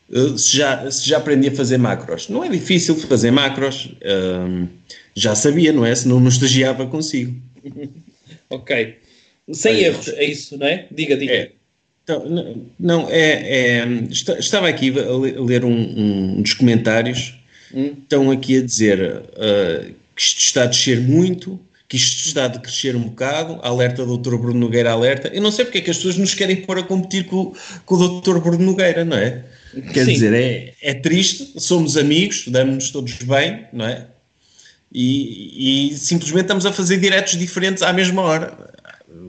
Uh, 0.08 0.36
se 0.38 0.56
já, 0.56 0.90
se 0.90 1.08
já 1.08 1.18
aprendi 1.18 1.48
a 1.48 1.52
fazer 1.54 1.78
macros. 1.78 2.28
Não 2.28 2.42
é 2.44 2.48
difícil 2.48 2.96
fazer 2.96 3.30
macros, 3.30 3.92
já 5.14 5.34
sabia, 5.34 5.72
não 5.72 5.84
é? 5.84 5.94
Se 5.94 6.06
não, 6.08 6.20
não 6.20 6.28
estagiava 6.28 6.86
consigo. 6.86 7.40
Ok. 8.48 8.98
Sem 9.52 9.72
Olha, 9.74 9.86
erros, 9.86 10.08
é 10.08 10.24
isso, 10.24 10.56
não 10.56 10.66
é? 10.66 10.86
Diga, 10.90 11.16
diga. 11.16 11.32
É. 11.32 11.52
Então, 12.06 12.24
não, 12.78 13.08
é, 13.10 13.80
é- 13.80 13.88
esta- 14.12 14.38
estava 14.38 14.68
aqui 14.68 14.90
a 14.96 15.12
le- 15.16 15.36
a 15.36 15.40
ler 15.42 15.64
um, 15.64 16.36
um 16.36 16.40
dos 16.40 16.54
comentários. 16.54 17.34
Hum. 17.74 17.94
Estão 18.00 18.30
aqui 18.30 18.58
a 18.58 18.62
dizer 18.62 19.00
uh, 19.00 19.92
que 20.14 20.22
isto 20.22 20.38
está 20.38 20.62
a 20.62 20.66
descer 20.66 21.00
muito, 21.00 21.58
que 21.88 21.96
isto 21.96 22.28
está 22.28 22.44
a 22.44 22.48
decrescer 22.48 22.94
um 22.94 23.00
bocado. 23.08 23.58
Alerta 23.60 24.06
do 24.06 24.16
Dr. 24.18 24.36
Bruno 24.36 24.60
Nogueira, 24.60 24.92
alerta. 24.92 25.26
Eu 25.34 25.42
não 25.42 25.50
sei 25.50 25.64
porque 25.64 25.78
é 25.78 25.80
que 25.80 25.90
as 25.90 25.96
pessoas 25.96 26.16
nos 26.16 26.32
querem 26.32 26.54
pôr 26.62 26.78
a 26.78 26.84
competir 26.84 27.24
com, 27.24 27.52
com 27.84 27.94
o 27.96 28.20
Dr. 28.20 28.38
Bruno 28.38 28.64
Nogueira, 28.64 29.04
não 29.04 29.16
é? 29.16 29.42
Quer 29.92 30.04
Sim. 30.04 30.12
dizer, 30.12 30.32
é, 30.32 30.74
é 30.80 30.94
triste, 30.94 31.54
somos 31.60 31.96
amigos, 31.96 32.44
damos-nos 32.46 32.90
todos 32.92 33.14
bem, 33.14 33.64
não 33.72 33.84
é? 33.84 34.06
E, 34.92 35.90
e 35.90 35.96
simplesmente 35.98 36.42
estamos 36.42 36.64
a 36.64 36.72
fazer 36.72 36.98
diretos 36.98 37.36
diferentes 37.36 37.82
à 37.82 37.92
mesma 37.92 38.22
hora. 38.22 38.56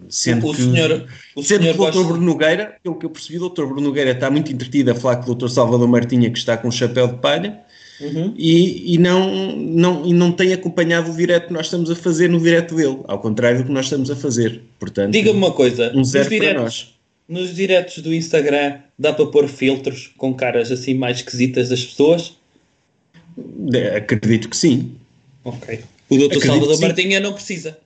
Sendo 0.10 0.48
o 0.48 0.54
que, 0.54 0.62
senhor, 0.62 1.08
o 1.36 1.44
sendo 1.44 1.64
senhor 1.64 1.76
que 1.76 1.82
o 1.82 1.92
Dr. 2.04 2.08
Bruno 2.08 2.26
Nogueira, 2.26 2.76
pelo 2.84 2.96
que 2.96 3.06
eu 3.06 3.10
percebi, 3.10 3.38
o 3.40 3.50
Dr. 3.50 3.66
Bruno 3.66 3.82
Nogueira 3.82 4.12
está 4.12 4.30
muito 4.30 4.52
entretido 4.52 4.92
a 4.92 4.96
falar 4.96 5.18
com 5.18 5.32
o 5.32 5.36
Dr. 5.36 5.50
Salvador 5.50 5.88
Martinha, 5.88 6.30
que 6.32 6.38
está 6.38 6.56
com 6.58 6.68
um 6.70 6.72
chapéu 6.72 7.08
de 7.08 7.18
palha, 7.18 7.60
Uhum. 8.00 8.32
e, 8.38 8.94
e 8.94 8.98
não, 9.00 9.56
não, 9.56 10.06
e 10.06 10.14
não 10.14 10.32
tem 10.32 10.54
acompanhado 10.54 11.12
o 11.12 11.16
direto 11.18 11.48
que 11.48 11.54
nós 11.54 11.66
estamos 11.66 11.90
a 11.90 11.96
fazer 11.96 12.30
no 12.30 12.40
direto 12.40 12.76
dele, 12.76 13.00
ao 13.08 13.20
contrário 13.20 13.58
do 13.58 13.66
que 13.66 13.72
nós 13.72 13.86
estamos 13.86 14.12
a 14.12 14.16
fazer. 14.16 14.62
Portanto, 14.80 15.12
Diga-me 15.14 15.38
uma 15.40 15.52
coisa. 15.52 15.92
um 15.94 15.98
nos, 15.98 16.10
zero 16.10 16.26
para 16.30 16.38
diretos, 16.38 16.62
nós. 16.64 16.94
nos 17.28 17.56
diretos 17.56 17.98
do 17.98 18.14
Instagram 18.14 18.76
dá 19.00 19.12
para 19.12 19.26
pôr 19.26 19.48
filtros 19.48 20.12
com 20.16 20.32
caras 20.36 20.72
assim 20.72 20.94
mais 20.94 21.18
esquisitas 21.18 21.70
das 21.70 21.84
pessoas? 21.84 22.36
É, 23.74 23.98
Acredito 23.98 24.48
que 24.50 24.58
sim. 24.58 24.92
Ok. 25.44 25.80
O 26.10 26.18
Dr. 26.18 26.24
Acredito 26.26 26.46
Salvador. 26.46 26.80
Martinha 26.82 27.20
não 27.20 27.34
precisa. 27.34 27.80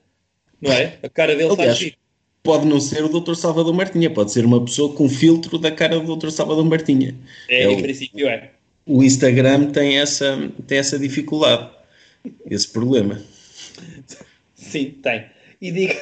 Não 0.62 0.72
é? 0.72 0.98
A 1.02 1.08
cara 1.08 1.34
dele 1.34 1.50
Aliás, 1.50 1.66
faz 1.70 1.78
giro. 1.78 1.96
Pode 2.42 2.66
não 2.66 2.80
ser 2.80 3.04
o 3.04 3.20
Dr. 3.20 3.34
Salvador 3.34 3.72
Martinha, 3.74 4.10
pode 4.10 4.32
ser 4.32 4.44
uma 4.44 4.64
pessoa 4.64 4.94
com 4.94 5.08
filtro 5.08 5.58
da 5.58 5.70
cara 5.70 6.00
do 6.00 6.16
Dr. 6.16 6.30
Salvador 6.30 6.64
Martinha. 6.64 7.14
É, 7.48 7.64
é 7.64 7.70
em 7.72 7.78
o- 7.78 7.82
princípio 7.82 8.28
é. 8.28 8.50
O 8.84 9.02
Instagram 9.02 9.70
tem 9.70 9.98
essa, 9.98 10.50
tem 10.66 10.78
essa 10.78 10.98
dificuldade, 10.98 11.70
esse 12.50 12.66
problema. 12.68 13.22
Sim, 14.56 14.90
tem. 15.02 15.26
E 15.60 15.70
diga 15.70 15.94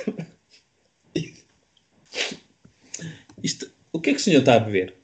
Isto, 3.42 3.70
o 3.92 4.00
que 4.00 4.10
é 4.10 4.12
que 4.14 4.20
o 4.20 4.22
senhor 4.22 4.40
está 4.40 4.54
a 4.54 4.60
beber? 4.60 4.94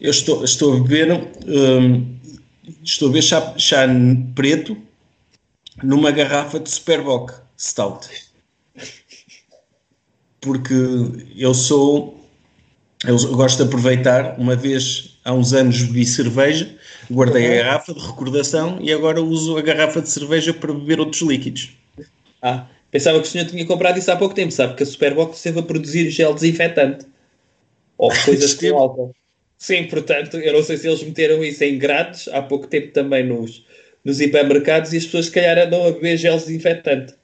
Eu 0.00 0.10
estou, 0.10 0.44
estou 0.44 0.74
a 0.74 0.80
beber, 0.80 1.12
hum, 1.46 2.16
estou 2.84 3.08
a 3.08 3.12
beber 3.12 3.22
chá, 3.22 3.54
chá 3.58 3.86
preto 4.34 4.76
numa 5.82 6.10
garrafa 6.10 6.58
de 6.60 6.70
Superboc 6.70 7.32
Stout. 7.58 8.08
Porque 10.46 10.74
eu 11.36 11.52
sou, 11.52 12.24
eu 13.04 13.18
gosto 13.34 13.56
de 13.56 13.64
aproveitar, 13.64 14.38
uma 14.38 14.54
vez 14.54 15.18
há 15.24 15.32
uns 15.32 15.52
anos 15.52 15.82
bebi 15.82 16.06
cerveja, 16.06 16.70
guardei 17.10 17.58
a 17.58 17.64
garrafa 17.64 17.92
de 17.92 17.98
recordação 17.98 18.78
e 18.80 18.92
agora 18.92 19.20
uso 19.20 19.58
a 19.58 19.60
garrafa 19.60 20.00
de 20.00 20.08
cerveja 20.08 20.54
para 20.54 20.72
beber 20.72 21.00
outros 21.00 21.20
líquidos. 21.22 21.70
Ah, 22.40 22.64
pensava 22.92 23.20
que 23.20 23.26
o 23.26 23.28
senhor 23.28 23.48
tinha 23.48 23.66
comprado 23.66 23.98
isso 23.98 24.08
há 24.12 24.14
pouco 24.14 24.36
tempo, 24.36 24.52
sabe? 24.52 24.76
Que 24.76 24.84
a 24.84 24.86
Superbox 24.86 25.36
esteve 25.36 25.58
a 25.58 25.62
produzir 25.64 26.08
gel 26.10 26.32
desinfetante. 26.32 27.06
Ou 27.98 28.12
coisas 28.24 28.54
com 28.54 28.78
álcool. 28.78 29.12
Sim, 29.58 29.88
portanto, 29.88 30.36
eu 30.36 30.52
não 30.52 30.62
sei 30.62 30.76
se 30.76 30.86
eles 30.86 31.02
meteram 31.02 31.42
isso 31.42 31.64
em 31.64 31.76
grades 31.76 32.28
há 32.28 32.40
pouco 32.40 32.68
tempo 32.68 32.92
também 32.92 33.26
nos, 33.26 33.66
nos 34.04 34.20
hipermercados 34.20 34.92
e 34.92 34.98
as 34.98 35.06
pessoas 35.06 35.26
se 35.26 35.32
calhar 35.32 35.58
andam 35.58 35.88
a 35.88 35.90
beber 35.90 36.16
gel 36.16 36.36
desinfetante 36.36 37.14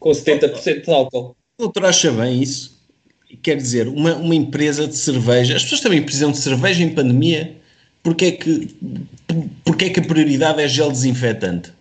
com 0.00 0.10
70% 0.10 0.84
de 0.86 0.90
álcool. 0.90 1.36
Doutor 1.58 1.86
acha 1.86 2.10
bem 2.10 2.42
isso? 2.42 2.80
Quer 3.42 3.56
dizer, 3.56 3.88
uma, 3.88 4.14
uma 4.16 4.34
empresa 4.34 4.86
de 4.86 4.96
cerveja, 4.96 5.56
as 5.56 5.62
pessoas 5.62 5.80
também 5.80 6.02
precisam 6.02 6.30
de 6.30 6.38
cerveja 6.38 6.82
em 6.82 6.94
pandemia, 6.94 7.56
porque 8.02 8.26
é 8.26 8.32
que, 8.32 8.74
porque 9.64 9.86
é 9.86 9.90
que 9.90 10.00
a 10.00 10.04
prioridade 10.04 10.60
é 10.60 10.68
gel 10.68 10.90
desinfetante? 10.90 11.72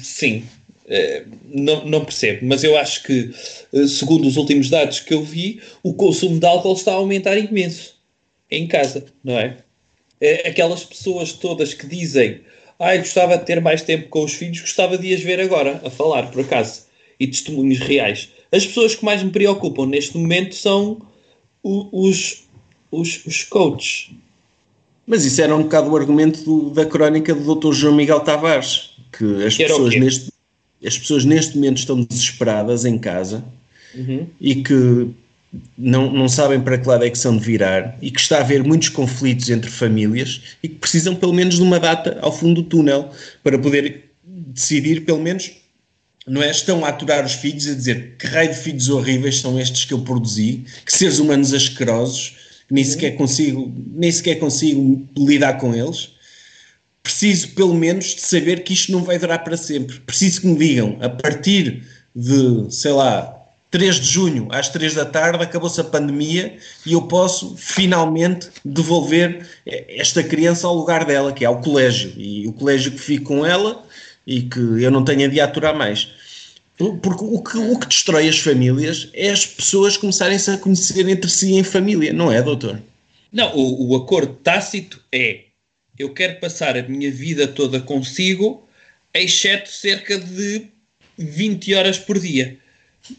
Sim, 0.00 0.44
eh, 0.86 1.24
não, 1.44 1.84
não 1.86 2.04
percebo, 2.04 2.46
mas 2.46 2.62
eu 2.62 2.76
acho 2.78 3.02
que, 3.02 3.30
eh, 3.72 3.86
segundo 3.86 4.26
os 4.28 4.36
últimos 4.36 4.70
dados 4.70 5.00
que 5.00 5.14
eu 5.14 5.22
vi, 5.24 5.60
o 5.82 5.94
consumo 5.94 6.38
de 6.38 6.46
álcool 6.46 6.74
está 6.74 6.92
a 6.92 6.96
aumentar 6.96 7.36
imenso 7.36 7.96
em 8.50 8.66
casa, 8.66 9.04
não 9.24 9.38
é? 9.38 9.56
Eh, 10.20 10.48
Aquelas 10.48 10.84
pessoas 10.84 11.32
todas 11.32 11.74
que 11.74 11.86
dizem 11.86 12.40
ai, 12.78 12.98
gostava 12.98 13.36
de 13.36 13.44
ter 13.44 13.60
mais 13.60 13.82
tempo 13.82 14.08
com 14.08 14.24
os 14.24 14.34
filhos, 14.34 14.60
gostava 14.60 14.96
de 14.96 15.12
as 15.12 15.20
ver 15.20 15.40
agora, 15.40 15.80
a 15.84 15.90
falar, 15.90 16.30
por 16.30 16.40
acaso, 16.42 16.82
e 17.18 17.26
testemunhos 17.26 17.78
reais. 17.78 18.28
As 18.52 18.66
pessoas 18.66 18.94
que 18.94 19.04
mais 19.04 19.22
me 19.22 19.30
preocupam 19.30 19.86
neste 19.86 20.16
momento 20.16 20.54
são 20.54 21.00
os, 21.62 22.44
os, 22.90 23.24
os 23.26 23.42
coaches. 23.44 24.10
Mas 25.06 25.24
isso 25.24 25.40
era 25.40 25.54
um 25.56 25.62
bocado 25.62 25.90
o 25.90 25.96
argumento 25.96 26.42
do- 26.44 26.70
da 26.70 26.84
crónica 26.84 27.34
do 27.34 27.54
Dr. 27.54 27.72
João 27.72 27.94
Miguel 27.96 28.20
Tavares, 28.20 28.90
que 29.16 29.44
as 29.44 29.56
Que 29.56 29.64
pessoas, 29.64 29.94
neste, 29.96 30.32
as 30.84 30.98
pessoas 30.98 31.24
neste 31.24 31.56
momento 31.56 31.78
estão 31.78 32.02
desesperadas 32.02 32.84
em 32.84 32.98
casa 32.98 33.44
Uhum. 33.94 34.26
e 34.38 34.56
que 34.56 35.08
não, 35.78 36.12
não 36.12 36.28
sabem 36.28 36.60
para 36.60 36.76
que 36.76 36.86
lado 36.86 37.04
é 37.04 37.10
que 37.10 37.16
são 37.18 37.36
de 37.38 37.42
virar 37.42 37.96
e 38.02 38.10
que 38.10 38.20
está 38.20 38.36
a 38.36 38.40
haver 38.40 38.62
muitos 38.62 38.90
conflitos 38.90 39.48
entre 39.48 39.70
famílias 39.70 40.42
e 40.62 40.68
que 40.68 40.74
precisam 40.74 41.16
pelo 41.16 41.32
menos 41.32 41.54
de 41.56 41.62
uma 41.62 41.80
data 41.80 42.18
ao 42.20 42.30
fundo 42.30 42.60
do 42.62 42.68
túnel 42.68 43.10
para 43.42 43.58
poder 43.58 44.10
decidir 44.22 45.06
pelo 45.06 45.20
menos 45.22 45.50
não 46.28 46.42
é? 46.42 46.50
Estão 46.50 46.84
a 46.84 46.88
aturar 46.88 47.24
os 47.24 47.32
filhos 47.32 47.66
a 47.68 47.74
dizer 47.74 48.16
que 48.18 48.26
raio 48.26 48.50
de 48.50 48.58
filhos 48.58 48.88
horríveis 48.88 49.40
são 49.40 49.58
estes 49.58 49.84
que 49.84 49.94
eu 49.94 50.00
produzi, 50.00 50.64
que 50.84 50.92
seres 50.92 51.18
humanos 51.18 51.52
asquerosos, 51.52 52.36
que 52.68 52.74
nem 52.74 52.84
sequer 52.84 53.16
consigo, 53.16 53.72
nem 53.92 54.10
sequer 54.10 54.36
consigo 54.36 55.06
lidar 55.16 55.54
com 55.54 55.74
eles. 55.74 56.10
Preciso, 57.02 57.48
pelo 57.48 57.74
menos, 57.74 58.14
de 58.14 58.20
saber 58.20 58.62
que 58.62 58.74
isto 58.74 58.92
não 58.92 59.02
vai 59.02 59.18
durar 59.18 59.42
para 59.42 59.56
sempre. 59.56 59.98
Preciso 60.00 60.42
que 60.42 60.46
me 60.46 60.58
digam, 60.58 60.98
a 61.00 61.08
partir 61.08 61.82
de, 62.14 62.66
sei 62.70 62.92
lá, 62.92 63.34
3 63.70 63.96
de 63.96 64.06
junho, 64.06 64.48
às 64.50 64.68
3 64.68 64.94
da 64.94 65.04
tarde, 65.04 65.42
acabou-se 65.42 65.80
a 65.80 65.84
pandemia 65.84 66.56
e 66.86 66.92
eu 66.92 67.02
posso 67.02 67.54
finalmente 67.56 68.48
devolver 68.64 69.46
esta 69.66 70.22
criança 70.22 70.66
ao 70.66 70.74
lugar 70.74 71.04
dela, 71.04 71.32
que 71.32 71.44
é 71.44 71.46
ao 71.46 71.60
colégio. 71.60 72.12
E 72.16 72.46
o 72.46 72.52
colégio 72.52 72.92
que 72.92 72.98
fique 72.98 73.24
com 73.24 73.44
ela 73.44 73.84
e 74.26 74.42
que 74.42 74.58
eu 74.58 74.90
não 74.90 75.04
tenha 75.04 75.28
de 75.28 75.40
aturar 75.40 75.74
mais. 75.74 76.08
Porque 76.78 77.24
o 77.24 77.42
que, 77.42 77.58
o 77.58 77.78
que 77.78 77.88
destrói 77.88 78.28
as 78.28 78.38
famílias 78.38 79.10
é 79.12 79.30
as 79.30 79.44
pessoas 79.44 79.96
começarem-se 79.96 80.50
a 80.52 80.56
conhecer 80.58 81.08
entre 81.08 81.28
si 81.28 81.54
em 81.54 81.64
família, 81.64 82.12
não 82.12 82.30
é, 82.30 82.40
doutor? 82.40 82.80
Não, 83.32 83.54
o, 83.56 83.88
o 83.90 83.96
acordo 83.96 84.34
tácito 84.34 85.02
é 85.12 85.40
eu 85.98 86.14
quero 86.14 86.38
passar 86.38 86.76
a 86.76 86.82
minha 86.84 87.10
vida 87.10 87.48
toda 87.48 87.80
consigo, 87.80 88.66
exceto 89.12 89.68
cerca 89.68 90.16
de 90.16 90.68
20 91.18 91.74
horas 91.74 91.98
por 91.98 92.20
dia. 92.20 92.56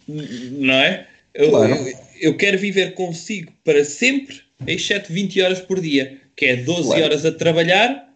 Não 0.07 0.73
é? 0.75 1.05
Eu, 1.33 1.49
Claro. 1.49 1.73
eu, 1.75 1.93
eu 2.21 2.37
quero 2.37 2.57
viver 2.57 2.93
consigo 2.93 3.51
para 3.65 3.83
sempre, 3.83 4.39
exceto 4.65 5.11
20 5.11 5.41
horas 5.41 5.59
por 5.59 5.81
dia, 5.81 6.17
que 6.37 6.45
é 6.45 6.55
12 6.55 6.83
Claro. 6.87 7.03
horas 7.03 7.25
a 7.25 7.31
trabalhar, 7.33 8.09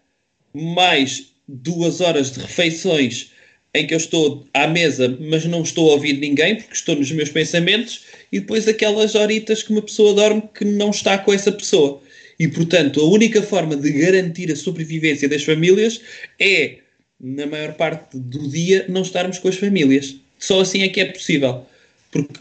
mais 0.54 1.34
duas 1.46 2.00
horas 2.00 2.32
de 2.32 2.40
refeições 2.40 3.33
em 3.76 3.88
que 3.88 3.94
eu 3.94 3.98
estou 3.98 4.46
à 4.54 4.68
mesa, 4.68 5.18
mas 5.20 5.46
não 5.46 5.64
estou 5.64 5.90
a 5.90 5.94
ouvir 5.94 6.14
ninguém, 6.20 6.56
porque 6.56 6.74
estou 6.76 6.96
nos 6.96 7.12
meus 7.12 7.30
pensamentos, 7.30 8.02
e 8.32 8.40
depois 8.40 8.68
aquelas 8.68 9.16
horitas 9.16 9.64
que 9.64 9.72
uma 9.72 9.82
pessoa 9.82 10.14
dorme 10.14 10.44
que 10.54 10.64
não 10.64 10.92
está 10.92 11.18
com 11.18 11.34
essa 11.34 11.52
pessoa. 11.52 12.02
E, 12.40 12.48
portanto, 12.48 13.00
a 13.00 13.06
única 13.06 13.42
forma 13.42 13.76
de 13.76 13.92
garantir 13.92 14.52
a 14.52 14.56
sobrevivência 14.56 15.28
das 15.28 15.44
famílias 15.44 16.02
é, 16.40 16.78
na 17.20 17.46
maior 17.48 17.74
parte 17.74 18.18
do 18.18 18.48
dia, 18.50 18.86
não 18.90 19.02
estarmos 19.02 19.40
com 19.40 19.48
as 19.48 19.56
famílias. 19.56 20.16
Só 20.40 20.62
assim 20.62 20.82
é 20.84 20.90
que 20.90 21.00
é 21.00 21.06
possível. 21.06 21.66
Porque 22.12 22.40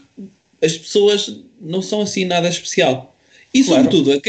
as 0.61 0.77
pessoas 0.77 1.39
não 1.61 1.81
são 1.81 2.01
assim 2.01 2.25
nada 2.25 2.47
especial. 2.49 3.15
E, 3.53 3.63
Claro. 3.63 3.83
sobretudo, 3.85 4.21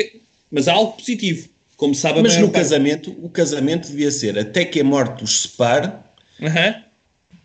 mas 0.51 0.69
há 0.69 0.73
algo 0.75 0.93
positivo. 0.97 1.49
Como 1.77 1.95
sabe 1.95 2.21
a 2.21 2.23
Mas 2.23 2.37
no 2.37 2.43
parte- 2.49 2.55
casamento, 2.63 3.11
o 3.23 3.29
casamento 3.29 3.89
devia 3.89 4.11
ser 4.11 4.39
até 4.39 4.65
que 4.65 4.81
a 4.81 4.85
morte 4.85 5.25
os 5.25 5.43
separe, 5.43 5.91
Aham. 6.43 6.84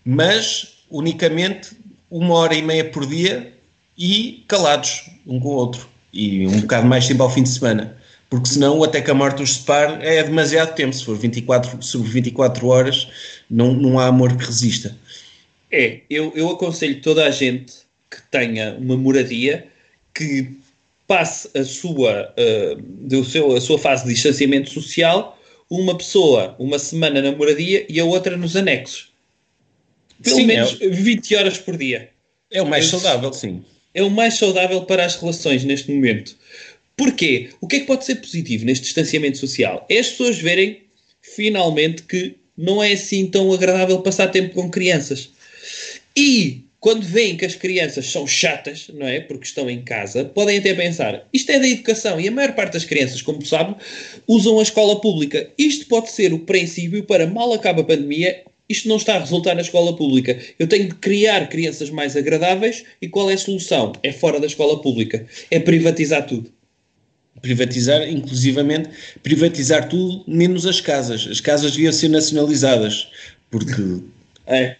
Mas 0.10 0.80
unicamente 0.89 1.70
uma 2.10 2.34
hora 2.34 2.55
e 2.55 2.64
meia 2.64 2.84
por 2.84 3.05
dia 3.05 3.53
e 3.95 4.43
calados 4.47 5.03
um 5.28 5.39
com 5.39 5.49
o 5.49 5.51
outro. 5.51 5.88
E 6.12 6.47
um 6.47 6.62
bocado 6.62 6.88
mais 6.88 7.07
tempo 7.07 7.22
ao 7.22 7.30
fim 7.30 7.43
de 7.43 7.49
semana. 7.49 7.95
Porque 8.28 8.49
senão, 8.49 8.84
até 8.84 9.01
que 9.01 9.12
a 9.12 9.14
morte 9.14 9.43
os 9.43 9.57
separe 9.57 10.03
é 10.03 10.24
demasiado 10.24 10.74
tempo. 10.74 10.95
Se 10.95 11.05
for 11.05 11.16
24, 11.16 11.84
sobre 11.84 12.10
24 12.10 12.66
horas, 12.66 13.07
não, 13.47 13.72
não 13.74 13.99
há 13.99 14.07
amor 14.07 14.36
que 14.36 14.45
resista. 14.45 14.97
É, 15.72 15.99
eu, 16.10 16.34
eu 16.36 16.49
aconselho 16.49 16.99
toda 17.01 17.26
a 17.26 17.30
gente 17.30 17.74
que 18.10 18.20
tenha 18.32 18.76
uma 18.80 18.97
moradia 18.97 19.68
que 20.16 20.57
passe 21.07 21.55
a 21.55 21.64
sua, 21.64 22.34
ah, 22.36 22.78
do 22.80 23.24
seu, 23.24 23.55
a 23.55 23.62
sua 23.62 23.78
fase 23.78 24.05
de 24.05 24.14
distanciamento 24.16 24.72
social 24.72 25.39
uma 25.70 25.95
pessoa 25.95 26.55
uma 26.57 26.80
semana 26.80 27.22
na 27.22 27.32
moradia 27.32 27.86
e 27.88 27.99
a 27.99 28.05
outra 28.05 28.36
nos 28.36 28.55
anexos. 28.55 29.09
Pelo 30.24 30.36
Sim, 30.36 30.45
menos 30.45 30.74
20 30.80 31.36
horas 31.36 31.57
por 31.57 31.78
dia. 31.78 32.09
É 32.51 32.61
o 32.61 32.65
mais 32.67 32.84
Esse- 32.86 32.91
saudável, 32.99 33.32
sim. 33.34 33.63
É 33.93 34.03
o 34.03 34.09
mais 34.09 34.36
saudável 34.36 34.84
para 34.84 35.05
as 35.05 35.15
relações 35.15 35.63
neste 35.63 35.91
momento. 35.91 36.36
Porquê? 36.97 37.49
O 37.61 37.67
que 37.67 37.78
é 37.78 37.80
que 37.80 37.86
pode 37.86 38.05
ser 38.05 38.15
positivo 38.15 38.65
neste 38.65 38.84
distanciamento 38.86 39.38
social? 39.38 39.86
É 39.89 39.99
as 39.99 40.09
pessoas 40.09 40.38
verem 40.38 40.82
finalmente 41.22 42.03
que 42.03 42.36
não 42.57 42.84
é 42.84 42.91
assim 42.93 43.26
tão 43.28 43.51
agradável 43.53 43.99
passar 44.01 44.28
tempo 44.28 44.53
com 44.53 44.70
crianças. 44.70 45.30
E 46.15 46.65
quando 46.80 47.03
veem 47.03 47.36
que 47.38 47.45
as 47.45 47.55
crianças 47.55 48.05
são 48.07 48.28
chatas, 48.28 48.88
não 48.93 49.07
é? 49.07 49.20
Porque 49.20 49.45
estão 49.45 49.70
em 49.70 49.82
casa, 49.82 50.26
podem 50.26 50.57
até 50.57 50.74
pensar, 50.74 51.26
isto 51.34 51.51
é 51.51 51.59
da 51.59 51.67
educação, 51.67 52.20
e 52.20 52.28
a 52.28 52.32
maior 52.32 52.53
parte 52.53 52.74
das 52.74 52.86
crianças, 52.86 53.22
como 53.22 53.45
sabe, 53.45 53.76
usam 54.28 54.59
a 54.59 54.63
escola 54.63 54.99
pública. 54.99 55.49
Isto 55.57 55.86
pode 55.88 56.11
ser 56.11 56.34
o 56.34 56.39
princípio 56.39 57.03
para 57.03 57.28
mal 57.28 57.53
acaba 57.53 57.82
a 57.82 57.86
pandemia, 57.86 58.43
isto 58.70 58.88
não 58.88 58.97
está 58.97 59.15
a 59.15 59.20
resultar 59.20 59.55
na 59.55 59.61
escola 59.61 59.95
pública. 59.95 60.38
Eu 60.59 60.67
tenho 60.67 60.88
de 60.89 60.95
criar 60.95 61.49
crianças 61.49 61.89
mais 61.89 62.15
agradáveis 62.15 62.84
e 63.01 63.09
qual 63.09 63.30
é 63.30 63.34
a 63.34 63.38
solução? 63.38 63.93
É 64.03 64.11
fora 64.13 64.39
da 64.39 64.45
escola 64.47 64.80
pública. 64.82 65.26
É 65.49 65.59
privatizar 65.59 66.26
tudo. 66.28 66.51
Privatizar, 67.41 68.07
inclusivamente, 68.09 68.89
privatizar 69.24 69.88
tudo, 69.88 70.24
menos 70.28 70.65
as 70.65 70.82
casas. 70.82 71.26
As 71.30 71.39
casas 71.39 71.72
deviam 71.72 71.93
ser 71.93 72.09
nacionalizadas, 72.09 73.07
porque 73.49 74.01
É. 74.45 74.76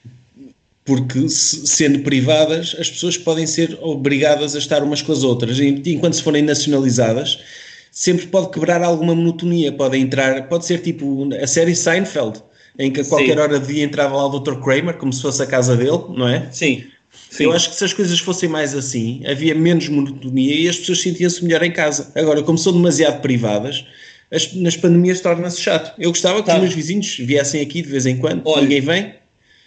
porque 0.84 1.30
se- 1.30 1.66
sendo 1.68 2.00
privadas, 2.00 2.76
as 2.80 2.90
pessoas 2.90 3.16
podem 3.18 3.46
ser 3.48 3.78
obrigadas 3.82 4.56
a 4.56 4.60
estar 4.60 4.84
umas 4.84 5.02
com 5.02 5.12
as 5.14 5.24
outras. 5.24 5.60
Enquanto 5.60 6.16
se 6.16 6.24
forem 6.24 6.42
nacionalizadas, 6.42 7.40
sempre 7.92 8.26
pode 8.28 8.50
quebrar 8.52 8.82
alguma 8.84 9.16
monotonia. 9.16 9.72
Pode 9.72 9.98
entrar, 9.98 10.48
pode 10.50 10.66
ser 10.66 10.80
tipo 10.82 11.30
a 11.36 11.48
série 11.48 11.76
Seinfeld, 11.76 12.42
em 12.80 12.90
que 12.92 13.02
a 13.02 13.06
qualquer 13.06 13.34
Sim. 13.36 13.40
hora 13.40 13.60
do 13.60 13.68
dia 13.68 13.84
entrava 13.84 14.16
lá 14.16 14.26
o 14.28 14.40
Dr. 14.40 14.56
Kramer, 14.64 14.96
como 14.96 15.12
se 15.14 15.22
fosse 15.22 15.44
a 15.44 15.46
casa 15.46 15.76
dele, 15.78 16.02
não 16.16 16.28
é? 16.28 16.50
Sim. 16.52 16.86
Sim. 17.30 17.44
Eu 17.44 17.52
acho 17.52 17.70
que 17.70 17.76
se 17.76 17.84
as 17.84 17.94
coisas 17.94 18.20
fossem 18.20 18.48
mais 18.50 18.74
assim, 18.74 19.22
havia 19.28 19.54
menos 19.54 19.88
monotonia 19.90 20.56
e 20.56 20.68
as 20.70 20.78
pessoas 20.80 21.02
sentiam-se 21.02 21.44
melhor 21.44 21.62
em 21.62 21.72
casa. 21.72 22.12
Agora, 22.16 22.42
como 22.42 22.58
são 22.58 22.72
demasiado 22.74 23.22
privadas, 23.22 23.86
as- 24.32 24.54
nas 24.54 24.76
pandemias 24.78 25.20
torna-se 25.22 25.62
chato. 25.62 25.94
Eu 26.00 26.10
gostava 26.12 26.40
que 26.42 26.48
Tá. 26.48 26.56
os 26.56 26.62
meus 26.62 26.74
vizinhos 26.74 27.18
viessem 27.18 27.62
aqui 27.62 27.82
de 27.82 27.90
vez 27.90 28.06
em 28.06 28.18
quando, 28.18 28.42
Olha, 28.46 28.62
ninguém 28.64 28.82
vem. 28.82 29.14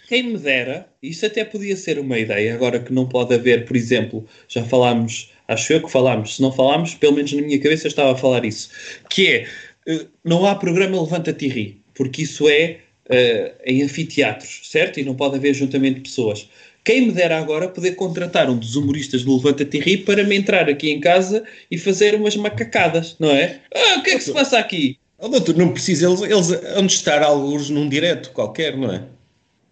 Quem 0.07 0.23
me 0.23 0.37
dera, 0.37 0.87
isso 1.01 1.25
até 1.25 1.45
podia 1.45 1.75
ser 1.77 1.99
uma 1.99 2.17
ideia, 2.19 2.53
agora 2.53 2.79
que 2.79 2.91
não 2.91 3.05
pode 3.05 3.33
haver, 3.33 3.65
por 3.65 3.75
exemplo, 3.77 4.25
já 4.49 4.63
falámos, 4.63 5.31
acho 5.47 5.71
eu 5.73 5.81
que 5.81 5.89
falámos, 5.91 6.35
se 6.35 6.41
não 6.41 6.51
falámos, 6.51 6.93
pelo 6.95 7.13
menos 7.13 7.31
na 7.33 7.41
minha 7.41 7.59
cabeça 7.59 7.85
eu 7.87 7.89
estava 7.89 8.11
a 8.11 8.15
falar 8.15 8.43
isso, 8.45 8.69
que 9.09 9.27
é, 9.27 9.47
eh, 9.87 10.05
não 10.23 10.45
há 10.45 10.55
programa 10.55 11.01
Levanta-te 11.01 11.45
e 11.45 11.49
Ri, 11.49 11.81
porque 11.95 12.23
isso 12.23 12.47
é 12.49 12.79
eh, 13.09 13.53
em 13.65 13.83
anfiteatros, 13.83 14.61
certo? 14.63 14.99
E 14.99 15.03
não 15.03 15.15
pode 15.15 15.35
haver 15.35 15.53
juntamento 15.53 15.95
de 15.95 16.01
pessoas. 16.01 16.47
Quem 16.83 17.07
me 17.07 17.11
dera 17.11 17.37
agora 17.37 17.69
poder 17.69 17.93
contratar 17.93 18.49
um 18.49 18.57
dos 18.57 18.75
humoristas 18.75 19.23
do 19.23 19.35
Levanta-te 19.37 19.77
e 19.77 19.79
Ri 19.79 19.97
para 19.97 20.23
me 20.23 20.35
entrar 20.35 20.69
aqui 20.69 20.91
em 20.91 20.99
casa 20.99 21.43
e 21.71 21.77
fazer 21.77 22.15
umas 22.15 22.35
macacadas, 22.35 23.15
não 23.19 23.29
é? 23.29 23.59
Ah, 23.73 23.99
o 23.99 24.03
que 24.03 24.11
é 24.11 24.17
que 24.17 24.23
se 24.23 24.33
passa 24.33 24.57
aqui? 24.57 24.97
Oh, 25.17 25.29
doutor, 25.29 25.55
não 25.55 25.71
precisa, 25.71 26.07
eles, 26.07 26.21
eles 26.21 26.51
hão 26.75 26.85
de 26.85 26.93
estar 26.93 27.23
alguns 27.23 27.69
num 27.69 27.87
direto 27.87 28.31
qualquer, 28.31 28.75
não 28.75 28.91
é? 28.91 29.03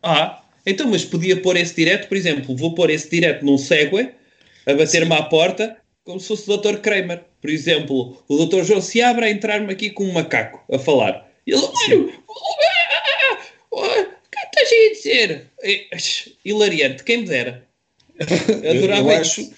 Ah, 0.01 0.41
então, 0.65 0.87
mas 0.87 1.03
podia 1.03 1.35
pôr 1.35 1.57
esse 1.57 1.75
direto, 1.75 2.07
por 2.07 2.15
exemplo, 2.15 2.55
vou 2.55 2.73
pôr 2.73 2.89
esse 2.89 3.09
direto 3.09 3.45
num 3.45 3.57
Segway, 3.57 4.11
a 4.65 4.73
bater-me 4.73 5.13
à 5.13 5.23
porta, 5.23 5.75
como 6.05 6.19
se 6.19 6.27
fosse 6.27 6.49
o 6.49 6.57
Dr. 6.57 6.77
Kramer. 6.77 7.21
Por 7.41 7.49
exemplo, 7.49 8.23
o 8.27 8.45
Dr. 8.45 8.63
João 8.63 8.81
se 8.81 9.01
abre 9.01 9.25
a 9.25 9.29
entrar-me 9.29 9.71
aqui 9.73 9.89
com 9.89 10.05
um 10.05 10.13
macaco 10.13 10.63
a 10.73 10.79
falar. 10.79 11.29
E 11.45 11.51
ele, 11.51 11.61
olha, 11.61 12.13
que 14.71 14.91
estás 14.91 15.05
aí 15.05 15.23
a 15.23 15.27
dizer? 15.27 15.45
É, 15.61 15.97
Hilariante, 16.45 17.03
quem 17.03 17.17
me 17.17 17.27
dera. 17.27 17.63
Eu, 18.63 18.71
Adorava 18.77 19.13
eu 19.13 19.21
isso. 19.21 19.41
acho. 19.41 19.51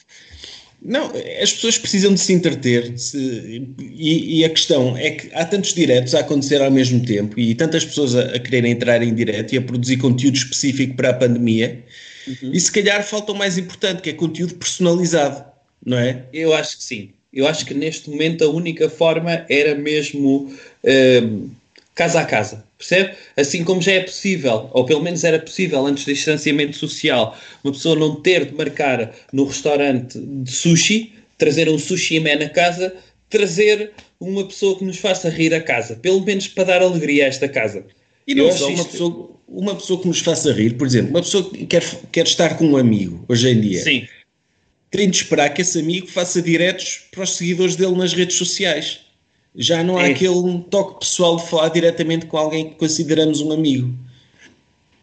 Não, 0.82 1.12
as 1.42 1.54
pessoas 1.54 1.78
precisam 1.78 2.14
de 2.14 2.20
se 2.20 2.34
entreter 2.34 2.98
se- 3.00 3.66
e, 3.80 4.40
e 4.40 4.46
a 4.46 4.50
questão 4.50 4.98
é 4.98 5.12
que 5.12 5.34
há 5.34 5.46
tantos 5.46 5.74
diretos 5.74 6.14
a 6.14 6.20
acontecer 6.20 6.62
ao 6.62 6.70
mesmo 6.70 7.06
tempo 7.06 7.40
e 7.40 7.56
tantas 7.56 7.86
pessoas 7.86 8.16
a, 8.16 8.36
a 8.36 8.40
quererem 8.40 8.72
entrar 8.74 9.02
em 9.02 9.14
direto 9.16 9.54
e 9.54 9.58
a 9.58 9.62
produzir 9.62 9.98
conteúdo 9.98 10.36
específico 10.36 10.96
para 10.96 11.12
a 11.12 11.14
pandemia 11.14 11.84
e 12.42 12.60
se 12.60 12.70
calhar 12.72 13.02
falta 13.06 13.32
o 13.32 13.36
mais 13.36 13.58
importante 13.58 14.02
que 14.02 14.10
é 14.10 14.14
conteúdo 14.14 14.56
personalizado, 14.56 15.46
não 15.86 15.98
é? 15.98 16.26
Eu 16.34 16.54
acho 16.54 16.78
que 16.78 16.84
sim. 16.84 17.10
Eu 17.34 17.48
acho 17.48 17.66
que 17.66 17.74
neste 17.74 18.10
momento 18.10 18.44
a 18.44 18.50
única 18.50 18.90
forma 18.90 19.46
era 19.50 19.76
mesmo 19.76 20.54
hum, 20.84 21.50
casa 21.96 22.20
a 22.20 22.26
casa, 22.26 22.64
percebe? 22.88 23.16
Assim 23.38 23.64
como 23.64 23.82
já 23.82 23.94
é 23.94 24.00
possível, 24.02 24.70
ou 24.74 24.86
pelo 24.86 25.02
menos 25.02 25.24
era 25.24 25.40
possível 25.40 25.86
antes 25.86 26.06
do 26.06 26.14
distanciamento 26.14 26.76
social, 26.78 27.38
uma 27.64 27.74
pessoa 27.74 27.96
não 27.96 28.16
ter 28.22 28.46
de 28.46 28.54
marcar 28.56 29.14
no 29.32 29.46
restaurante 29.46 30.20
de 30.20 30.52
sushi, 30.52 31.14
trazer 31.38 31.70
um 31.70 31.80
sushi 31.80 32.20
man 32.20 32.36
na 32.36 32.50
casa, 32.50 32.94
trazer 33.30 33.92
uma 34.20 34.46
pessoa 34.46 34.78
que 34.78 34.86
nos 34.86 34.98
faça 34.98 35.30
rir 35.30 35.54
a 35.54 35.62
casa, 35.62 35.96
pelo 35.96 36.22
menos 36.24 36.48
para 36.48 36.66
dar 36.66 36.82
alegria 36.82 37.26
a 37.26 37.28
esta 37.28 37.48
casa. 37.50 37.84
E 38.28 38.36
não 38.36 38.46
Eu 38.46 38.52
só 38.54 38.68
uma 38.68 38.74
isto- 38.76 38.90
pessoa, 38.92 39.30
uma 39.48 39.76
pessoa 39.76 40.00
que 40.02 40.08
nos 40.08 40.20
faça 40.20 40.52
rir, 40.54 40.76
por 40.78 40.88
exemplo, 40.88 41.10
uma 41.10 41.22
pessoa 41.22 41.50
que 41.50 41.66
quer, 41.66 41.84
quer 42.12 42.26
estar 42.26 42.56
com 42.58 42.66
um 42.66 42.78
amigo 42.78 43.26
hoje 43.28 43.50
em 43.50 43.60
dia. 43.60 43.82
Sim, 43.84 44.08
tem 44.92 45.10
de 45.10 45.18
esperar 45.18 45.50
que 45.50 45.62
esse 45.62 45.80
amigo 45.80 46.08
faça 46.08 46.42
diretos 46.42 47.02
para 47.12 47.24
os 47.24 47.36
seguidores 47.36 47.76
dele 47.76 47.96
nas 47.96 48.14
redes 48.14 48.38
sociais. 48.38 49.00
Já 49.56 49.84
não 49.84 49.98
há 49.98 50.08
É. 50.08 50.12
aquele 50.12 50.60
toque 50.70 51.00
pessoal 51.02 51.38
de 51.38 51.48
falar 51.48 51.70
diretamente 51.70 52.26
com 52.26 52.38
alguém 52.38 52.70
que 52.70 52.76
consideramos 52.76 53.42
um 53.42 53.52
amigo. 53.52 53.94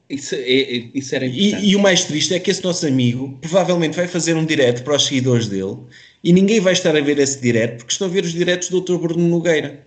isso, 0.08 0.34
é- 0.34 0.38
é- 0.40 0.88
isso 0.92 1.14
era 1.14 1.24
importante. 1.24 1.64
E, 1.64 1.70
e 1.70 1.76
o 1.76 1.78
mais 1.78 2.04
triste 2.04 2.34
é 2.34 2.40
que 2.40 2.50
esse 2.50 2.64
nosso 2.64 2.84
amigo 2.84 3.38
provavelmente 3.40 3.94
vai 3.94 4.08
fazer 4.08 4.34
um 4.34 4.44
direto 4.44 4.82
para 4.82 4.96
os 4.96 5.06
seguidores 5.06 5.46
dele 5.46 5.76
e 6.24 6.32
ninguém 6.32 6.58
vai 6.58 6.72
estar 6.72 6.96
a 6.96 7.00
ver 7.00 7.16
esse 7.20 7.40
direto 7.40 7.76
porque 7.78 7.92
estão 7.92 8.08
a 8.08 8.10
ver 8.10 8.24
os 8.24 8.32
diretos 8.32 8.68
do 8.70 8.80
Dr. 8.80 8.96
Bruno 8.96 9.28
Nogueira. 9.28 9.86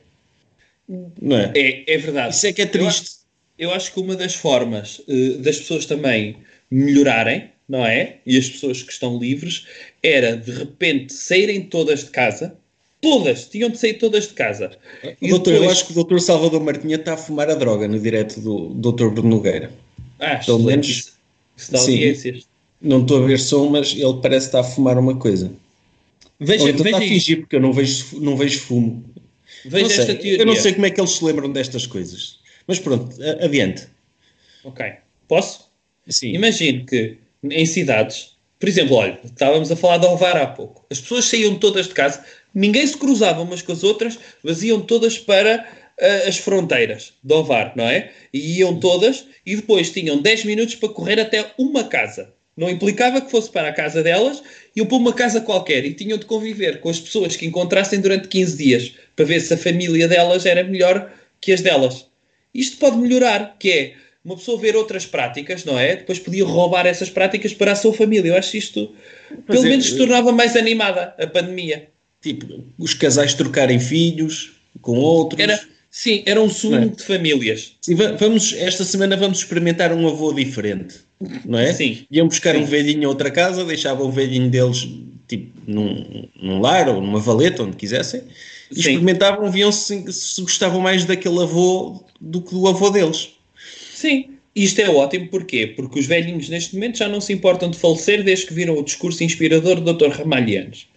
Não 1.22 1.38
é? 1.38 1.52
É, 1.56 1.94
é 1.94 1.98
verdade. 1.98 2.34
Isso 2.36 2.48
é 2.48 2.54
que 2.54 2.62
é 2.62 2.66
triste. 2.66 3.12
Eu 3.60 3.72
acho 3.74 3.94
que 3.94 4.00
uma 4.00 4.16
das 4.16 4.34
formas 4.34 5.02
eh, 5.10 5.38
das 5.40 5.58
pessoas 5.60 5.86
também 5.86 6.38
melhorarem, 6.72 7.50
não 7.68 7.86
é? 7.86 8.16
E 8.26 8.38
as 8.38 8.50
pessoas 8.50 8.82
que 8.82 8.94
estão 8.94 9.20
livres, 9.20 9.66
era 10.02 10.38
de 10.38 10.52
repente 10.52 11.12
saírem 11.12 11.64
todas 11.64 12.06
de 12.06 12.12
casa, 12.12 12.56
todas, 13.04 13.48
tinham 13.50 13.70
de 13.70 13.78
sair 13.78 13.96
todas 13.96 14.28
de 14.28 14.34
casa. 14.34 14.72
E 15.22 15.30
Doutor, 15.30 15.54
eu 15.54 15.60
depois- 15.60 15.78
acho 15.78 15.88
que 15.94 16.00
o 16.00 16.04
Dr. 16.04 16.20
Salvador 16.20 16.64
Martinha 16.64 16.96
está 16.96 17.14
a 17.14 17.18
fumar 17.18 17.50
a 17.50 17.54
droga 17.56 17.88
no 17.88 18.00
direto 18.00 18.40
do 18.40 18.70
Dr. 18.70 19.10
Bruno 19.10 19.30
Nogueira. 19.30 19.72
Ah, 20.20 20.38
pelo 20.44 20.60
menos- 20.64 20.88
Isso, 20.88 21.14
isso 21.58 21.72
dá 21.72 21.78
sim. 21.80 21.92
audiências. 21.92 22.48
Não 22.82 23.02
estou 23.02 23.24
a 23.24 23.28
ver 23.28 23.40
som, 23.40 23.70
mas 23.70 23.92
ele 23.94 24.20
parece 24.22 24.48
estar 24.48 24.62
a 24.62 24.64
fumar 24.64 24.98
uma 24.98 25.16
coisa. 25.16 25.52
Veja, 26.40 26.64
Ou 26.64 26.70
então 26.70 26.84
veja 26.84 26.96
está 26.98 27.06
a 27.06 27.10
fingir, 27.10 27.40
porque 27.42 27.56
eu 27.56 27.62
não 27.62 27.72
vejo, 27.72 28.20
não 28.20 28.36
vejo 28.36 28.60
fumo. 28.60 29.04
Veja 29.66 29.84
Não 29.84 29.90
sei, 29.92 30.00
esta 30.00 30.16
teoria. 30.16 30.38
eu 30.40 30.46
não 30.46 30.56
sei 30.56 30.74
como 30.74 30.86
é 30.86 30.90
que 30.90 31.00
eles 31.00 31.12
se 31.12 31.24
lembram 31.24 31.52
destas 31.52 31.86
coisas. 31.86 32.40
Mas 32.68 32.80
pronto, 32.80 33.16
adiante. 33.42 33.88
Ok. 34.64 34.86
Posso? 35.28 35.70
Sim. 36.08 36.34
Imagino 36.34 36.86
que 36.86 37.18
em 37.50 37.66
cidades, 37.66 38.32
por 38.60 38.68
exemplo, 38.68 38.96
olha, 38.96 39.20
estávamos 39.24 39.72
a 39.72 39.76
falar 39.76 39.98
de 39.98 40.06
Ovar 40.08 40.36
há 40.38 40.48
pouco. 40.48 40.86
As 40.90 41.00
pessoas 41.00 41.26
saíam 41.26 41.56
todas 41.56 41.88
de 41.88 41.94
casa, 41.94 42.24
ninguém 42.54 42.86
se 42.86 42.98
cruzava 42.98 43.42
umas 43.42 43.62
com 43.62 43.72
as 43.72 43.84
outras, 43.84 44.20
mas 44.44 44.64
iam 44.64 44.82
todas 44.82 45.18
para 45.18 45.68
ah, 46.00 46.28
as 46.28 46.38
fronteiras 46.38 47.14
de 47.24 47.34
Ovar, 47.34 47.74
não 47.76 47.86
é? 47.86 48.12
E 48.34 48.60
iam 48.60 48.80
todas 48.80 49.26
e 49.46 49.56
depois 49.56 49.92
tinham 49.92 50.22
10 50.22 50.46
minutos 50.46 50.76
para 50.76 50.90
correr 50.90 51.20
até 51.20 51.52
uma 51.58 51.84
casa. 51.84 52.34
Não 52.56 52.70
implicava 52.70 53.20
que 53.20 53.32
fosse 53.32 53.50
para 53.50 53.70
a 53.70 53.74
casa 53.74 54.04
delas, 54.04 54.44
iam 54.76 54.86
para 54.86 54.98
uma 54.98 55.14
casa 55.14 55.42
qualquer 55.42 55.86
e 55.86 55.94
tinham 55.94 56.18
de 56.18 56.26
conviver 56.26 56.80
com 56.82 56.90
as 56.90 57.00
pessoas 57.00 57.36
que 57.36 57.46
encontrassem 57.46 58.00
durante 58.00 58.28
15 58.28 58.58
dias 58.58 58.94
para 59.16 59.26
ver 59.26 59.40
se 59.40 59.54
a 59.54 59.58
família 59.58 60.08
delas 60.08 60.46
era 60.46 60.64
melhor 60.64 61.12
que 61.42 61.52
as 61.52 61.62
delas. 61.62 62.06
Isto 62.54 62.78
pode 62.78 62.98
melhorar, 62.98 63.56
que 63.60 63.72
é 63.72 63.94
uma 64.24 64.38
pessoa 64.38 64.60
ver 64.60 64.76
outras 64.76 65.06
práticas, 65.06 65.66
não 65.66 65.78
é? 65.78 65.96
Depois 65.96 66.20
podia 66.20 66.46
roubar 66.46 66.86
essas 66.86 67.10
práticas 67.10 67.54
para 67.54 67.72
a 67.72 67.76
sua 67.76 67.94
família. 67.94 68.30
Eu 68.30 68.38
acho 68.38 68.56
isto, 68.56 68.94
pelo 69.48 69.64
menos, 69.64 69.92
tornava 69.92 70.32
mais 70.32 70.56
animada 70.56 71.16
a 71.18 71.28
pandemia. 71.28 71.90
Tipo, 72.24 72.64
os 72.80 72.94
casais 72.94 73.34
trocarem 73.34 73.80
filhos 73.80 74.54
com 74.82 74.98
outros. 74.98 75.40
Era, 75.42 75.60
sim, 75.92 76.24
era 76.26 76.42
um 76.42 76.50
sumo 76.50 76.78
é? 76.78 76.86
de 76.86 77.04
famílias. 77.04 77.74
Sim, 77.82 77.96
va- 77.96 78.14
vamos, 78.14 78.54
esta 78.54 78.86
semana 78.86 79.18
vamos 79.18 79.40
experimentar 79.40 79.92
um 79.92 80.08
avô 80.08 80.32
diferente, 80.34 80.96
não 81.46 81.60
é? 81.60 81.74
Sim. 81.74 82.06
Iam 82.10 82.28
buscar 82.28 82.56
Sim. 82.56 82.62
um 82.62 82.66
velhinho 82.66 83.06
a 83.08 83.10
outra 83.10 83.30
casa, 83.30 83.66
deixavam 83.66 84.08
o 84.08 84.12
velhinho 84.12 84.50
deles 84.50 84.88
tipo, 85.28 85.52
num, 85.68 86.28
num 86.42 86.60
lar 86.62 86.88
ou 86.88 87.02
numa 87.02 87.20
valeta, 87.20 87.64
onde 87.64 87.76
quisessem, 87.76 88.22
e 88.72 88.76
Sim. 88.76 88.80
experimentavam, 88.80 89.52
viam 89.52 89.72
se, 89.72 90.12
se 90.12 90.42
gostavam 90.42 90.80
mais 90.80 91.04
daquele 91.06 91.42
avô 91.42 92.04
do 92.22 92.42
que 92.42 92.52
do 92.52 92.68
avô 92.68 92.90
deles. 92.90 93.30
Sim. 93.94 94.30
Isto 94.56 94.80
é 94.80 94.90
ótimo, 94.90 95.28
porquê? 95.30 95.68
Porque 95.68 96.00
os 96.00 96.06
velhinhos 96.06 96.48
neste 96.48 96.76
momento 96.76 97.00
já 97.00 97.10
não 97.10 97.20
se 97.20 97.34
importam 97.34 97.70
de 97.72 97.78
falecer 97.78 98.24
desde 98.24 98.46
que 98.46 98.54
viram 98.54 98.78
o 98.78 98.84
discurso 98.84 99.24
inspirador 99.24 99.82
do 99.82 99.94
Dr. 99.94 100.10
Ramalhianos. 100.10 100.88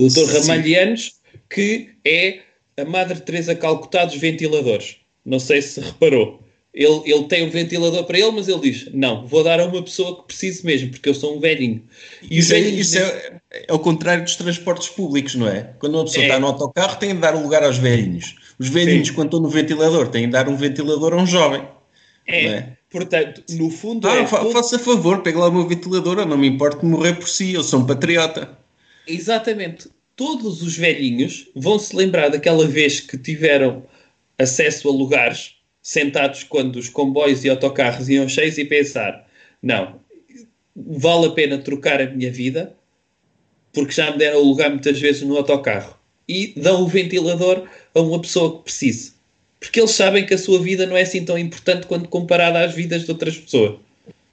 O 0.00 0.08
Dr. 0.08 0.32
Ramalhianos, 0.32 1.12
que 1.50 1.90
é 2.06 2.40
a 2.78 2.84
Madre 2.84 3.20
Teresa 3.20 3.54
Calcutá 3.54 4.04
dos 4.06 4.16
ventiladores. 4.16 4.96
Não 5.24 5.38
sei 5.38 5.60
se 5.60 5.80
reparou. 5.80 6.40
Ele, 6.72 7.02
ele 7.04 7.24
tem 7.24 7.44
um 7.44 7.50
ventilador 7.50 8.04
para 8.04 8.18
ele, 8.18 8.30
mas 8.30 8.48
ele 8.48 8.60
diz: 8.60 8.88
Não, 8.94 9.26
vou 9.26 9.42
dar 9.42 9.58
a 9.60 9.66
uma 9.66 9.82
pessoa 9.82 10.16
que 10.20 10.28
precise 10.28 10.64
mesmo, 10.64 10.90
porque 10.90 11.08
eu 11.08 11.14
sou 11.14 11.36
um 11.36 11.40
velhinho. 11.40 11.82
E 12.22 12.38
Isso, 12.38 12.54
é, 12.54 12.60
velhinhos 12.60 12.94
isso 12.94 12.98
é, 12.98 13.40
é 13.50 13.64
ao 13.68 13.78
contrário 13.80 14.22
dos 14.22 14.36
transportes 14.36 14.88
públicos, 14.88 15.34
não 15.34 15.48
é? 15.48 15.74
Quando 15.80 15.96
uma 15.96 16.04
pessoa 16.04 16.22
É. 16.22 16.26
está 16.28 16.38
no 16.38 16.46
autocarro, 16.46 16.96
tem 16.98 17.12
de 17.14 17.20
dar 17.20 17.34
um 17.34 17.42
lugar 17.42 17.64
aos 17.64 17.76
velhinhos. 17.76 18.36
Os 18.58 18.68
velhinhos, 18.68 19.08
Sim. 19.08 19.14
quando 19.14 19.26
estão 19.28 19.40
no 19.40 19.48
ventilador, 19.48 20.08
têm 20.08 20.26
de 20.26 20.32
dar 20.32 20.48
um 20.48 20.56
ventilador 20.56 21.12
a 21.12 21.16
um 21.16 21.26
jovem. 21.26 21.62
É, 22.26 22.46
é? 22.46 22.76
portanto, 22.88 23.42
no 23.50 23.68
fundo, 23.68 24.08
Ah, 24.08 24.18
é 24.18 24.26
fa 24.26 24.44
faça 24.46 24.78
favor, 24.78 25.22
pegue 25.22 25.38
lá 25.38 25.48
o 25.48 25.52
meu 25.52 25.66
ventilador, 25.66 26.20
eu 26.20 26.26
não 26.26 26.38
me 26.38 26.46
importo 26.46 26.80
de 26.80 26.86
morrer 26.86 27.14
por 27.14 27.28
si, 27.28 27.52
eu 27.52 27.64
sou 27.64 27.80
um 27.80 27.86
patriota. 27.86 28.56
Exatamente. 29.06 29.88
Todos 30.14 30.62
os 30.62 30.76
velhinhos 30.76 31.48
vão 31.54 31.78
se 31.78 31.96
lembrar 31.96 32.28
daquela 32.28 32.66
vez 32.66 33.00
que 33.00 33.16
tiveram 33.16 33.84
acesso 34.38 34.88
a 34.88 34.92
lugares 34.92 35.56
sentados 35.82 36.44
quando 36.44 36.76
os 36.76 36.88
comboios 36.88 37.44
e 37.44 37.48
autocarros 37.48 38.08
iam 38.08 38.28
cheios 38.28 38.58
e 38.58 38.64
pensar: 38.64 39.26
não, 39.62 40.00
vale 40.76 41.26
a 41.26 41.30
pena 41.30 41.58
trocar 41.58 42.00
a 42.00 42.10
minha 42.10 42.30
vida 42.30 42.74
porque 43.72 43.92
já 43.92 44.10
me 44.10 44.18
deram 44.18 44.40
o 44.40 44.44
lugar 44.44 44.70
muitas 44.70 44.98
vezes 44.98 45.22
no 45.22 45.36
autocarro 45.36 45.96
e 46.28 46.52
dão 46.56 46.82
o 46.82 46.88
ventilador 46.88 47.68
a 47.94 48.00
uma 48.00 48.20
pessoa 48.20 48.58
que 48.58 48.64
precise. 48.64 49.12
Porque 49.58 49.80
eles 49.80 49.90
sabem 49.90 50.24
que 50.24 50.34
a 50.34 50.38
sua 50.38 50.60
vida 50.60 50.86
não 50.86 50.96
é 50.96 51.02
assim 51.02 51.24
tão 51.24 51.36
importante 51.36 51.86
quando 51.86 52.08
comparada 52.08 52.64
às 52.64 52.74
vidas 52.74 53.04
de 53.04 53.10
outras 53.10 53.36
pessoas. 53.36 53.78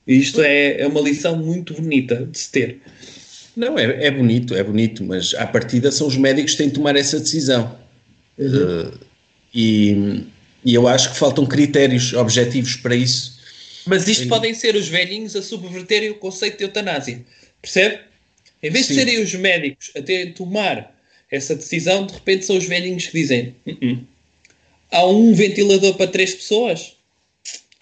E 0.08 0.16
isto 0.16 0.42
é, 0.42 0.80
é 0.82 0.88
uma 0.88 1.02
lição 1.02 1.36
muito 1.38 1.74
bonita 1.74 2.26
de 2.26 2.38
se 2.38 2.52
ter. 2.52 2.80
Não, 3.58 3.80
é, 3.80 4.06
é 4.06 4.12
bonito, 4.12 4.56
é 4.56 4.64
bonito, 4.64 5.04
mas 5.04 5.34
à 5.34 5.48
partida 5.48 5.92
são 5.92 6.06
os 6.06 6.16
médicos 6.16 6.52
que 6.52 6.60
têm 6.60 6.68
de 6.68 6.76
tomar 6.76 6.96
essa 6.96 7.20
decisão. 7.20 7.76
Uh, 8.38 8.96
e, 9.52 10.24
e 10.64 10.76
eu 10.76 10.88
acho 10.88 11.12
que 11.12 11.18
faltam 11.18 11.44
critérios 11.44 12.14
objetivos 12.14 12.76
para 12.76 12.96
isso. 12.96 13.36
Mas 13.88 14.08
isto 14.08 14.28
podem 14.28 14.54
ser 14.54 14.76
os 14.76 14.88
velhinhos 14.88 15.36
a 15.36 15.42
subverterem 15.42 16.12
o 16.12 16.16
conceito 16.20 16.60
de 16.60 16.66
eutanásia. 16.66 17.26
Percebe? 17.60 18.02
Em 18.62 18.70
vez 18.70 18.86
Sim. 18.86 18.94
de 18.94 19.00
serem 19.00 19.24
os 19.24 19.34
médicos 19.34 19.92
a 19.96 20.04
terem 20.04 20.28
de 20.28 20.34
tomar 20.34 20.96
essa 21.32 21.56
decisão, 21.56 22.06
de 22.06 22.14
repente 22.14 22.46
são 22.46 22.58
os 22.58 22.66
velhinhos 22.66 23.08
que 23.08 23.14
dizem: 23.14 23.56
"Uh-uh. 23.66 23.98
há 24.92 25.04
um 25.08 25.34
ventilador 25.34 25.96
para 25.96 26.06
três 26.06 26.36
pessoas, 26.36 26.96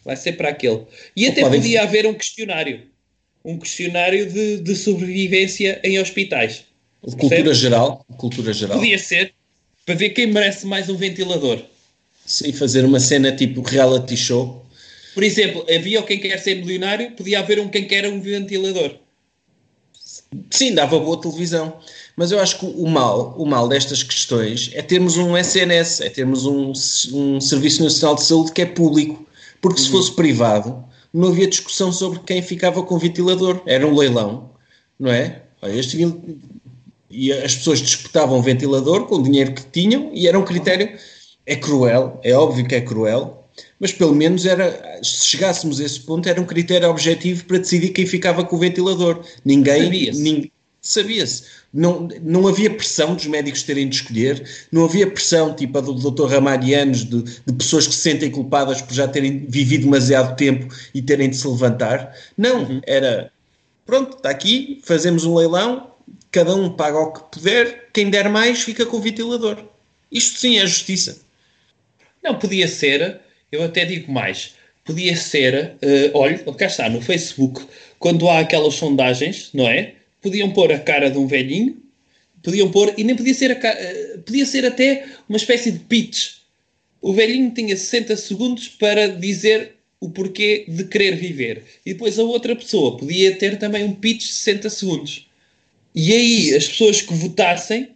vai 0.05 0.15
ser 0.15 0.38
para 0.38 0.49
aquele. 0.49 0.84
E 1.17 1.26
Ou 1.26 1.32
até 1.34 1.41
podia 1.41 1.84
haver 1.84 2.05
um 2.05 2.13
questionário. 2.13 2.94
Um 3.45 3.57
questionário 3.59 4.29
de, 4.29 4.57
de 4.57 4.75
sobrevivência 4.75 5.79
em 5.83 5.99
hospitais. 5.99 6.65
Cultura 7.01 7.29
Percebe? 7.29 7.53
geral, 7.53 8.05
cultura 8.17 8.51
geral. 8.51 8.79
Podia 8.79 8.97
ser 8.97 9.33
para 9.85 9.93
ver 9.93 10.09
quem 10.09 10.27
merece 10.27 10.65
mais 10.65 10.89
um 10.89 10.97
ventilador. 10.97 11.61
Sim, 12.25 12.51
fazer 12.51 12.83
uma 12.83 12.99
cena 12.99 13.31
tipo 13.31 13.61
reality 13.61 14.17
show. 14.17 14.65
Por 15.13 15.23
exemplo, 15.23 15.63
havia 15.73 15.99
o 15.99 16.03
quem 16.03 16.19
quer 16.19 16.39
ser 16.39 16.55
milionário, 16.55 17.11
podia 17.11 17.39
haver 17.39 17.59
um 17.59 17.69
quem 17.69 17.87
quer 17.87 18.07
um 18.07 18.19
ventilador. 18.19 18.95
Sim, 20.49 20.73
dava 20.73 20.99
boa 20.99 21.21
televisão. 21.21 21.79
Mas 22.15 22.31
eu 22.31 22.39
acho 22.39 22.59
que 22.59 22.65
o 22.65 22.87
mal, 22.87 23.35
o 23.37 23.45
mal 23.45 23.67
destas 23.67 24.01
questões 24.01 24.71
é 24.73 24.81
termos 24.81 25.17
um 25.17 25.37
SNS, 25.37 26.01
é 26.01 26.09
termos 26.09 26.45
um, 26.45 26.71
um 27.13 27.39
Serviço 27.39 27.83
Nacional 27.83 28.15
de 28.15 28.23
Saúde 28.23 28.51
que 28.53 28.61
é 28.61 28.65
público. 28.65 29.25
Porque 29.61 29.79
se 29.79 29.89
fosse 29.89 30.11
privado, 30.13 30.83
não 31.16 31.30
havia 31.30 31.47
discussão 31.47 31.91
sobre 31.91 32.20
quem 32.20 32.41
ficava 32.41 32.84
com 32.84 32.95
o 32.95 32.99
ventilador. 32.99 33.61
Era 33.66 33.88
um 33.88 33.95
leilão, 33.95 34.49
não 34.99 35.11
é? 35.11 35.41
Olha, 35.61 35.74
este 35.74 35.97
e 37.09 37.32
as 37.32 37.55
pessoas 37.55 37.80
disputavam 37.80 38.39
o 38.39 38.41
ventilador 38.41 39.05
com 39.05 39.16
o 39.16 39.24
dinheiro 39.24 39.53
que 39.53 39.63
tinham 39.72 40.11
e 40.13 40.28
era 40.28 40.38
um 40.38 40.43
critério. 40.43 40.89
É 41.45 41.55
cruel, 41.55 42.20
é 42.24 42.34
óbvio 42.34 42.68
que 42.68 42.74
é 42.76 42.82
cruel, 42.82 43.47
mas 43.80 43.93
pelo 43.93 44.13
menos 44.13 44.45
era, 44.45 44.99
se 45.03 45.26
chegássemos 45.28 45.80
a 45.80 45.84
esse 45.86 45.99
ponto, 45.99 46.28
era 46.28 46.41
um 46.41 46.45
critério 46.45 46.89
objetivo 46.89 47.45
para 47.45 47.59
decidir 47.59 47.89
quem 47.89 48.05
ficava 48.05 48.43
com 48.43 48.55
o 48.55 48.59
ventilador. 48.59 49.24
Ninguém. 49.45 49.84
Sabia-se. 49.84 50.22
nin- 50.22 50.51
Sabia-se. 50.82 51.43
Não, 51.76 52.07
não 52.21 52.47
havia 52.47 52.73
pressão 52.73 53.15
dos 53.15 53.26
médicos 53.26 53.61
terem 53.61 53.89
de 53.89 53.97
escolher, 53.97 54.47
não 54.71 54.86
havia 54.86 55.05
pressão 55.11 55.53
tipo 55.53 55.78
a 55.78 55.82
do 55.82 55.93
Dr. 55.93 56.28
Ramalhianos 56.28 57.03
de, 57.03 57.21
de 57.21 57.53
pessoas 57.53 57.86
que 57.86 57.93
se 57.93 57.99
sentem 57.99 58.32
culpadas 58.32 58.82
por 58.82 58.93
já 58.93 59.09
terem 59.09 59.45
vivido 59.45 59.84
demasiado 59.84 60.38
tempo 60.38 60.73
e 60.93 61.01
terem 61.01 61.30
de 61.30 61.36
se 61.36 61.45
levantar. 61.45 62.15
Não, 62.38 62.82
era 62.88 63.30
pronto, 63.86 64.15
está 64.15 64.30
aqui, 64.30 64.80
fazemos 64.86 65.26
um 65.26 65.36
leilão, 65.36 65.91
cada 66.32 66.55
um 66.55 66.69
paga 66.69 66.97
o 66.97 67.11
que 67.11 67.39
puder, 67.39 67.89
quem 67.91 68.09
der 68.09 68.30
mais 68.30 68.61
fica 68.61 68.86
com 68.86 68.95
o 68.95 69.01
ventilador. 69.01 69.61
Isto 70.09 70.39
sim 70.39 70.57
é 70.57 70.65
justiça. 70.65 71.19
Não, 72.23 72.39
podia 72.39 72.69
ser, 72.69 73.19
eu 73.51 73.63
até 73.63 73.84
digo 73.84 74.09
mais, 74.09 74.55
podia 74.86 75.17
ser, 75.17 75.76
eh, 75.82 76.11
olha, 76.13 76.38
cá 76.57 76.67
está, 76.67 76.89
no 76.89 77.01
Facebook, 77.01 77.65
quando 77.99 78.30
há 78.30 78.39
aquelas 78.39 78.76
sondagens, 78.76 79.49
não 79.53 79.67
é? 79.67 79.95
Podiam 80.26 80.49
pôr 80.49 80.71
a 80.71 80.80
cara 80.80 81.11
de 81.11 81.19
um 81.19 81.28
velhinho, 81.28 81.78
podiam 82.41 82.71
pôr, 82.71 82.91
e 82.97 83.03
nem 83.03 83.15
podia 83.15 83.34
ser, 83.36 83.51
a 83.51 83.55
ca- 83.55 83.78
eh, 83.78 84.17
podia 84.26 84.43
ser 84.43 84.65
até 84.65 85.05
uma 85.30 85.38
espécie 85.38 85.71
de 85.71 85.78
pitch. 85.78 86.38
O 86.99 87.13
velhinho 87.13 87.51
tinha 87.51 87.78
60 87.78 88.17
segundos 88.17 88.67
para 88.67 89.07
dizer 89.07 89.73
o 89.99 90.09
porquê 90.09 90.65
de 90.67 90.84
querer 90.86 91.15
viver. 91.15 91.63
E 91.86 91.93
depois 91.93 92.17
a 92.17 92.23
outra 92.23 92.55
pessoa 92.55 92.97
podia 92.97 93.36
ter 93.36 93.59
também 93.59 93.84
um 93.84 93.93
pitch 93.93 94.21
de 94.26 94.34
60 94.34 94.67
segundos. 94.71 95.28
E 95.93 96.11
aí 96.11 96.55
as 96.55 96.67
pessoas 96.67 97.01
que 97.01 97.13
votassem 97.13 97.89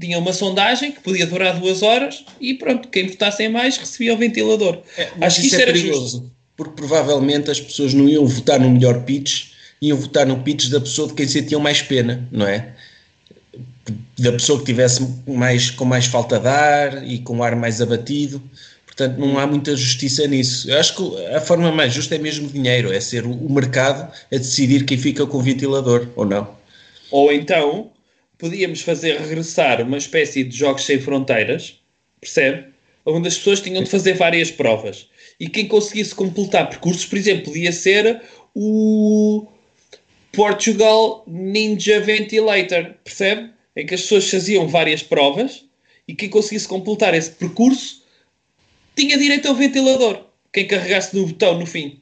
tinham 0.00 0.20
uma 0.22 0.32
sondagem 0.32 0.90
que 0.90 1.00
podia 1.02 1.26
durar 1.26 1.60
duas 1.60 1.82
horas 1.82 2.24
e 2.40 2.54
pronto, 2.54 2.88
quem 2.88 3.08
votasse 3.08 3.46
mais 3.50 3.76
recebia 3.76 4.14
o 4.14 4.16
ventilador. 4.16 4.80
Mas 5.18 5.34
Acho 5.34 5.40
que 5.42 5.46
isso 5.48 5.56
é 5.56 5.62
era 5.62 5.72
perigoso, 5.74 6.00
justo. 6.18 6.32
porque 6.56 6.74
provavelmente 6.76 7.50
as 7.50 7.60
pessoas 7.60 7.92
não 7.92 8.08
iam 8.08 8.26
votar 8.26 8.58
no 8.58 8.70
melhor 8.70 9.04
pitch, 9.04 9.52
iam 9.88 9.98
votar 9.98 10.26
no 10.26 10.42
pitch 10.42 10.68
da 10.68 10.80
pessoa 10.80 11.08
de 11.08 11.14
quem 11.14 11.26
sentiam 11.26 11.60
mais 11.60 11.82
pena, 11.82 12.26
não 12.30 12.46
é? 12.46 12.74
Da 14.18 14.32
pessoa 14.32 14.58
que 14.58 14.66
tivesse 14.66 15.06
mais, 15.26 15.70
com 15.70 15.84
mais 15.84 16.06
falta 16.06 16.38
de 16.38 16.48
ar 16.48 17.06
e 17.06 17.18
com 17.18 17.38
o 17.38 17.42
ar 17.42 17.54
mais 17.54 17.80
abatido. 17.80 18.42
Portanto, 18.86 19.18
não 19.18 19.38
há 19.38 19.46
muita 19.46 19.76
justiça 19.76 20.26
nisso. 20.26 20.70
Eu 20.70 20.78
acho 20.78 20.94
que 20.94 21.26
a 21.26 21.40
forma 21.40 21.72
mais 21.72 21.92
justa 21.92 22.14
é 22.14 22.18
mesmo 22.18 22.48
dinheiro, 22.48 22.92
é 22.92 23.00
ser 23.00 23.26
o, 23.26 23.52
mercado 23.52 24.10
a 24.32 24.36
decidir 24.36 24.84
quem 24.84 24.96
fica 24.96 25.26
com 25.26 25.38
o 25.38 25.42
ventilador 25.42 26.08
ou 26.14 26.24
não. 26.24 26.48
Ou 27.10 27.32
então 27.32 27.90
podíamos 28.38 28.82
fazer 28.82 29.20
regressar 29.20 29.82
uma 29.82 29.98
espécie 29.98 30.44
de 30.44 30.56
jogos 30.56 30.84
sem 30.84 31.00
fronteiras, 31.00 31.80
percebe? 32.20 32.66
Onde 33.04 33.28
as 33.28 33.36
pessoas 33.36 33.60
tinham 33.60 33.82
de 33.82 33.90
fazer 33.90 34.14
várias 34.14 34.50
provas. 34.50 35.08
E 35.38 35.48
quem 35.48 35.66
conseguisse 35.66 36.14
completar 36.14 36.68
percursos, 36.68 37.04
por 37.04 37.18
exemplo, 37.18 37.44
podia 37.44 37.72
ser 37.72 38.22
o. 38.54 39.46
Portugal 40.34 41.24
Ninja 41.26 42.00
Ventilator, 42.00 42.94
percebe? 43.02 43.50
Em 43.76 43.86
que 43.86 43.94
as 43.94 44.02
pessoas 44.02 44.30
faziam 44.30 44.68
várias 44.68 45.02
provas 45.02 45.64
e 46.06 46.14
quem 46.14 46.28
conseguisse 46.28 46.68
completar 46.68 47.14
esse 47.14 47.30
percurso 47.30 48.02
tinha 48.94 49.18
direito 49.18 49.48
ao 49.48 49.54
ventilador. 49.54 50.24
Quem 50.52 50.66
carregasse 50.66 51.16
no 51.16 51.26
botão 51.26 51.58
no 51.58 51.66
fim. 51.66 52.00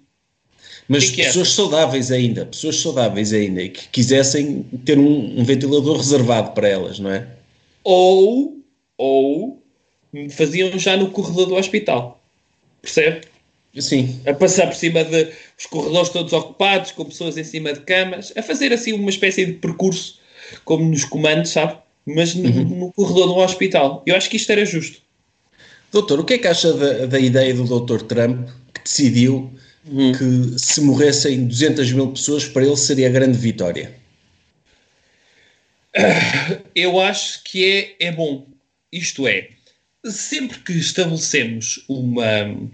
Mas 0.89 1.09
que 1.09 1.17
que 1.17 1.23
é? 1.23 1.27
pessoas 1.27 1.53
saudáveis 1.53 2.11
ainda, 2.11 2.45
pessoas 2.45 2.77
saudáveis 2.77 3.33
ainda, 3.33 3.63
e 3.63 3.71
que 3.71 3.89
quisessem 3.89 4.63
ter 4.85 4.99
um, 4.99 5.41
um 5.41 5.45
ventilador 5.45 5.97
reservado 5.97 6.51
para 6.51 6.69
elas, 6.69 6.99
não 6.99 7.11
é? 7.11 7.27
Ou, 7.85 8.59
ou 8.99 9.63
faziam 10.31 10.79
já 10.79 10.97
no 10.97 11.11
corredor 11.11 11.47
do 11.47 11.55
hospital. 11.55 12.21
Percebe? 12.83 13.32
Sim. 13.79 14.21
a 14.27 14.35
passar 14.35 14.67
por 14.67 14.77
cima 14.77 15.03
de 15.03 15.33
os 15.59 15.67
corredores 15.67 16.11
todos 16.11 16.33
ocupados, 16.33 16.93
com 16.93 17.05
pessoas 17.07 17.39
em 17.39 17.45
cima 17.45 17.73
de 17.73 17.81
camas, 17.81 18.33
a 18.37 18.43
fazer 18.43 18.73
assim 18.73 18.93
uma 18.93 19.09
espécie 19.09 19.47
de 19.47 19.53
percurso, 19.55 20.19
como 20.65 20.85
nos 20.85 21.05
comandos, 21.05 21.51
sabe? 21.51 21.79
Mas 22.05 22.35
no, 22.35 22.51
no 22.51 22.93
corredor 22.93 23.29
do 23.29 23.37
hospital. 23.37 24.03
Eu 24.05 24.17
acho 24.17 24.29
que 24.29 24.37
isto 24.37 24.51
era 24.51 24.65
justo. 24.67 25.01
Doutor, 25.91 26.21
o 26.21 26.25
que 26.25 26.35
é 26.35 26.39
que 26.39 26.49
acha 26.49 26.73
da, 26.73 27.07
da 27.07 27.19
ideia 27.19 27.55
do 27.55 27.65
Dr. 27.65 28.03
Trump 28.03 28.49
que 28.75 28.83
decidiu 28.83 29.53
que 29.85 30.59
se 30.59 30.81
morressem 30.81 31.47
200 31.47 31.93
mil 31.93 32.13
pessoas 32.13 32.45
para 32.45 32.65
ele 32.65 32.77
seria 32.77 33.09
a 33.09 33.11
grande 33.11 33.39
vitória? 33.39 33.95
Eu 36.75 37.01
acho 37.01 37.43
que 37.45 37.97
é, 38.01 38.09
é 38.09 38.13
bom. 38.13 38.47
Isto 38.91 39.27
é, 39.27 39.49
sempre 40.05 40.59
que 40.59 40.73
estabelecemos 40.73 41.85
uma. 41.89 42.71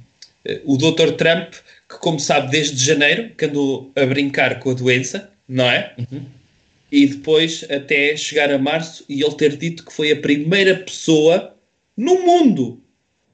O 0.64 0.76
Dr. 0.76 1.12
Trump, 1.12 1.52
que 1.88 1.98
como 1.98 2.18
sabe 2.18 2.50
desde 2.50 2.84
janeiro, 2.84 3.30
que 3.36 3.44
andou 3.44 3.92
a 3.96 4.06
brincar 4.06 4.60
com 4.60 4.70
a 4.70 4.74
doença, 4.74 5.30
não 5.48 5.64
é? 5.70 5.94
E 6.90 7.06
depois 7.06 7.64
até 7.70 8.16
chegar 8.16 8.50
a 8.50 8.58
março 8.58 9.04
e 9.08 9.22
ele 9.22 9.34
ter 9.34 9.56
dito 9.56 9.84
que 9.84 9.92
foi 9.92 10.12
a 10.12 10.16
primeira 10.16 10.74
pessoa 10.76 11.54
no 11.96 12.20
mundo 12.24 12.82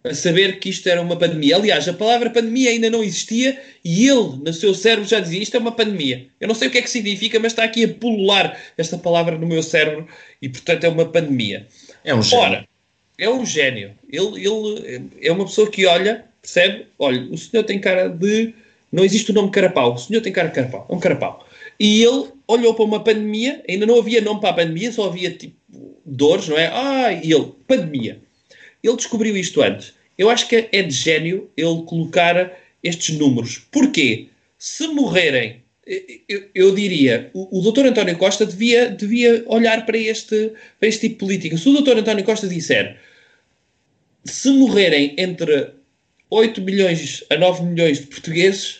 a 0.05 0.15
saber 0.15 0.59
que 0.59 0.69
isto 0.69 0.87
era 0.87 1.01
uma 1.01 1.17
pandemia. 1.17 1.57
Aliás, 1.57 1.89
a 1.89 1.93
palavra 1.95 2.29
pandemia 2.29 2.71
ainda 2.71 2.91
não 2.91 3.03
existia 3.03 3.59
e 3.83 4.07
ele, 4.07 4.37
no 4.45 4.53
seu 4.53 4.75
cérebro, 4.75 5.09
já 5.09 5.19
dizia 5.19 5.43
isto 5.43 5.57
é 5.57 5.61
uma 5.61 5.73
pandemia. 5.73 6.27
Eu 6.39 6.47
não 6.47 6.55
sei 6.55 6.69
o 6.69 6.71
que 6.71 6.79
é 6.79 6.83
que 6.83 6.91
significa, 6.91 7.41
mas 7.41 7.53
está 7.53 7.65
aqui 7.65 7.85
a 7.85 7.89
pulular 7.89 8.61
esta 8.77 8.99
palavra 8.99 9.39
no 9.39 9.47
meu 9.47 9.63
cérebro 9.63 10.07
e, 10.43 10.49
portanto, 10.49 10.85
é 10.85 10.89
uma 10.89 11.07
pandemia. 11.07 11.67
É 12.05 12.15
um 12.15 12.23
gênio. 12.23 12.45
Ora, 12.45 12.69
é 13.17 13.31
um 13.31 13.47
gênio. 13.47 13.95
Ele, 14.11 14.47
ele 14.47 15.11
é 15.23 15.33
uma 15.33 15.47
pessoa 15.47 15.71
que 15.71 15.87
olha, 15.87 16.27
percebe? 16.45 16.87
Olha, 16.99 17.23
o 17.31 17.39
senhor 17.39 17.65
tem 17.65 17.81
cara 17.81 18.09
de. 18.09 18.55
Não 18.93 19.05
existe 19.05 19.31
o 19.31 19.35
nome 19.35 19.51
carapau. 19.51 19.95
O 19.95 19.99
senhor 19.99 20.21
tem 20.21 20.33
cara 20.33 20.49
de 20.49 20.55
carapau. 20.55 20.87
É 20.89 20.95
um 20.95 21.01
carapau. 21.01 21.47
E 21.81 22.05
ele 22.05 22.29
olhou 22.47 22.75
para 22.75 22.85
uma 22.85 23.03
pandemia, 23.03 23.65
ainda 23.69 23.87
não 23.87 23.99
havia 23.99 24.21
nome 24.21 24.41
para 24.41 24.51
a 24.51 24.55
pandemia, 24.55 24.93
só 24.93 25.09
havia 25.09 25.31
tipo 25.33 25.57
dores, 26.05 26.47
não 26.49 26.59
é? 26.59 26.67
Ah, 26.67 27.13
e 27.13 27.33
ele, 27.33 27.53
pandemia. 27.67 28.21
Ele 28.83 28.97
descobriu 28.97 29.37
isto 29.37 29.63
antes. 29.63 29.95
Eu 30.17 30.31
acho 30.31 30.47
que 30.47 30.69
é 30.71 30.83
de 30.83 30.95
gênio 30.95 31.51
ele 31.57 31.83
colocar 31.87 32.53
estes 32.83 33.17
números. 33.17 33.67
Porquê? 33.73 34.29
Se 34.59 34.87
morrerem, 34.89 35.63
eu, 36.29 36.45
eu 36.55 36.75
diria, 36.75 37.31
o, 37.35 37.59
o 37.59 37.63
doutor 37.63 37.87
António 37.87 38.17
Costa 38.17 38.47
devia, 38.47 38.91
devia 38.91 39.43
olhar 39.47 39.85
para 39.85 39.99
este, 39.99 40.53
para 40.79 40.89
este 40.89 41.09
tipo 41.09 41.15
de 41.15 41.19
política. 41.19 41.57
Se 41.57 41.69
o 41.69 41.73
doutor 41.73 41.99
António 41.99 42.25
Costa 42.25 42.47
disser 42.47 42.97
se 44.25 44.51
morrerem 44.51 45.15
entre 45.19 45.73
8 46.35 46.61
milhões 46.63 47.23
a 47.31 47.37
9 47.37 47.63
milhões 47.65 48.01
de 48.01 48.07
portugueses, 48.07 48.79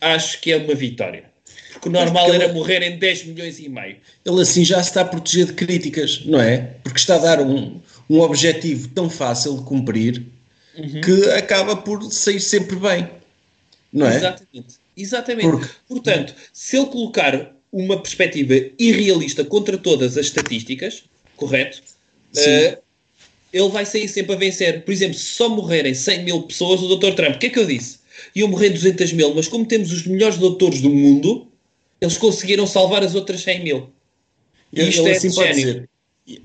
acho 0.00 0.40
que 0.40 0.52
é 0.52 0.56
uma 0.56 0.74
vitória. 0.74 1.24
Porque 1.72 1.88
o 1.88 1.92
normal 1.92 2.24
porque 2.24 2.36
ele- 2.36 2.44
era 2.44 2.52
morrerem 2.52 2.98
10 2.98 3.24
milhões 3.24 3.58
e 3.58 3.68
meio. 3.68 3.96
Ele 4.24 4.40
assim 4.42 4.64
já 4.64 4.82
se 4.82 4.90
está 4.90 5.02
a 5.02 5.04
proteger 5.04 5.46
de 5.46 5.52
críticas, 5.54 6.24
não 6.24 6.40
é? 6.40 6.58
Porque 6.82 6.98
está 6.98 7.16
a 7.16 7.18
dar 7.18 7.40
um, 7.40 7.80
um 8.08 8.20
objetivo 8.20 8.88
tão 8.88 9.08
fácil 9.10 9.56
de 9.58 9.62
cumprir 9.64 10.22
que 11.04 11.30
acaba 11.30 11.76
por 11.76 12.02
sair 12.12 12.40
sempre 12.40 12.76
bem, 12.76 13.08
não 13.92 14.06
é? 14.06 14.16
Exatamente. 14.16 14.74
Exatamente. 14.96 15.48
Porque- 15.50 15.68
Portanto, 15.88 16.34
se 16.52 16.76
ele 16.76 16.86
colocar 16.86 17.52
uma 17.72 18.00
perspectiva 18.00 18.54
irrealista 18.78 19.44
contra 19.44 19.76
todas 19.76 20.16
as 20.16 20.26
estatísticas, 20.26 21.02
correto? 21.36 21.80
Sim. 22.32 22.48
Eh, 22.50 22.78
ele 23.52 23.68
vai 23.68 23.84
sair 23.84 24.08
sempre 24.08 24.34
a 24.34 24.36
vencer. 24.36 24.84
Por 24.84 24.92
exemplo, 24.92 25.14
se 25.14 25.24
só 25.24 25.48
morrerem 25.48 25.94
100 25.94 26.24
mil 26.24 26.42
pessoas, 26.42 26.82
o 26.82 26.96
Dr. 26.96 27.14
Trump, 27.14 27.36
o 27.36 27.38
que 27.38 27.46
é 27.46 27.50
que 27.50 27.58
eu 27.58 27.66
disse? 27.66 27.98
Iam 28.34 28.48
morrer 28.48 28.70
200 28.70 29.12
mil, 29.12 29.34
mas 29.34 29.48
como 29.48 29.64
temos 29.64 29.92
os 29.92 30.06
melhores 30.06 30.36
doutores 30.36 30.80
do 30.80 30.90
mundo, 30.90 31.46
eles 32.00 32.18
conseguiram 32.18 32.66
salvar 32.66 33.02
as 33.02 33.14
outras 33.14 33.40
100 33.42 33.64
mil. 33.64 33.90
E 34.72 34.80
Ele, 34.80 34.90
isto 34.90 35.02
ele 35.02 35.10
é 35.10 35.12
assim 35.16 35.28
de 35.28 35.34
pode 35.34 35.54
dizer. 35.54 35.88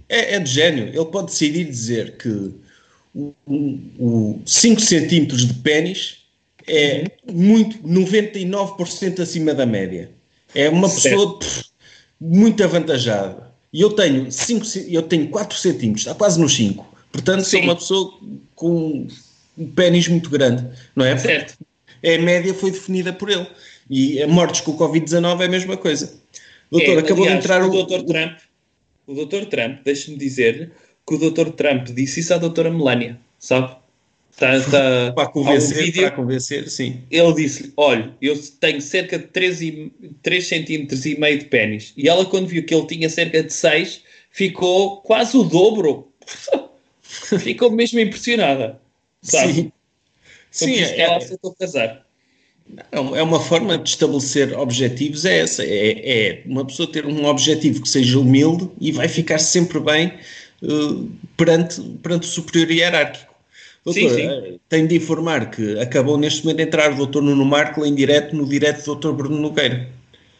É, 0.07 0.35
é 0.35 0.39
de 0.39 0.51
gênio. 0.51 0.87
Ele 0.87 1.05
pode 1.05 1.27
decidir 1.27 1.65
dizer 1.65 2.17
que 2.17 2.51
o, 3.13 3.33
o 3.45 4.41
5 4.45 4.79
centímetros 4.79 5.45
de 5.45 5.53
pênis 5.55 6.17
é 6.67 7.03
muito, 7.29 7.77
99% 7.79 9.19
acima 9.19 9.53
da 9.53 9.65
média. 9.65 10.09
É 10.55 10.69
uma 10.69 10.87
Certo. 10.87 11.03
pessoa 11.03 11.39
pff, 11.39 11.65
muito 12.19 12.63
avantajada. 12.63 13.51
E 13.71 13.81
eu 13.81 13.91
tenho, 13.91 14.31
5, 14.31 14.65
eu 14.87 15.01
tenho 15.01 15.27
4 15.29 15.57
centímetros, 15.57 16.05
está 16.05 16.15
quase 16.15 16.39
nos 16.39 16.55
5. 16.55 16.92
Portanto, 17.13 17.43
sou 17.43 17.59
Sim. 17.59 17.65
uma 17.65 17.75
pessoa 17.75 18.19
com 18.55 19.07
um 19.57 19.67
pênis 19.67 20.07
muito 20.07 20.29
grande, 20.29 20.67
não 20.95 21.05
é? 21.05 21.15
Certo. 21.15 21.55
A 22.03 22.17
média 22.17 22.53
foi 22.53 22.71
definida 22.71 23.13
por 23.13 23.29
ele. 23.29 23.47
E 23.89 24.21
a 24.21 24.27
mortes 24.27 24.61
com 24.61 24.71
o 24.71 24.77
Covid-19 24.77 25.41
é 25.41 25.45
a 25.45 25.49
mesma 25.49 25.77
coisa. 25.77 26.13
Doutor, 26.71 26.97
É, 26.97 26.99
acabou 26.99 27.23
aliás, 27.23 27.39
de 27.39 27.45
entrar 27.45 27.63
o 27.63 27.69
Dr. 27.69 28.03
Trump. 28.03 28.37
O 29.05 29.13
Dr. 29.13 29.45
Trump, 29.45 29.79
deixe-me 29.85 30.17
dizer 30.17 30.71
que 31.07 31.13
o 31.13 31.17
Dr. 31.17 31.51
Trump 31.51 31.87
disse 31.89 32.21
isso 32.21 32.33
à 32.33 32.37
doutora 32.37 32.71
Melania, 32.71 33.19
sabe? 33.37 33.75
Está, 34.31 34.57
está, 34.57 35.13
Para 35.13 35.25
há 35.25 35.29
um 35.29 35.31
convencer, 35.31 35.83
vídeo, 35.83 36.01
para 36.01 36.11
convencer, 36.11 36.67
sim. 36.67 37.01
ele 37.11 37.33
disse-lhe, 37.33 37.71
olha, 37.77 38.11
eu 38.19 38.35
tenho 38.59 38.81
cerca 38.81 39.19
de 39.19 39.27
3, 39.27 39.61
e, 39.61 39.91
3 40.23 40.47
centímetros 40.47 41.05
e 41.05 41.19
meio 41.19 41.37
de 41.37 41.45
pênis. 41.45 41.93
E 41.95 42.09
ela, 42.09 42.25
quando 42.25 42.47
viu 42.47 42.65
que 42.65 42.73
ele 42.73 42.87
tinha 42.87 43.07
cerca 43.09 43.43
de 43.43 43.53
6, 43.53 44.01
ficou 44.31 45.01
quase 45.01 45.37
o 45.37 45.43
dobro. 45.43 46.11
ficou 47.39 47.71
mesmo 47.71 47.99
impressionada. 47.99 48.79
Sabe? 49.21 49.53
Sim. 49.53 49.71
Sim, 50.51 50.75
Sim, 50.75 50.79
é, 50.79 50.99
é, 51.01 51.01
ela 51.01 51.17
aceitou 51.17 51.53
casar. 51.55 52.05
é 52.91 52.97
é 53.19 53.23
uma 53.23 53.39
forma 53.39 53.77
de 53.77 53.89
estabelecer 53.89 54.57
objetivos, 54.57 55.25
é 55.25 55.39
essa. 55.39 55.63
É, 55.65 56.29
é 56.39 56.43
uma 56.45 56.65
pessoa 56.65 56.91
ter 56.91 57.05
um 57.05 57.25
objetivo 57.25 57.81
que 57.81 57.89
seja 57.89 58.19
humilde 58.19 58.69
e 58.79 58.91
vai 58.91 59.07
ficar 59.07 59.39
sempre 59.39 59.79
bem 59.79 60.13
eh, 60.63 60.67
perante, 61.37 61.81
perante 62.01 62.27
o 62.27 62.31
superior 62.31 62.71
hierárquico. 62.71 63.33
Doutor, 63.85 64.09
Sim, 64.09 64.09
sim. 64.09 64.41
eh, 64.55 64.59
tenho 64.69 64.87
de 64.87 64.95
informar 64.95 65.51
que 65.51 65.79
acabou 65.79 66.17
neste 66.17 66.43
momento 66.43 66.57
de 66.57 66.63
entrar 66.63 66.91
o 66.93 66.95
doutor 66.95 67.21
Nuno 67.23 67.45
Marco 67.45 67.85
em 67.85 67.93
direto 67.95 68.35
no 68.35 68.47
direto 68.47 68.79
do 68.81 68.85
doutor 68.85 69.13
Bruno 69.15 69.39
Nogueira. 69.39 69.89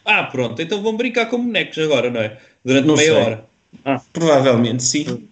Ah, 0.04 0.24
pronto, 0.24 0.60
então 0.60 0.82
vão 0.82 0.96
brincar 0.96 1.26
com 1.26 1.38
bonecos 1.42 1.78
agora, 1.78 2.10
não 2.10 2.20
é? 2.20 2.38
Durante 2.64 2.86
Não 2.86 2.96
meia 2.96 3.12
sei. 3.12 3.22
hora. 3.22 3.50
Ah, 3.84 4.00
Provavelmente 4.12 4.82
sim. 4.82 5.28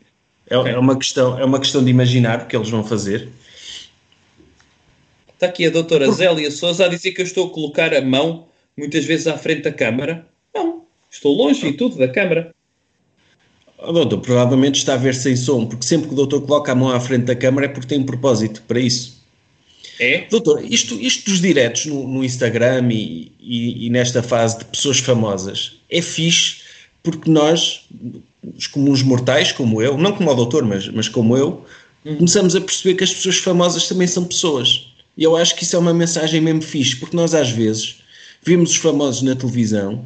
É, 0.49 0.55
é 0.55 0.78
uma 0.78 0.97
questão, 0.99 1.38
é 1.38 1.45
uma 1.45 1.59
questão 1.59 1.82
de 1.84 1.90
imaginar 1.90 2.43
o 2.43 2.47
que 2.47 2.57
eles 2.57 2.68
vão 2.68 2.84
fazer. 2.84 3.28
Está 5.34 5.47
aqui 5.47 5.66
a 5.66 5.70
doutora 5.70 6.11
Zélia 6.11 6.51
Souza 6.51 6.84
a 6.84 6.88
dizer 6.88 7.12
que 7.12 7.20
eu 7.20 7.24
estou 7.26 7.49
a 7.49 7.51
colocar 7.51 7.93
a 7.95 8.01
mão 8.01 8.47
muitas 8.76 9.05
vezes 9.05 9.26
à 9.26 9.36
frente 9.36 9.62
da 9.62 9.72
câmara. 9.72 10.26
Não, 10.55 10.84
estou 11.11 11.34
longe 11.34 11.66
e 11.66 11.72
tudo 11.72 11.97
da 11.97 12.09
câmara. 12.09 12.55
O 13.78 13.93
doutor 13.93 14.18
provavelmente 14.20 14.76
está 14.76 14.95
a 14.95 14.97
ver 14.97 15.14
sem 15.14 15.34
som, 15.34 15.66
porque 15.66 15.84
sempre 15.84 16.07
que 16.07 16.12
o 16.12 16.16
doutor 16.16 16.43
coloca 16.43 16.70
a 16.70 16.74
mão 16.74 16.90
à 16.90 17.01
frente 17.01 17.24
da 17.24 17.34
câmara 17.34 17.66
é 17.66 17.68
porque 17.68 17.88
tem 17.88 17.99
um 17.99 18.07
propósito 18.07 18.62
para 18.68 18.78
isso. 18.78 19.20
É? 19.99 20.26
Doutor, 20.30 20.64
isto, 20.64 20.95
isto 21.01 21.28
dos 21.30 21.40
diretos 21.40 21.86
no, 21.86 22.07
no 22.07 22.24
Instagram 22.24 22.88
e, 22.93 23.32
e- 23.40 23.86
e 23.86 23.90
nesta 23.90 24.22
fase 24.22 24.59
de 24.61 24.64
pessoas 24.66 24.99
famosas 24.99 25.78
é 25.90 26.01
fixe 26.01 26.62
porque 27.03 27.28
nós, 27.30 27.88
os 28.57 28.66
comuns 28.66 29.03
mortais, 29.03 29.53
como 29.53 29.80
eu, 29.80 29.97
não 29.97 30.12
como 30.12 30.30
o 30.30 30.34
doutor, 30.34 30.64
mas, 30.64 30.88
mas 30.88 31.09
como 31.09 31.36
eu, 31.36 31.64
começamos 32.03 32.57
a 32.57 32.61
perceber 32.61 32.95
que 32.95 33.05
as 33.05 33.14
pessoas 33.14 33.36
famosas 33.36 33.86
também 33.88 34.07
são 34.07 34.24
pessoas. 34.24 34.88
E 35.16 35.22
eu 35.22 35.36
acho 35.36 35.55
que 35.55 35.62
isso 35.62 35.76
é 35.76 35.78
uma 35.78 35.95
mensagem 35.95 36.40
mesmo 36.40 36.62
fixe, 36.62 36.97
porque 36.97 37.16
nós 37.16 37.34
às 37.34 37.51
vezes 37.51 37.97
vemos 38.43 38.70
os 38.70 38.76
famosos 38.76 39.22
na 39.22 39.36
televisão 39.36 40.05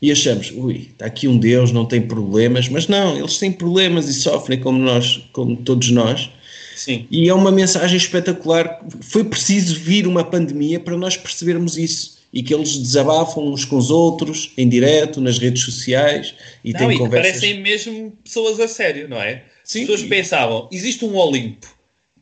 e 0.00 0.10
achamos, 0.10 0.52
ui, 0.54 0.88
está 0.92 1.06
aqui 1.06 1.28
um 1.28 1.38
Deus, 1.38 1.72
não 1.72 1.86
tem 1.86 2.02
problemas, 2.02 2.68
mas 2.68 2.86
não, 2.88 3.16
eles 3.16 3.38
têm 3.38 3.52
problemas 3.52 4.08
e 4.08 4.14
sofrem 4.14 4.58
como 4.60 4.78
nós, 4.78 5.22
como 5.32 5.56
todos 5.56 5.90
nós. 5.90 6.30
Sim. 6.74 7.06
E 7.10 7.28
é 7.28 7.34
uma 7.34 7.50
mensagem 7.50 7.96
espetacular. 7.96 8.84
Foi 9.00 9.24
preciso 9.24 9.74
vir 9.76 10.06
uma 10.06 10.22
pandemia 10.22 10.78
para 10.78 10.96
nós 10.96 11.16
percebermos 11.16 11.78
isso. 11.78 12.15
E 12.32 12.42
que 12.42 12.52
eles 12.52 12.76
desabafam 12.76 13.44
uns 13.52 13.64
com 13.64 13.76
os 13.76 13.90
outros, 13.90 14.52
em 14.58 14.68
direto, 14.68 15.20
nas 15.20 15.38
redes 15.38 15.62
sociais, 15.62 16.34
e 16.64 16.72
Não, 16.72 16.80
têm 16.80 16.92
e 16.92 16.98
conversas. 16.98 17.32
parecem 17.40 17.60
mesmo 17.60 18.10
pessoas 18.22 18.60
a 18.60 18.68
sério, 18.68 19.08
não 19.08 19.20
é? 19.20 19.44
Sim. 19.64 19.82
As 19.82 19.86
pessoas 19.88 20.08
pensavam, 20.08 20.68
existe 20.70 21.04
um 21.04 21.16
Olimpo, 21.16 21.66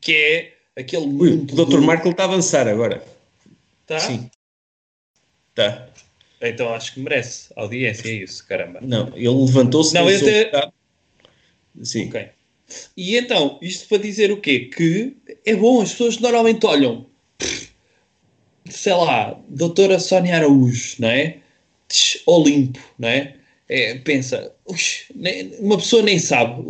que 0.00 0.12
é 0.12 0.54
aquele 0.80 1.06
Ui, 1.06 1.30
o 1.32 1.44
Dr. 1.46 1.64
do- 1.66 1.82
Marco 1.82 2.08
está 2.08 2.22
a 2.24 2.26
avançar 2.26 2.68
agora. 2.68 3.02
Tá? 3.86 3.98
Sim. 3.98 4.30
Tá. 5.54 5.88
Então 6.40 6.72
acho 6.74 6.94
que 6.94 7.00
merece 7.00 7.48
audiência, 7.56 8.08
é 8.08 8.12
isso, 8.12 8.46
caramba. 8.46 8.80
Não, 8.82 9.08
ele 9.16 9.28
levantou-se. 9.28 9.94
Não, 9.94 10.04
dançou 10.06 10.28
até- 10.28 10.44
bocado. 10.46 10.72
Sim. 11.82 12.08
Ok. 12.08 12.28
E 12.96 13.16
então, 13.16 13.58
isto 13.62 13.88
para 13.88 13.98
dizer 13.98 14.30
o 14.32 14.40
quê? 14.40 14.60
Que 14.74 15.16
é 15.44 15.54
bom, 15.56 15.80
as 15.82 15.90
pessoas 15.92 16.18
normalmente 16.18 16.64
olham, 16.66 17.06
sei 18.68 18.92
lá, 18.94 19.38
doutora 19.48 19.98
Sónia 19.98 20.36
Araújo, 20.36 20.96
não 20.98 21.08
é? 21.08 21.38
Olimpo, 22.26 22.80
não 22.98 23.08
é? 23.08 23.34
É, 23.68 23.94
pensa, 23.98 24.52
"Ux, 24.66 25.04
uma 25.58 25.78
pessoa 25.78 26.02
nem 26.02 26.18
sabe, 26.18 26.62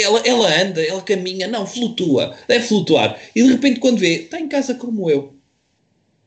ela, 0.00 0.20
ela 0.26 0.62
anda, 0.62 0.82
ela 0.82 1.00
caminha, 1.00 1.48
não, 1.48 1.66
flutua, 1.66 2.36
deve 2.46 2.66
flutuar. 2.66 3.18
E 3.34 3.42
de 3.42 3.48
repente 3.50 3.80
quando 3.80 3.98
vê, 3.98 4.24
está 4.24 4.38
em 4.38 4.48
casa 4.48 4.74
como 4.74 5.08
eu. 5.10 5.34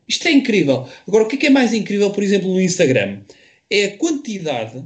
Isto 0.08 0.28
é 0.28 0.32
incrível. 0.32 0.88
Agora, 1.08 1.24
o 1.24 1.28
que 1.28 1.36
é, 1.36 1.40
que 1.40 1.48
é 1.48 1.50
mais 1.50 1.74
incrível, 1.74 2.12
por 2.12 2.24
exemplo, 2.24 2.52
no 2.52 2.62
Instagram? 2.62 3.22
É 3.70 3.86
a 3.86 3.98
quantidade 3.98 4.84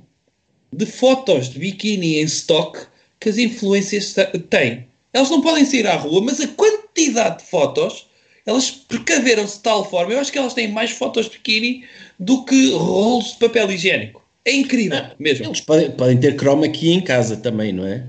de 0.72 0.86
fotos 0.86 1.50
de 1.50 1.60
biquíni 1.60 2.20
em 2.20 2.24
stock 2.24 2.80
que 3.20 3.30
as 3.30 3.38
influências 3.38 4.16
têm. 4.50 4.88
Elas 5.12 5.30
não 5.30 5.42
podem 5.42 5.66
sair 5.66 5.88
à 5.88 5.96
rua, 5.96 6.22
mas 6.22 6.40
a 6.40 6.48
quantidade 6.48 7.40
de 7.44 7.50
fotos, 7.50 8.08
elas 8.46 8.72
precaveram-se 8.72 9.58
de 9.58 9.64
tal 9.64 9.90
forma. 9.90 10.14
Eu 10.14 10.20
acho 10.20 10.32
que 10.32 10.38
elas 10.38 10.54
têm 10.54 10.72
mais 10.72 10.92
fotos 10.92 11.26
de 11.26 11.32
biquíni 11.32 11.84
do 12.20 12.44
que 12.46 12.72
rolos 12.72 13.34
de 13.34 13.38
papel 13.38 13.72
higiênico. 13.72 14.24
É 14.46 14.54
incrível, 14.54 15.04
mesmo. 15.20 15.46
Eles 15.46 15.62
podem, 15.62 15.92
podem 15.92 16.18
ter 16.18 16.36
chroma 16.36 16.66
aqui 16.66 16.92
em 16.92 17.02
casa 17.02 17.38
também, 17.38 17.72
não 17.74 17.86
é? 17.86 18.04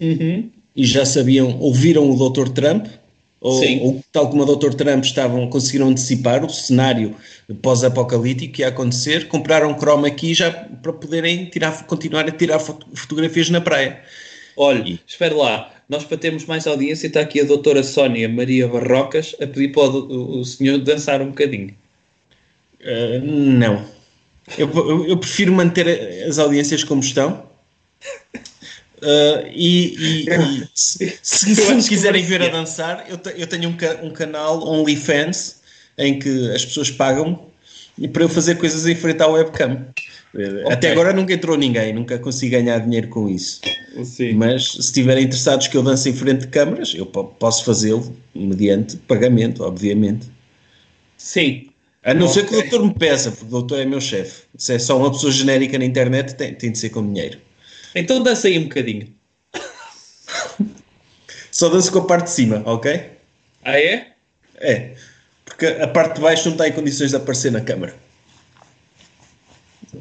Uhum. 0.00 0.50
E 0.74 0.84
já 0.84 1.06
sabiam, 1.06 1.58
ouviram 1.58 2.10
o 2.10 2.30
Dr. 2.30 2.48
Trump, 2.50 2.86
ou, 3.40 3.62
ou 3.80 4.04
tal 4.12 4.28
como 4.28 4.42
o 4.42 4.56
Dr. 4.56 4.74
Trump 4.74 5.04
estavam, 5.04 5.48
conseguiram 5.48 5.88
antecipar 5.88 6.44
o 6.44 6.50
cenário 6.50 7.14
pós-apocalíptico 7.62 8.54
que 8.54 8.62
ia 8.62 8.68
acontecer, 8.68 9.28
compraram 9.28 9.78
chroma 9.78 10.08
aqui 10.08 10.34
já 10.34 10.50
para 10.50 10.92
poderem 10.92 11.46
tirar, 11.46 11.86
continuar 11.86 12.28
a 12.28 12.32
tirar 12.32 12.58
foto- 12.58 12.86
fotografias 12.94 13.48
na 13.48 13.60
praia. 13.60 14.00
Olha, 14.56 14.98
espera 15.06 15.34
lá. 15.34 15.72
Nós 15.88 16.04
para 16.04 16.16
termos 16.16 16.44
mais 16.46 16.66
audiência 16.66 17.06
está 17.06 17.20
aqui 17.20 17.40
a 17.40 17.44
doutora 17.44 17.82
Sónia 17.82 18.28
Maria 18.28 18.66
Barrocas 18.66 19.34
a 19.40 19.46
pedir 19.46 19.68
para 19.72 19.82
o, 19.84 20.40
o- 20.40 20.44
senhor 20.44 20.78
dançar 20.78 21.22
um 21.22 21.28
bocadinho. 21.28 21.74
Uh, 22.80 23.20
não. 23.24 23.84
Eu, 24.58 24.68
eu- 24.74 25.06
eu 25.08 25.16
prefiro 25.16 25.52
manter 25.52 26.24
as 26.28 26.38
audiências 26.38 26.82
como 26.84 27.00
estão. 27.00 27.46
Uh, 29.02 29.46
e, 29.52 30.24
e- 30.24 30.26
e 30.28 30.68
se, 30.74 31.18
se 31.22 31.60
Eu 31.60 31.76
me 31.76 31.84
quiserem 31.86 32.24
ver 32.24 32.42
a 32.42 32.48
dançar, 32.48 33.04
eu, 33.08 33.18
te- 33.18 33.34
eu 33.36 33.46
tenho 33.46 33.68
um, 33.68 33.76
ca- 33.76 34.00
um 34.02 34.10
canal 34.10 34.66
OnlyFans 34.66 35.60
em 35.98 36.18
que 36.18 36.50
as 36.52 36.64
pessoas 36.64 36.90
pagam 36.90 37.46
para 38.12 38.22
eu 38.24 38.28
fazer 38.28 38.56
coisas 38.56 38.86
em 38.86 38.94
frente 38.94 39.22
à 39.22 39.26
webcam. 39.26 39.86
Uh, 40.34 40.70
Até 40.70 40.92
agora 40.92 41.12
nunca 41.14 41.32
entrou 41.32 41.56
ninguém, 41.56 41.92
nunca 41.94 42.18
consegui 42.18 42.50
ganhar 42.50 42.78
dinheiro 42.80 43.08
com 43.08 43.28
isso. 43.28 43.60
Sim. 44.04 44.32
Mas 44.34 44.72
se 44.72 44.80
estiverem 44.80 45.24
interessados 45.24 45.66
que 45.68 45.76
eu 45.76 45.82
dance 45.82 46.08
em 46.10 46.12
frente 46.14 46.40
de 46.42 46.48
câmaras, 46.48 46.92
eu 46.94 47.06
po- 47.06 47.24
posso 47.24 47.64
fazê-lo 47.64 48.14
mediante 48.34 48.96
pagamento, 48.98 49.62
obviamente. 49.64 50.26
Sim. 51.16 51.68
A 52.04 52.12
não 52.14 52.28
ser 52.28 52.46
que 52.46 52.54
o 52.54 52.60
doutor 52.60 52.84
me 52.84 52.94
peça, 52.94 53.30
porque 53.30 53.46
o 53.46 53.48
doutor 53.48 53.80
é 53.80 53.84
meu 53.84 54.00
chefe. 54.00 54.42
Se 54.56 54.74
é 54.74 54.78
só 54.78 54.96
uma 54.98 55.10
pessoa 55.10 55.32
genérica 55.32 55.78
na 55.78 55.84
internet, 55.84 56.34
tem, 56.34 56.54
tem 56.54 56.70
de 56.70 56.78
ser 56.78 56.90
com 56.90 57.02
dinheiro. 57.04 57.38
Então 57.94 58.22
dança 58.22 58.46
aí 58.46 58.58
um 58.58 58.64
bocadinho. 58.64 59.08
Só 61.50 61.68
danço 61.70 61.90
com 61.90 62.00
a 62.00 62.04
parte 62.04 62.24
de 62.24 62.30
cima, 62.30 62.62
ok? 62.66 63.10
Ah, 63.64 63.80
é? 63.80 64.08
É. 64.58 64.90
Porque 65.56 65.82
a 65.82 65.88
parte 65.88 66.16
de 66.16 66.20
baixo 66.20 66.44
não 66.44 66.52
está 66.52 66.68
em 66.68 66.72
condições 66.72 67.10
de 67.10 67.16
aparecer 67.16 67.50
na 67.50 67.62
câmara. 67.62 67.96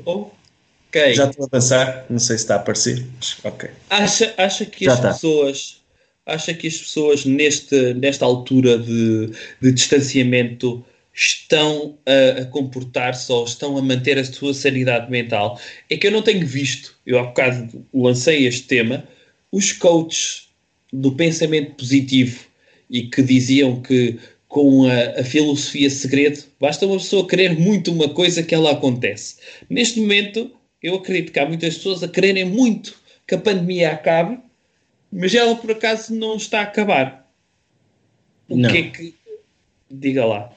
Ok. 0.03 1.13
Já 1.13 1.29
estou 1.29 1.45
a 1.45 1.49
dançar, 1.49 2.05
não 2.09 2.19
sei 2.19 2.37
se 2.37 2.43
está 2.43 2.55
a 2.55 2.57
aparecer, 2.57 3.05
mas 3.15 3.37
ok. 3.41 3.69
Acha, 3.89 4.33
acha 4.37 4.65
que 4.65 4.83
Já 4.83 4.93
as 4.93 4.99
tá. 4.99 5.13
pessoas 5.13 5.81
acha 6.25 6.53
que 6.53 6.67
as 6.67 6.75
pessoas 6.75 7.23
neste, 7.23 7.93
nesta 7.93 8.25
altura 8.25 8.77
de, 8.79 9.29
de 9.61 9.71
distanciamento 9.71 10.83
estão 11.13 11.97
a, 12.05 12.41
a 12.41 12.45
comportar-se 12.47 13.31
ou 13.31 13.45
estão 13.45 13.77
a 13.77 13.81
manter 13.81 14.17
a 14.17 14.25
sua 14.25 14.53
sanidade 14.53 15.09
mental? 15.09 15.59
É 15.89 15.95
que 15.95 16.07
eu 16.07 16.11
não 16.11 16.21
tenho 16.21 16.45
visto, 16.45 16.95
eu 17.05 17.17
há 17.19 17.23
bocado 17.23 17.85
lancei 17.93 18.45
este 18.45 18.63
tema, 18.63 19.07
os 19.51 19.71
coaches 19.71 20.49
do 20.91 21.13
pensamento 21.13 21.75
positivo 21.75 22.43
e 22.89 23.03
que 23.03 23.21
diziam 23.21 23.81
que 23.81 24.19
com 24.47 24.85
a, 24.89 25.19
a 25.19 25.23
filosofia 25.23 25.89
segredo 25.89 26.43
basta 26.59 26.85
uma 26.85 26.97
pessoa 26.97 27.27
querer 27.27 27.57
muito 27.57 27.91
uma 27.91 28.09
coisa 28.09 28.43
que 28.43 28.53
ela 28.55 28.71
acontece. 28.71 29.37
Neste 29.69 29.99
momento, 29.99 30.51
eu 30.81 30.95
acredito 30.95 31.31
que 31.31 31.39
há 31.39 31.45
muitas 31.47 31.75
pessoas 31.77 32.03
a 32.03 32.07
quererem 32.07 32.45
muito 32.45 32.95
que 33.27 33.35
a 33.35 33.39
pandemia 33.39 33.91
acabe, 33.91 34.39
mas 35.11 35.33
ela 35.33 35.55
por 35.55 35.71
acaso 35.71 36.13
não 36.13 36.35
está 36.35 36.59
a 36.59 36.63
acabar. 36.63 37.29
O 38.47 38.55
Não. 38.57 38.69
que 38.69 38.77
é 38.77 38.83
que. 38.83 39.15
Diga 39.89 40.25
lá. 40.25 40.51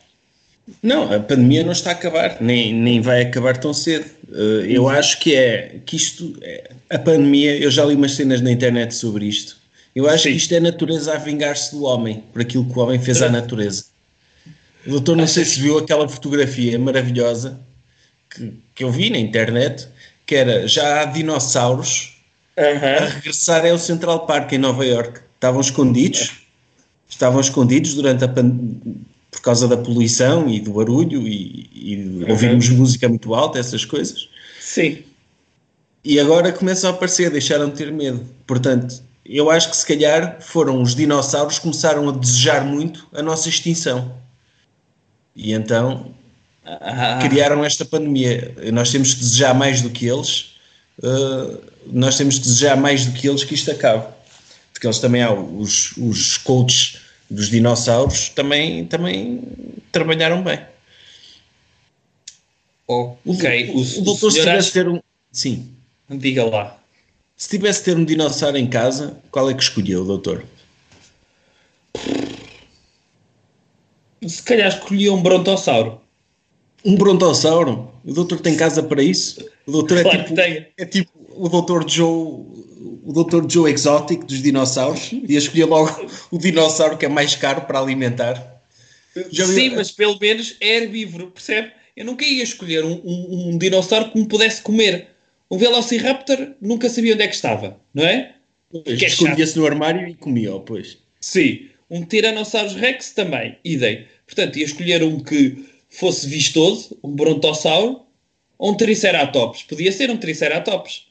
Não, 0.83 1.13
a 1.13 1.21
pandemia 1.21 1.65
não 1.65 1.73
está 1.73 1.91
a 1.91 1.93
acabar, 1.95 2.41
nem, 2.43 2.75
nem 2.75 3.01
vai 3.01 3.23
acabar 3.23 3.57
tão 3.57 3.73
cedo. 3.73 4.05
Uh, 4.29 4.65
eu 4.67 4.89
acho 4.89 5.19
que 5.21 5.35
é 5.35 5.81
que 5.87 5.97
isto, 5.97 6.37
é- 6.43 6.71
a 6.91 6.99
pandemia, 6.99 7.57
eu 7.57 7.71
já 7.71 7.85
li 7.85 7.95
umas 7.95 8.13
cenas 8.13 8.43
na 8.43 8.51
internet 8.51 8.95
sobre 8.95 9.27
isto. 9.27 9.58
Eu 9.99 10.09
acho 10.09 10.23
Sim. 10.23 10.31
que 10.31 10.37
isto 10.37 10.55
é 10.55 10.59
a 10.59 10.61
natureza 10.61 11.13
a 11.13 11.19
vingar-se 11.19 11.73
do 11.73 11.83
homem, 11.83 12.23
por 12.33 12.41
aquilo 12.41 12.65
que 12.65 12.79
o 12.79 12.83
homem 12.83 13.01
fez 13.01 13.21
à 13.21 13.29
natureza. 13.29 13.87
O 14.87 14.91
doutor, 14.91 15.17
não 15.17 15.27
sei 15.27 15.45
se 15.45 15.59
viu 15.59 15.77
aquela 15.77 16.09
fotografia 16.09 16.79
maravilhosa 16.79 17.59
que, 18.31 18.53
que 18.77 18.85
eu 18.85 18.93
vi 18.93 19.11
na 19.11 19.19
internet, 19.19 19.89
que 20.25 20.37
era 20.37 20.69
já 20.69 21.01
há 21.03 21.05
dinossauros 21.05 22.17
a 22.57 23.07
regressar 23.07 23.67
ao 23.67 23.77
Central 23.77 24.25
Park 24.25 24.53
em 24.53 24.59
Nova 24.59 24.87
York. 24.87 25.19
Estavam 25.35 25.61
escondidos, 25.61 26.31
estavam 27.09 27.41
escondidos 27.41 27.95
durante 27.95 28.23
a 28.23 28.29
pandemia 28.29 28.95
por 29.33 29.41
causa 29.41 29.67
da 29.67 29.77
poluição 29.77 30.49
e 30.49 30.61
do 30.61 30.75
barulho 30.75 31.27
e, 31.27 31.69
e 31.75 32.25
ouvirmos 32.31 32.69
música 32.69 33.09
muito 33.09 33.35
alta, 33.35 33.59
essas 33.59 33.85
coisas. 33.85 34.29
Sim. 34.61 35.03
E 36.05 36.21
agora 36.21 36.53
começam 36.53 36.89
a 36.89 36.93
aparecer, 36.93 37.33
deixaram 37.33 37.69
de 37.69 37.75
ter 37.75 37.91
medo. 37.91 38.25
Portanto, 38.47 39.08
eu 39.37 39.51
acho 39.51 39.71
que 39.71 39.77
se 39.77 39.87
calhar 39.87 40.41
foram 40.41 40.81
os 40.81 40.95
dinossauros 40.95 41.57
que 41.57 41.63
começaram 41.63 42.09
a 42.09 42.13
desejar 42.13 42.65
muito 42.65 43.07
a 43.13 43.23
nossa 43.23 43.49
extinção. 43.49 44.17
E 45.37 45.53
então 45.53 46.15
Ah, 46.65 47.19
criaram 47.27 47.65
esta 47.65 47.85
pandemia. 47.85 48.55
Nós 48.73 48.91
temos 48.91 49.15
que 49.15 49.21
desejar 49.21 49.55
mais 49.55 49.83
do 49.83 49.91
que 49.91 50.07
eles. 50.07 50.55
uh, 51.03 51.61
nós 51.87 52.17
temos 52.19 52.37
que 52.39 52.45
desejar 52.45 52.77
mais 52.77 53.07
do 53.07 53.13
que 53.13 53.29
eles 53.29 53.45
que 53.45 53.55
isto 53.55 53.71
acabe. 53.71 54.07
Porque 54.73 54.87
eles 54.87 54.99
também 54.99 55.23
há 55.23 55.33
os, 55.33 55.97
os 55.97 56.37
coaches 56.39 56.99
dos 57.31 57.49
dinossauros 57.51 58.29
também, 58.31 58.85
também 58.87 59.43
trabalharam 59.93 60.43
bem. 60.43 60.61
O, 62.87 63.17
ok. 63.27 63.71
o, 63.75 63.81
o 64.01 64.03
doutor, 64.03 64.31
se 64.31 64.39
tivesse 64.41 64.59
acha- 64.59 64.73
ter 64.73 64.89
um. 64.89 65.01
Sim. 65.31 65.69
Diga 66.11 66.45
lá. 66.45 66.79
Se 67.39 67.49
tivesse 67.49 67.85
ter 67.85 67.97
um 67.97 68.05
dinossauro 68.05 68.59
em 68.59 68.67
casa, 68.69 69.17
qual 69.31 69.49
é 69.49 69.55
que 69.55 69.63
escolheu, 69.63 70.05
doutor? 70.05 70.45
Se 74.27 74.43
calhar 74.43 74.67
escolhia 74.69 75.13
um 75.13 75.23
brontossauro. 75.23 76.01
Um 76.85 76.97
brontossauro? 76.97 77.93
O 78.05 78.13
doutor 78.13 78.41
tem 78.41 78.57
casa 78.57 78.83
para 78.83 79.01
isso? 79.05 79.49
O 79.67 79.71
doutor 79.71 79.99
é 79.99 80.03
Claro 80.03 80.25
tipo, 80.25 80.41
é 80.77 80.85
tipo 80.85 81.13
o 81.31 81.49
doutor 81.49 81.89
Joe, 81.89 82.09
o 83.05 83.13
doutor 83.13 83.49
Joe 83.49 83.71
Exotic 83.73 84.25
dos 84.25 84.43
dinossauros 84.43 85.13
e 85.13 85.37
escolher 85.37 85.67
logo 85.67 86.11
o 86.33 86.39
dinossauro 86.39 86.97
que 86.99 87.07
é 87.07 87.09
mais 87.09 87.37
caro 87.37 87.61
para 87.63 87.79
alimentar. 87.79 88.61
Já 89.31 89.47
Sim, 89.47 89.71
mas 89.77 89.93
pelo 89.93 90.19
menos 90.19 90.57
é 90.61 90.79
herbívoro, 90.79 91.31
percebe? 91.31 91.71
Eu 91.97 92.05
nunca 92.05 92.25
ia 92.25 92.43
escolher 92.43 92.85
um, 92.85 93.01
um- 93.05 93.51
um 93.51 93.59
dinossauro 93.59 94.11
que 94.11 94.19
me 94.19 94.27
pudesse 94.27 94.61
comer. 94.61 95.09
Um 95.51 95.57
Velociraptor 95.59 96.55
nunca 96.61 96.89
sabia 96.89 97.15
onde 97.15 97.23
é 97.23 97.29
que 97.29 97.35
estava, 97.35 97.81
não 97.95 98.05
é? 98.05 98.35
que 98.85 99.05
é 99.05 99.09
Escondia-se 99.09 99.59
no 99.59 99.65
armário 99.67 100.07
e 100.07 100.15
comia, 100.15 100.55
oh, 100.55 100.61
pois. 100.61 100.99
Sim. 101.21 101.69
Um 101.91 102.05
Tyrannosaurus 102.05 102.75
Rex 102.75 103.13
também, 103.13 103.57
idem. 103.65 104.07
Portanto, 104.27 104.59
ia 104.59 104.65
escolher 104.67 105.03
um 105.03 105.21
que 105.21 105.65
fosse 105.89 106.27
vistoso, 106.29 106.99
um 107.03 107.11
brontossauro, 107.17 108.03
ou 108.59 108.73
um 108.73 108.77
Triceratops. 108.77 109.63
Podia 109.63 109.91
ser 109.91 110.11
um 110.11 110.19
Triceratops. 110.19 111.07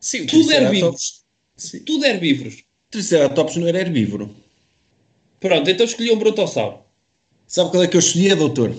Sim, 0.00 0.26
Tudo 0.26 0.52
é 0.52 0.56
Triceratops- 0.68 1.24
Sim. 1.56 1.80
Tudo 1.80 2.04
herbívoros. 2.06 2.54
O 2.60 2.90
Triceratops 2.92 3.56
não 3.56 3.66
era 3.66 3.80
herbívoro. 3.80 4.32
Pronto, 5.40 5.68
então 5.68 5.84
escolhi 5.84 6.12
um 6.12 6.16
brontossauro. 6.18 6.78
Sabe 7.48 7.70
qual 7.70 7.82
é 7.82 7.88
que 7.88 7.96
eu 7.96 8.00
escolhia, 8.00 8.36
doutor? 8.36 8.72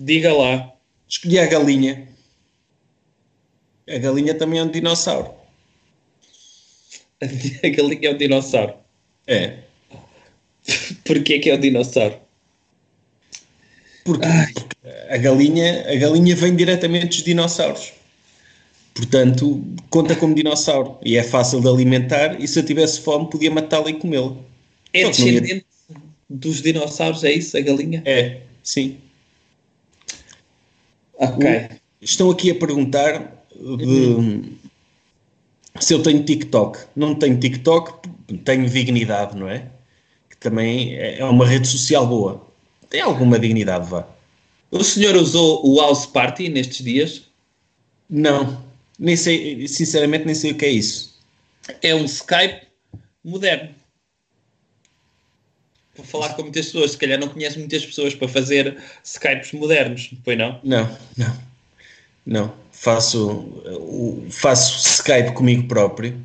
Diga 0.00 0.32
lá. 0.32 0.72
Escolhi 1.08 1.38
a 1.38 1.46
galinha. 1.46 2.08
A 3.88 3.98
galinha 3.98 4.34
também 4.34 4.58
é 4.58 4.62
um 4.62 4.70
dinossauro. 4.70 5.30
A 7.22 7.68
galinha 7.68 8.08
é 8.10 8.14
um 8.14 8.16
dinossauro. 8.18 8.74
É. 9.26 9.58
Porquê 11.04 11.38
que 11.38 11.50
é 11.50 11.54
um 11.54 11.60
dinossauro? 11.60 12.18
Porque, 14.04 14.26
porque 14.54 14.76
a 15.10 15.16
galinha, 15.16 15.84
a 15.90 15.96
galinha 15.96 16.36
vem 16.36 16.54
diretamente 16.54 17.06
dos 17.08 17.22
dinossauros. 17.24 17.92
Portanto, 18.94 19.64
conta 19.90 20.14
como 20.14 20.34
dinossauro. 20.34 20.98
E 21.04 21.16
é 21.16 21.22
fácil 21.22 21.60
de 21.60 21.68
alimentar. 21.68 22.40
E 22.40 22.46
se 22.46 22.58
eu 22.58 22.64
tivesse 22.64 23.00
fome, 23.00 23.28
podia 23.28 23.50
matá-la 23.50 23.90
e 23.90 23.94
comê-la. 23.94 24.36
É 24.92 25.12
Só 25.12 25.20
não 25.22 25.28
ia- 25.28 25.40
descendente 25.40 25.66
dos 26.30 26.62
dinossauros, 26.62 27.24
é 27.24 27.32
isso, 27.32 27.56
a 27.56 27.60
galinha? 27.60 28.02
É, 28.04 28.40
sim. 28.62 28.98
Ok. 31.14 31.68
Estão 32.00 32.30
aqui 32.30 32.50
a 32.50 32.54
perguntar 32.54 33.45
de- 33.76 34.52
se 35.80 35.92
eu 35.94 36.02
tenho 36.02 36.24
TikTok. 36.24 36.78
Não 36.94 37.14
tenho 37.14 37.38
TikTok, 37.38 38.08
tenho 38.44 38.68
dignidade, 38.68 39.36
não 39.36 39.48
é? 39.48 39.68
Que 40.30 40.36
também 40.36 40.94
é 40.96 41.18
é 41.18 41.24
uma 41.24 41.46
rede 41.46 41.66
social 41.68 42.06
boa. 42.06 42.46
Tem 42.88 43.00
alguma 43.00 43.38
dignidade, 43.38 43.88
vá. 43.88 44.06
O 44.70 44.82
senhor 44.82 45.14
usou 45.16 45.66
o 45.66 45.80
House 45.80 46.06
Party 46.06 46.48
nestes 46.48 46.84
dias? 46.84 47.22
Não, 48.08 48.64
nem 48.98 49.16
sei, 49.16 49.66
sinceramente 49.68 50.24
nem 50.24 50.34
sei 50.34 50.52
o 50.52 50.54
que 50.56 50.64
é 50.64 50.70
isso. 50.70 51.14
É 51.82 51.94
um 51.94 52.04
Skype 52.04 52.62
moderno. 53.24 53.70
Para 55.94 56.04
falar 56.04 56.34
com 56.34 56.42
muitas 56.42 56.66
pessoas, 56.66 56.92
se 56.92 56.98
calhar 56.98 57.18
não 57.18 57.28
conhece 57.28 57.58
muitas 57.58 57.84
pessoas 57.84 58.14
para 58.14 58.28
fazer 58.28 58.76
Skypes 59.02 59.52
modernos, 59.52 60.10
foi 60.24 60.36
não? 60.36 60.60
Não, 60.62 60.96
não, 61.16 61.36
não. 62.26 62.54
Faço, 62.78 63.62
faço 64.30 64.86
Skype 65.00 65.32
comigo 65.32 65.66
próprio, 65.66 66.20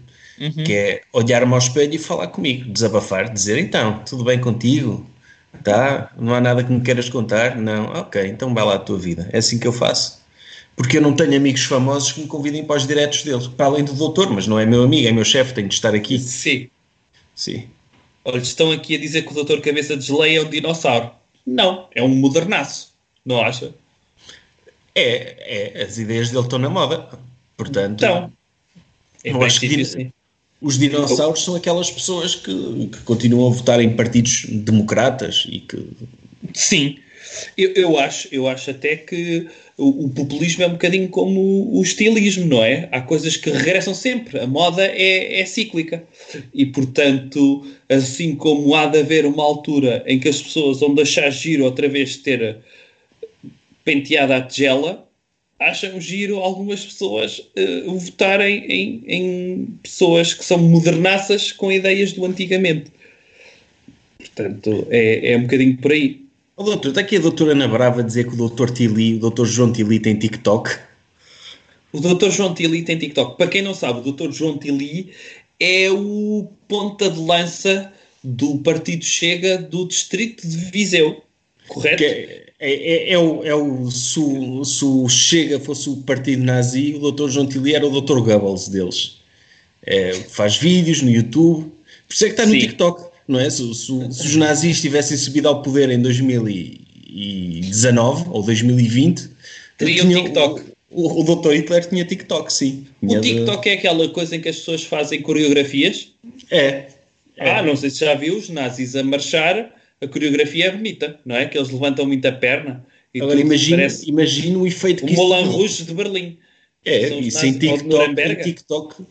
que 0.65 0.73
é 0.73 1.01
olhar-me 1.13 1.51
ao 1.53 1.59
espelho 1.59 1.95
e 1.95 1.97
falar 1.97 2.27
comigo, 2.27 2.69
desabafar, 2.69 3.31
dizer 3.31 3.57
então, 3.57 3.99
tudo 4.05 4.23
bem 4.23 4.39
contigo? 4.39 5.05
Tá? 5.63 6.11
Não 6.17 6.33
há 6.33 6.41
nada 6.41 6.63
que 6.63 6.71
me 6.71 6.81
queiras 6.81 7.09
contar? 7.09 7.55
Não? 7.55 7.85
Ok, 7.85 8.25
então 8.27 8.53
vai 8.53 8.63
lá 8.63 8.75
a 8.75 8.79
tua 8.79 8.97
vida. 8.97 9.29
É 9.31 9.37
assim 9.37 9.59
que 9.59 9.67
eu 9.67 9.73
faço. 9.73 10.21
Porque 10.75 10.97
eu 10.97 11.01
não 11.01 11.13
tenho 11.13 11.35
amigos 11.35 11.63
famosos 11.63 12.11
que 12.11 12.21
me 12.21 12.27
convidem 12.27 12.63
para 12.63 12.77
os 12.77 12.87
diretos 12.87 13.23
deles, 13.23 13.47
para 13.47 13.65
além 13.65 13.83
do 13.83 13.93
doutor, 13.93 14.29
mas 14.29 14.47
não 14.47 14.59
é 14.59 14.65
meu 14.65 14.83
amigo, 14.83 15.07
é 15.07 15.11
meu 15.11 15.25
chefe, 15.25 15.53
tenho 15.53 15.67
de 15.67 15.75
estar 15.75 15.93
aqui. 15.93 16.19
Sim. 16.19 16.69
Sim. 17.35 17.67
Olha, 18.23 18.37
estão 18.37 18.71
aqui 18.71 18.95
a 18.95 18.99
dizer 18.99 19.23
que 19.23 19.37
o 19.37 19.43
Dr. 19.43 19.61
Cabeça 19.61 19.95
de 19.95 20.05
Geleia 20.05 20.39
é 20.39 20.41
um 20.41 20.49
dinossauro. 20.49 21.11
Não, 21.45 21.87
é 21.93 22.01
um 22.01 22.09
modernaço. 22.09 22.93
Não 23.25 23.41
acha? 23.41 23.73
É, 24.93 25.73
é, 25.75 25.83
as 25.83 25.97
ideias 25.97 26.29
dele 26.29 26.43
estão 26.43 26.59
na 26.59 26.69
moda. 26.69 27.07
Portanto, 27.57 28.03
Então, 28.03 28.31
é 29.23 29.29
Eu 29.29 29.37
bem 29.37 29.47
acho 29.47 29.59
que. 29.59 30.11
Os 30.61 30.77
dinossauros 30.77 31.43
são 31.43 31.55
aquelas 31.55 31.89
pessoas 31.89 32.35
que, 32.35 32.87
que 32.87 32.99
continuam 32.99 33.51
a 33.51 33.55
votar 33.55 33.81
em 33.81 33.95
partidos 33.95 34.45
democratas 34.47 35.47
e 35.49 35.59
que. 35.59 35.87
Sim, 36.53 36.97
eu, 37.57 37.71
eu, 37.73 37.99
acho, 37.99 38.27
eu 38.31 38.47
acho 38.47 38.69
até 38.69 38.95
que 38.95 39.47
o, 39.77 40.05
o 40.05 40.09
populismo 40.09 40.63
é 40.63 40.67
um 40.67 40.73
bocadinho 40.73 41.09
como 41.09 41.75
o 41.75 41.81
estilismo, 41.81 42.45
não 42.45 42.63
é? 42.63 42.87
Há 42.91 43.01
coisas 43.01 43.37
que 43.37 43.49
regressam 43.49 43.93
sempre. 43.93 44.39
A 44.39 44.47
moda 44.47 44.85
é, 44.85 45.39
é 45.39 45.45
cíclica. 45.45 46.03
E, 46.53 46.65
portanto, 46.67 47.65
assim 47.89 48.35
como 48.35 48.75
há 48.75 48.85
de 48.85 48.99
haver 48.99 49.25
uma 49.25 49.43
altura 49.43 50.03
em 50.05 50.19
que 50.19 50.29
as 50.29 50.41
pessoas 50.41 50.79
vão 50.79 50.93
deixar 50.93 51.29
giro 51.29 51.63
outra 51.63 51.87
vez 51.87 52.11
de 52.11 52.17
ter 52.19 52.57
penteada 53.83 54.37
a 54.37 54.41
tigela, 54.41 55.07
acham 55.59 56.01
giro 56.01 56.39
algumas 56.39 56.83
pessoas 56.83 57.41
eh, 57.55 57.83
votarem 57.85 58.65
em, 58.65 59.03
em 59.07 59.65
pessoas 59.83 60.33
que 60.33 60.43
são 60.43 60.57
modernaças 60.57 61.51
com 61.51 61.71
ideias 61.71 62.13
do 62.13 62.25
antigamente. 62.25 62.91
Portanto, 64.17 64.87
é, 64.89 65.33
é 65.33 65.37
um 65.37 65.43
bocadinho 65.43 65.77
por 65.77 65.91
aí. 65.91 66.25
Oh, 66.57 66.63
doutor, 66.63 66.89
está 66.89 67.01
aqui 67.01 67.17
a 67.17 67.19
doutora 67.19 67.51
Ana 67.51 67.67
Brava 67.67 68.01
a 68.01 68.03
dizer 68.03 68.27
que 68.27 68.33
o 68.33 68.37
doutor 68.37 68.71
Tili, 68.71 69.15
o 69.15 69.19
doutor 69.19 69.45
João 69.45 69.71
Tili 69.71 69.99
tem 69.99 70.15
TikTok. 70.15 70.71
O 71.93 71.99
Dr. 71.99 72.29
João 72.29 72.53
Tili 72.53 72.83
tem 72.83 72.97
TikTok. 72.97 73.37
Para 73.37 73.47
quem 73.47 73.61
não 73.61 73.73
sabe, 73.73 73.99
o 73.99 74.11
Dr. 74.11 74.31
João 74.31 74.57
Tili 74.57 75.11
é 75.59 75.91
o 75.91 76.49
ponta 76.67 77.09
de 77.09 77.19
lança 77.19 77.91
do 78.23 78.57
Partido 78.59 79.03
Chega 79.03 79.57
do 79.57 79.87
Distrito 79.87 80.47
de 80.47 80.57
Viseu. 80.57 81.21
Correto? 81.67 81.97
Que 81.97 82.40
é, 82.61 82.73
é, 82.73 83.13
é, 83.13 83.17
o, 83.17 83.43
é 83.43 83.55
o 83.55 83.89
se, 83.89 84.19
o, 84.19 84.63
se 84.63 84.85
o 84.85 85.09
Chega 85.09 85.59
fosse 85.59 85.89
o 85.89 85.97
partido 85.97 86.43
nazi, 86.43 86.93
o 86.95 86.99
doutor 86.99 87.29
João 87.31 87.47
Tili 87.47 87.73
era 87.73 87.85
o 87.85 87.89
doutor 87.89 88.21
Goebbels 88.21 88.67
deles. 88.69 89.17
É, 89.83 90.13
faz 90.13 90.57
vídeos 90.57 91.01
no 91.01 91.09
YouTube. 91.09 91.71
Por 92.07 92.13
isso 92.13 92.25
é 92.25 92.27
que 92.27 92.33
está 92.33 92.45
no 92.45 92.51
Sim. 92.51 92.59
TikTok, 92.59 93.03
não 93.27 93.39
é? 93.39 93.49
Se, 93.49 93.63
se- 93.73 94.13
se 94.13 94.27
os 94.27 94.35
nazis 94.35 94.79
tivessem 94.79 95.17
subido 95.17 95.47
ao 95.47 95.63
poder 95.63 95.89
em 95.89 95.99
2019 95.99 98.25
ou 98.29 98.43
2020, 98.43 99.29
Teriam 99.77 100.07
tinham- 100.07 100.23
TikTok. 100.23 100.71
O, 100.93 101.21
o 101.21 101.23
doutor 101.23 101.55
Hitler 101.55 101.87
tinha 101.87 102.03
TikTok, 102.03 102.51
sim. 102.51 102.85
Tinha 102.99 103.17
O 103.17 103.21
de- 103.21 103.29
TikTok 103.33 103.69
é 103.69 103.73
aquela 103.73 104.09
coisa 104.09 104.35
em 104.35 104.41
que 104.41 104.49
as 104.49 104.57
pessoas 104.57 104.83
fazem 104.83 105.21
coreografias. 105.21 106.09
É. 106.49 106.87
É. 107.37 107.49
Ah, 107.51 107.63
não 107.63 107.77
sei 107.77 107.89
se 107.89 108.01
já 108.01 108.13
viu 108.13 108.37
os 108.37 108.49
nazis 108.49 108.93
a 108.95 109.01
marchar. 109.03 109.71
A 110.01 110.07
coreografia 110.07 110.65
é 110.65 110.71
bonita, 110.71 111.19
não 111.25 111.35
é? 111.35 111.45
Que 111.45 111.57
eles 111.57 111.69
levantam 111.69 112.05
muita 112.05 112.31
perna. 112.31 112.85
E 113.13 113.21
Agora 113.21 113.39
imagina, 113.39 114.57
o 114.57 114.65
efeito 114.67 115.03
o 115.03 115.07
que 115.07 115.13
isso 115.13 115.21
Moulin. 115.21 115.45
Rouge 115.45 115.83
de 115.83 115.93
Berlim. 115.93 116.37
É, 116.83 117.09
e 117.09 117.13
ou 117.13 117.21
de 117.21 117.59
TikTok, 117.59 118.21
em 118.21 118.35
TikTok 118.43 119.05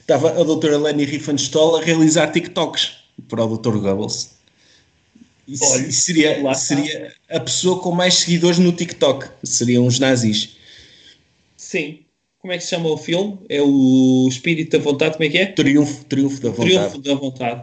estava 0.00 0.30
a 0.40 0.44
doutora 0.44 0.78
Leni 0.78 1.04
Riefenstahl 1.04 1.76
a 1.76 1.82
realizar 1.82 2.28
TikToks 2.28 2.92
para 3.28 3.44
o 3.44 3.56
Dr. 3.56 3.78
Goebbels. 3.78 4.30
E 5.48 5.56
se- 5.56 5.64
Olha, 5.64 5.90
seria, 5.90 6.54
seria 6.54 7.12
a 7.28 7.40
pessoa 7.40 7.80
com 7.80 7.90
mais 7.90 8.14
seguidores 8.14 8.58
no 8.60 8.70
TikTok. 8.70 9.28
Seriam 9.42 9.84
os 9.86 9.98
nazis. 9.98 10.50
Sim. 11.56 12.00
Como 12.38 12.52
é 12.52 12.58
que 12.58 12.64
se 12.64 12.70
chama 12.70 12.88
o 12.88 12.96
filme? 12.96 13.38
É 13.48 13.60
o 13.60 14.26
Espírito 14.30 14.76
da 14.78 14.82
Vontade, 14.82 15.14
como 15.16 15.24
é 15.24 15.28
que 15.28 15.38
é? 15.38 15.46
Triunfo, 15.46 16.04
triunfo 16.04 16.40
da 16.40 16.50
vontade. 16.50 16.70
Triunfo 16.76 16.98
da 16.98 17.14
Vontade. 17.14 17.62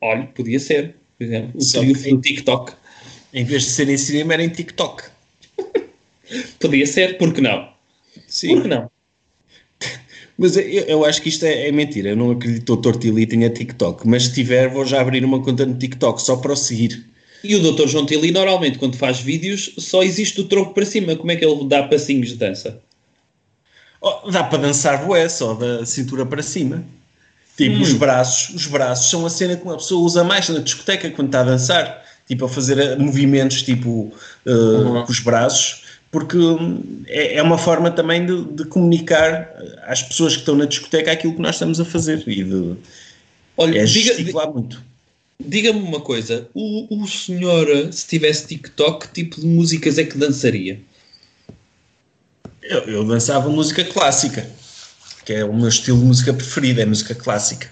Olha, 0.00 0.26
podia 0.26 0.58
ser, 0.58 0.96
por 1.20 1.24
exemplo, 1.24 1.50
o 1.54 1.62
Só 1.62 1.80
triunfo 1.80 2.10
do 2.10 2.20
TikTok. 2.22 2.72
Em 3.34 3.44
vez 3.44 3.64
de 3.64 3.68
ser 3.68 3.90
em 3.90 3.96
cinema, 3.98 4.32
era 4.32 4.42
em 4.42 4.48
TikTok. 4.48 5.04
Podia 6.58 6.86
ser, 6.86 7.18
porque 7.18 7.42
não? 7.42 7.68
Sim. 8.26 8.54
Porque 8.54 8.68
não? 8.68 8.90
Mas 10.38 10.56
eu, 10.56 10.64
eu 10.64 11.04
acho 11.04 11.20
que 11.20 11.28
isto 11.28 11.44
é, 11.44 11.68
é 11.68 11.72
mentira. 11.72 12.08
Eu 12.08 12.16
não 12.16 12.30
acredito 12.30 12.64
que 12.64 12.72
o 12.72 12.92
Dr. 12.92 12.98
Tili 12.98 13.26
tenha 13.26 13.50
TikTok. 13.50 14.08
Mas 14.08 14.24
se 14.24 14.32
tiver, 14.32 14.70
vou 14.70 14.86
já 14.86 15.02
abrir 15.02 15.22
uma 15.22 15.42
conta 15.42 15.66
no 15.66 15.76
TikTok 15.76 16.22
só 16.22 16.36
para 16.36 16.54
o 16.54 16.56
seguir. 16.56 17.04
E 17.44 17.54
o 17.54 17.60
Dr. 17.60 17.86
João 17.86 18.06
Tili, 18.06 18.30
normalmente, 18.30 18.78
quando 18.78 18.96
faz 18.96 19.20
vídeos, 19.20 19.74
só 19.76 20.02
existe 20.02 20.40
o 20.40 20.44
tronco 20.44 20.72
para 20.72 20.86
cima. 20.86 21.16
Como 21.16 21.30
é 21.30 21.36
que 21.36 21.44
ele 21.44 21.68
dá 21.68 21.82
passinhos 21.82 22.30
de 22.30 22.36
dança? 22.36 22.80
Oh, 24.00 24.30
dá 24.30 24.42
para 24.44 24.62
dançar 24.62 25.04
bué, 25.04 25.28
só 25.28 25.52
da 25.52 25.84
cintura 25.84 26.24
para 26.24 26.42
cima. 26.42 26.82
Tipo, 27.60 27.76
Hum. 27.76 27.82
os 27.82 27.92
braços, 27.92 28.54
os 28.54 28.66
braços 28.66 29.10
são 29.10 29.26
a 29.26 29.30
cena 29.30 29.54
que 29.54 29.62
uma 29.64 29.76
pessoa 29.76 30.02
usa 30.02 30.24
mais 30.24 30.48
na 30.48 30.60
discoteca 30.60 31.10
quando 31.10 31.28
está 31.28 31.40
a 31.40 31.44
dançar. 31.44 32.02
Tipo, 32.26 32.44
a 32.46 32.48
fazer 32.48 32.78
eh, 32.78 32.96
movimentos 32.96 33.62
tipo 33.62 34.12
eh, 34.46 34.50
Uhum. 34.50 35.04
com 35.04 35.10
os 35.12 35.20
braços, 35.20 35.82
porque 36.12 36.36
hum, 36.38 37.02
é, 37.06 37.34
é 37.36 37.42
uma 37.42 37.58
forma 37.58 37.90
também 37.90 38.24
de, 38.24 38.44
de 38.44 38.64
comunicar 38.64 39.50
às 39.86 40.00
pessoas 40.02 40.34
que 40.34 40.38
estão 40.40 40.54
na 40.54 40.64
discoteca 40.64 41.10
aquilo 41.12 41.34
que 41.34 41.42
nós 41.42 41.56
estamos 41.56 41.78
a 41.80 41.84
fazer 41.84 42.22
e 42.28 42.44
de 42.44 42.76
Olha, 43.56 43.80
é 43.80 43.84
diga- 43.84 44.14
gesticular 44.14 44.48
muito. 44.50 44.80
diga-me 45.44 45.80
uma 45.80 46.00
coisa. 46.00 46.48
O, 46.54 47.02
o 47.02 47.06
senhor, 47.08 47.66
se 47.92 48.06
tivesse 48.06 48.46
TikTok, 48.46 49.08
que 49.08 49.12
tipo 49.12 49.40
de 49.40 49.46
músicas 49.46 49.98
é 49.98 50.04
que 50.04 50.16
dançaria? 50.16 50.80
Eu, 52.62 52.80
eu 52.82 53.04
dançava 53.04 53.48
música 53.48 53.84
clássica, 53.84 54.48
que 55.24 55.32
é 55.32 55.44
o 55.44 55.52
meu 55.52 55.68
estilo 55.68 55.98
de 55.98 56.04
música 56.04 56.32
preferido, 56.32 56.80
é 56.80 56.86
música 56.86 57.14
clássica. 57.14 57.70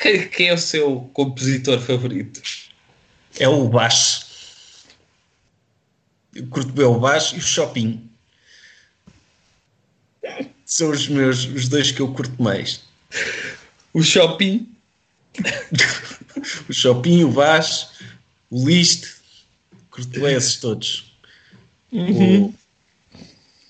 Quem, 0.00 0.28
quem 0.28 0.48
é 0.48 0.54
o 0.54 0.58
seu 0.58 1.00
compositor 1.12 1.80
favorito? 1.80 2.42
É 3.38 3.48
o 3.48 3.68
baixo. 3.68 4.26
Eu 6.34 6.46
curto 6.48 6.72
bem 6.72 6.84
o 6.84 6.98
baixo 6.98 7.36
e 7.36 7.38
o 7.38 7.42
shopping. 7.42 8.10
São 10.64 10.90
os 10.90 11.08
meus, 11.08 11.44
os 11.44 11.68
dois 11.68 11.90
que 11.92 12.00
eu 12.00 12.12
curto 12.12 12.42
mais. 12.42 12.82
O 13.92 14.02
Shopping? 14.02 14.68
O 16.68 16.72
shopping, 16.74 17.22
o 17.22 17.30
baixo, 17.30 17.88
o 18.50 18.68
list. 18.68 19.06
Curto 19.90 20.20
bem 20.20 20.34
esses 20.34 20.56
todos. 20.56 21.16
O, 21.92 22.52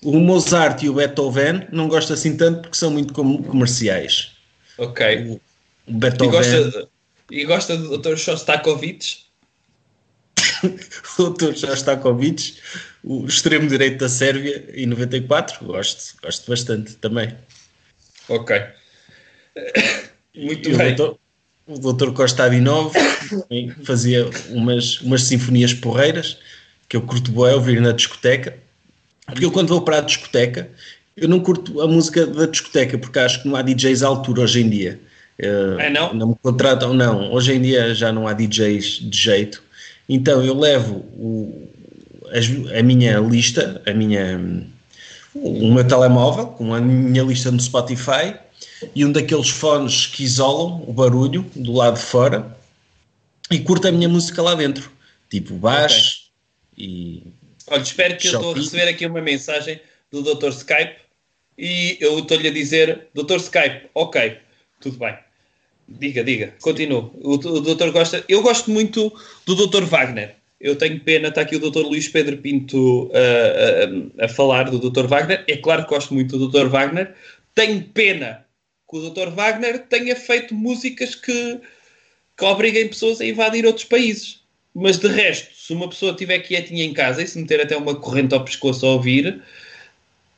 o 0.05 0.19
Mozart 0.19 0.83
e 0.83 0.89
o 0.89 0.93
Beethoven 0.93 1.67
não 1.71 1.87
gosto 1.87 2.13
assim 2.13 2.37
tanto 2.37 2.61
porque 2.61 2.77
são 2.77 2.91
muito 2.91 3.13
com- 3.13 3.41
comerciais. 3.43 4.31
Ok. 4.77 5.05
O 5.31 5.41
E 5.87 5.93
Beethoven, 5.93 6.31
gosta, 6.31 6.87
e 7.31 7.45
gosta 7.45 7.77
do 7.77 7.97
Dr. 7.97 8.15
Shostakovich? 8.17 9.25
o 11.19 11.29
Dr. 11.29 11.53
Shostakovich, 11.55 12.59
o 13.03 13.25
extremo 13.25 13.67
direito 13.67 13.99
da 13.99 14.09
Sérvia 14.09 14.65
em 14.73 14.85
94, 14.85 15.65
gosto, 15.65 16.15
gosto 16.21 16.49
bastante 16.49 16.93
também. 16.95 17.35
Ok. 18.29 18.55
Muito 20.35 20.69
E 20.69 20.75
bem. 20.77 20.95
o 21.67 21.79
doutor 21.79 22.13
Costa 22.13 22.43
Adinov 22.45 22.93
fazia 23.83 24.29
umas, 24.49 24.99
umas 25.01 25.23
sinfonias 25.23 25.73
porreiras. 25.73 26.37
que 26.89 26.95
eu 26.97 27.01
curto 27.01 27.31
bué 27.31 27.53
ouvir 27.55 27.81
na 27.81 27.91
discoteca, 27.91 28.57
porque 29.25 29.45
eu 29.45 29.51
quando 29.51 29.69
vou 29.69 29.81
para 29.81 29.97
a 29.97 30.01
discoteca, 30.01 30.69
eu 31.17 31.27
não 31.27 31.39
curto 31.39 31.81
a 31.81 31.87
música 31.87 32.25
da 32.27 32.45
discoteca, 32.45 32.97
porque 32.97 33.19
acho 33.19 33.41
que 33.41 33.47
não 33.47 33.55
há 33.55 33.61
DJs 33.61 34.03
à 34.03 34.07
altura 34.07 34.41
hoje 34.41 34.61
em 34.61 34.69
dia. 34.69 34.99
Eh, 35.39 35.75
É, 35.79 35.89
não? 35.89 36.13
Não 36.13 36.27
me 36.29 36.35
contratam, 36.41 36.93
não. 36.93 37.31
Hoje 37.31 37.53
em 37.53 37.61
dia 37.61 37.93
já 37.95 38.11
não 38.11 38.27
há 38.27 38.33
DJs 38.33 38.99
de 39.09 39.17
jeito. 39.17 39.63
Então 40.07 40.43
eu 40.43 40.57
levo 40.57 40.95
o- 41.17 41.67
as- 42.31 42.77
a 42.77 42.83
minha 42.83 43.17
lista, 43.19 43.81
a 43.85 43.93
minha, 43.93 44.39
o 45.33 45.73
meu 45.73 45.85
telemóvel, 45.87 46.47
com 46.47 46.73
a 46.73 46.79
minha 46.81 47.23
lista 47.23 47.49
no 47.51 47.59
Spotify 47.59 48.35
e 48.95 49.03
um 49.05 49.11
daqueles 49.11 49.49
fones 49.49 50.05
que 50.07 50.23
isolam 50.23 50.83
o 50.87 50.93
barulho 50.93 51.45
do 51.55 51.73
lado 51.73 51.95
de 51.95 52.03
fora 52.03 52.55
e 53.51 53.59
curto 53.59 53.87
a 53.87 53.91
minha 53.91 54.07
música 54.09 54.41
lá 54.41 54.53
dentro, 54.55 54.89
tipo 55.29 55.53
baixo 55.55 56.25
e 56.77 57.23
Olha, 57.67 57.81
espero 57.81 58.17
que 58.17 58.27
eu 58.27 58.33
estou 58.33 58.51
a 58.51 58.53
Shopping. 58.53 58.59
receber 58.59 58.89
aqui 58.89 59.05
uma 59.05 59.21
mensagem 59.21 59.79
do 60.11 60.21
Dr. 60.21 60.49
Skype 60.49 60.95
e 61.57 61.97
eu 61.99 62.19
estou-lhe 62.19 62.47
a 62.47 62.51
dizer, 62.51 63.07
Dr. 63.13 63.37
Skype, 63.37 63.89
ok, 63.93 64.37
tudo 64.79 64.97
bem. 64.97 65.17
Diga, 65.87 66.23
diga, 66.23 66.53
continua. 66.61 67.11
O, 67.21 67.33
o 67.33 67.61
doutor 67.61 67.91
gosta. 67.91 68.23
Eu 68.27 68.41
gosto 68.41 68.71
muito 68.71 69.13
do 69.45 69.55
Dr. 69.55 69.83
Wagner. 69.83 70.35
Eu 70.59 70.75
tenho 70.75 70.99
pena, 70.99 71.27
está 71.27 71.41
aqui 71.41 71.55
o 71.55 71.59
Dr. 71.59 71.85
Luís 71.85 72.07
Pedro 72.07 72.37
Pinto 72.37 73.05
uh, 73.05 74.11
a, 74.19 74.25
a 74.25 74.27
falar 74.27 74.69
do 74.69 74.89
Dr. 74.89 75.05
Wagner. 75.05 75.43
É 75.47 75.57
claro 75.57 75.83
que 75.83 75.89
gosto 75.89 76.13
muito 76.13 76.37
do 76.37 76.47
Dr. 76.49 76.67
Wagner. 76.67 77.13
Tenho 77.53 77.83
pena 77.83 78.45
que 78.89 78.97
o 78.97 79.09
Dr. 79.09 79.29
Wagner 79.29 79.79
tenha 79.87 80.15
feito 80.15 80.55
músicas 80.55 81.13
que, 81.13 81.59
que 82.35 82.45
obriguem 82.45 82.87
pessoas 82.87 83.21
a 83.21 83.25
invadir 83.25 83.65
outros 83.65 83.85
países. 83.85 84.39
Mas 84.73 84.97
de 84.97 85.07
resto, 85.07 85.54
se 85.65 85.73
uma 85.73 85.89
pessoa 85.89 86.11
estiver 86.11 86.37
quietinha 86.39 86.83
em 86.83 86.93
casa 86.93 87.23
e 87.23 87.27
se 87.27 87.39
meter 87.39 87.59
até 87.59 87.75
uma 87.75 87.95
corrente 87.95 88.35
ao 88.35 88.43
pescoço 88.43 88.85
a 88.85 88.89
ouvir, 88.89 89.41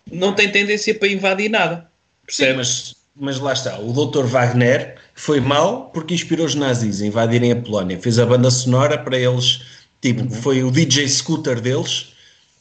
não 0.09 0.33
tem 0.33 0.49
tendência 0.49 0.95
para 0.95 1.09
invadir 1.09 1.49
nada. 1.49 1.89
Sim, 2.29 2.45
Percebe? 2.45 2.57
mas, 2.57 2.95
mas 3.13 3.39
lá 3.39 3.51
está, 3.51 3.77
o 3.77 3.91
Dr. 3.91 4.23
Wagner 4.23 4.95
foi 5.15 5.41
mal 5.41 5.89
porque 5.93 6.13
inspirou 6.13 6.45
os 6.45 6.55
nazis 6.55 7.01
a 7.01 7.05
invadirem 7.05 7.51
a 7.51 7.57
Polónia. 7.57 7.99
Fez 7.99 8.19
a 8.19 8.25
banda 8.25 8.49
sonora 8.49 8.97
para 8.97 9.19
eles, 9.19 9.59
tipo, 10.01 10.29
foi 10.29 10.63
o 10.63 10.71
DJ 10.71 11.09
Scooter 11.09 11.59
deles 11.59 12.13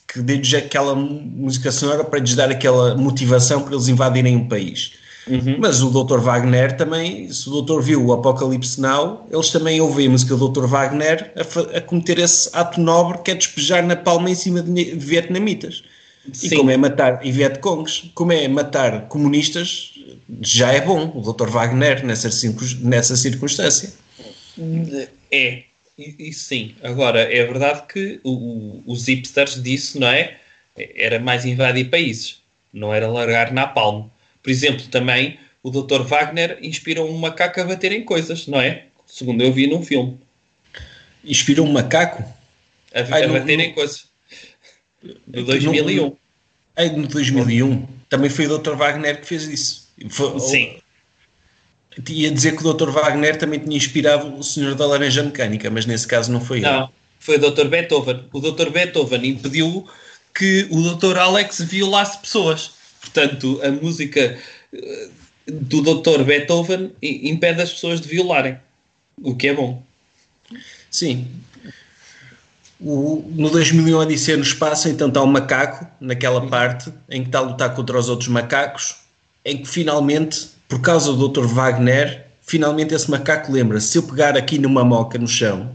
que 0.09 0.21
deu-lhes 0.21 0.53
aquela 0.55 0.95
música 0.97 1.71
sonora 1.71 2.03
para 2.03 2.19
lhes 2.19 2.35
dar 2.35 2.51
aquela 2.51 2.97
motivação 2.97 3.63
para 3.63 3.75
eles 3.75 3.87
invadirem 3.87 4.37
um 4.37 4.49
país. 4.49 4.95
Mas 5.59 5.83
o 5.83 5.91
Dr. 5.91 6.21
Wagner 6.21 6.77
também, 6.77 7.33
se 7.33 7.49
o 7.49 7.61
Dr. 7.61 7.81
viu 7.81 8.05
o 8.07 8.13
Apocalipse 8.13 8.81
Now, 8.81 9.27
eles 9.31 9.51
também 9.51 9.81
ouvem 9.81 10.07
a 10.07 10.11
música 10.11 10.37
do 10.37 10.49
Dr. 10.49 10.67
Wagner 10.67 11.33
a, 11.35 11.79
a 11.79 11.81
cometer 11.81 12.19
esse 12.21 12.49
ato 12.53 12.81
nobre 12.81 13.19
que 13.23 13.33
é 13.33 13.35
despejar 13.35 13.85
na 13.85 13.97
palma 13.97 14.31
em 14.31 14.35
cima 14.37 14.63
de, 14.63 14.85
vietnamitas. 14.95 15.83
E 16.29 16.49
Sim. 16.49 16.57
como 16.57 16.71
é 16.71 16.77
matar, 16.77 17.25
e 17.25 17.31
Vietcongs, 17.33 18.11
como 18.15 18.33
é 18.33 18.47
matar 18.49 19.09
comunistas, 19.09 19.95
já 20.43 20.73
é 20.73 20.81
bom 20.81 21.13
o 21.15 21.21
Dr. 21.33 21.49
Wagner 21.49 22.05
nessa, 22.05 22.29
nessa 22.81 23.17
circunstância. 23.17 23.93
É, 25.31 25.63
e- 25.99 26.17
isso 26.19 26.45
sim. 26.45 26.75
Agora, 26.83 27.21
é 27.21 27.45
verdade 27.45 27.83
que 27.93 28.21
o- 28.25 28.31
o- 28.33 28.83
os 28.87 29.07
hipsters 29.07 29.61
disso, 29.63 29.99
não 30.01 30.09
é? 30.09 30.37
Era 30.77 31.19
mais 31.19 31.45
invadir 31.45 31.91
países, 31.91 32.39
não 32.73 32.93
era 32.93 33.09
largar 33.09 33.53
na 33.53 33.67
palma. 33.67 34.11
Por 34.47 34.51
exemplo, 34.53 34.87
também 34.87 35.41
o 35.61 35.73
Dr. 35.73 36.03
Wagner 36.03 36.57
inspirou 36.63 37.11
um 37.11 37.19
macaco 37.19 37.61
a 37.61 37.65
bater 37.65 37.91
em 37.91 38.05
coisas, 38.05 38.47
não 38.47 38.61
é? 38.61 38.85
Segundo 39.05 39.43
eu 39.43 39.53
vi 39.53 39.67
num 39.67 39.83
filme. 39.83 40.17
Inspirou 41.25 41.67
um 41.67 41.73
macaco? 41.73 42.23
A, 42.95 43.01
Ai, 43.13 43.25
a 43.25 43.27
não- 43.27 43.35
bater 43.41 43.59
não- 43.59 43.65
em 43.65 43.73
coisas. 43.73 44.05
Não- 45.03 45.43
2001. 45.43 46.17
Ai, 46.77 46.91
no 46.91 47.09
2001. 47.09 47.89
Também 48.09 48.31
foi 48.31 48.47
o 48.47 48.57
Dr. 48.57 48.77
Wagner 48.77 49.21
que 49.21 49.27
fez 49.27 49.49
isso. 49.49 49.89
Foi- 50.09 50.39
Sim. 50.39 50.79
Ia 52.09 52.31
dizer 52.31 52.57
que 52.57 52.65
o 52.65 52.73
Dr. 52.73 52.91
Wagner 52.91 53.37
também 53.37 53.59
tinha 53.59 53.77
inspirado 53.77 54.33
o 54.33 54.45
Senhor 54.45 54.77
da 54.77 54.87
Laranja 54.87 55.25
Mecânica, 55.25 55.69
mas 55.71 55.87
nesse 55.87 56.07
caso 56.07 56.31
não 56.31 56.41
foi 56.41 56.59
ele. 56.59 56.67
Não, 56.67 56.89
foi 57.19 57.35
o 57.37 57.51
Dr. 57.51 57.67
Beethoven. 57.67 58.27
O 58.33 58.39
Dr. 58.39 58.71
Beethoven 58.71 59.27
impediu 59.27 59.89
que 60.33 60.69
o 60.71 60.95
Dr. 60.95 61.19
Alex 61.19 61.59
violasse 61.63 62.17
pessoas. 62.21 62.76
Portanto, 63.13 63.61
a 63.63 63.71
música 63.71 64.39
eh, 64.73 65.09
do 65.47 65.81
Dr. 65.81 66.23
Beethoven 66.25 66.93
impede 67.03 67.63
as 67.63 67.73
pessoas 67.73 68.01
de 68.01 68.09
violarem. 68.09 68.59
O 69.23 69.35
que 69.35 69.49
é 69.49 69.55
bom. 69.55 69.83
Sim. 70.91 71.27
O- 72.81 73.25
no 73.35 73.49
2001 73.51 73.97
Odisseia 73.99 74.37
no 74.37 74.43
Espaço, 74.43 74.89
então 74.89 75.09
está 75.09 75.23
o 75.23 75.27
macaco, 75.27 75.87
naquela 76.01 76.47
parte 76.47 76.93
em 77.09 77.23
que 77.23 77.29
está 77.29 77.39
a 77.39 77.43
lutar 77.43 77.75
contra 77.75 77.99
os 77.99 78.09
outros 78.09 78.29
macacos, 78.29 78.97
em 79.45 79.59
que 79.59 79.69
finalmente, 79.69 80.49
por 80.69 80.81
causa 80.81 81.13
do 81.13 81.29
Dr. 81.29 81.47
Wagner, 81.47 82.27
finalmente 82.43 82.95
esse 82.95 83.11
macaco 83.11 83.51
lembra 83.51 83.81
se 83.81 83.97
eu 83.97 84.03
pegar 84.03 84.37
aqui 84.37 84.59
numa 84.59 84.85
moca 84.85 85.19
no 85.19 85.29
chão 85.29 85.75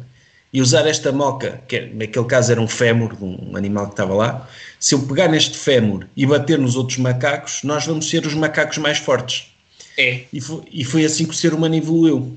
e 0.53 0.61
usar 0.61 0.85
esta 0.87 1.11
moca, 1.11 1.61
que 1.67 1.75
é- 1.77 1.85
naquele 1.93 2.25
caso 2.25 2.51
era 2.51 2.59
um 2.61 2.67
fémur 2.67 3.15
de 3.15 3.23
um 3.23 3.55
animal 3.55 3.85
que 3.87 3.93
estava 3.93 4.13
lá, 4.13 4.49
se 4.79 4.95
eu 4.95 5.01
pegar 5.07 5.27
neste 5.27 5.57
fémur 5.57 6.05
e 6.15 6.25
bater 6.25 6.57
nos 6.59 6.75
outros 6.75 6.97
macacos, 6.97 7.61
nós 7.63 7.85
vamos 7.85 8.09
ser 8.09 8.25
os 8.25 8.33
macacos 8.33 8.77
mais 8.77 8.97
fortes. 8.97 9.47
É. 9.97 10.21
E 10.31 10.41
foi, 10.41 10.61
e 10.71 10.83
foi 10.83 11.05
assim 11.05 11.25
que 11.25 11.31
o 11.31 11.33
ser 11.33 11.53
humano 11.53 11.75
evoluiu. 11.75 12.35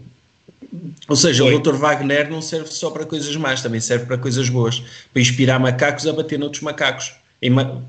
Ou 1.08 1.14
seja, 1.16 1.44
Foi. 1.44 1.54
o 1.54 1.58
Dr. 1.60 1.74
Wagner 1.76 2.28
não 2.30 2.42
serve 2.42 2.66
só 2.70 2.90
para 2.90 3.04
coisas 3.06 3.34
más, 3.36 3.62
também 3.62 3.80
serve 3.80 4.06
para 4.06 4.18
coisas 4.18 4.48
boas. 4.48 4.82
Para 5.12 5.22
inspirar 5.22 5.58
macacos 5.60 6.06
a 6.06 6.12
bater 6.12 6.38
noutros 6.38 6.62
macacos. 6.62 7.12
Ma- 7.50 7.80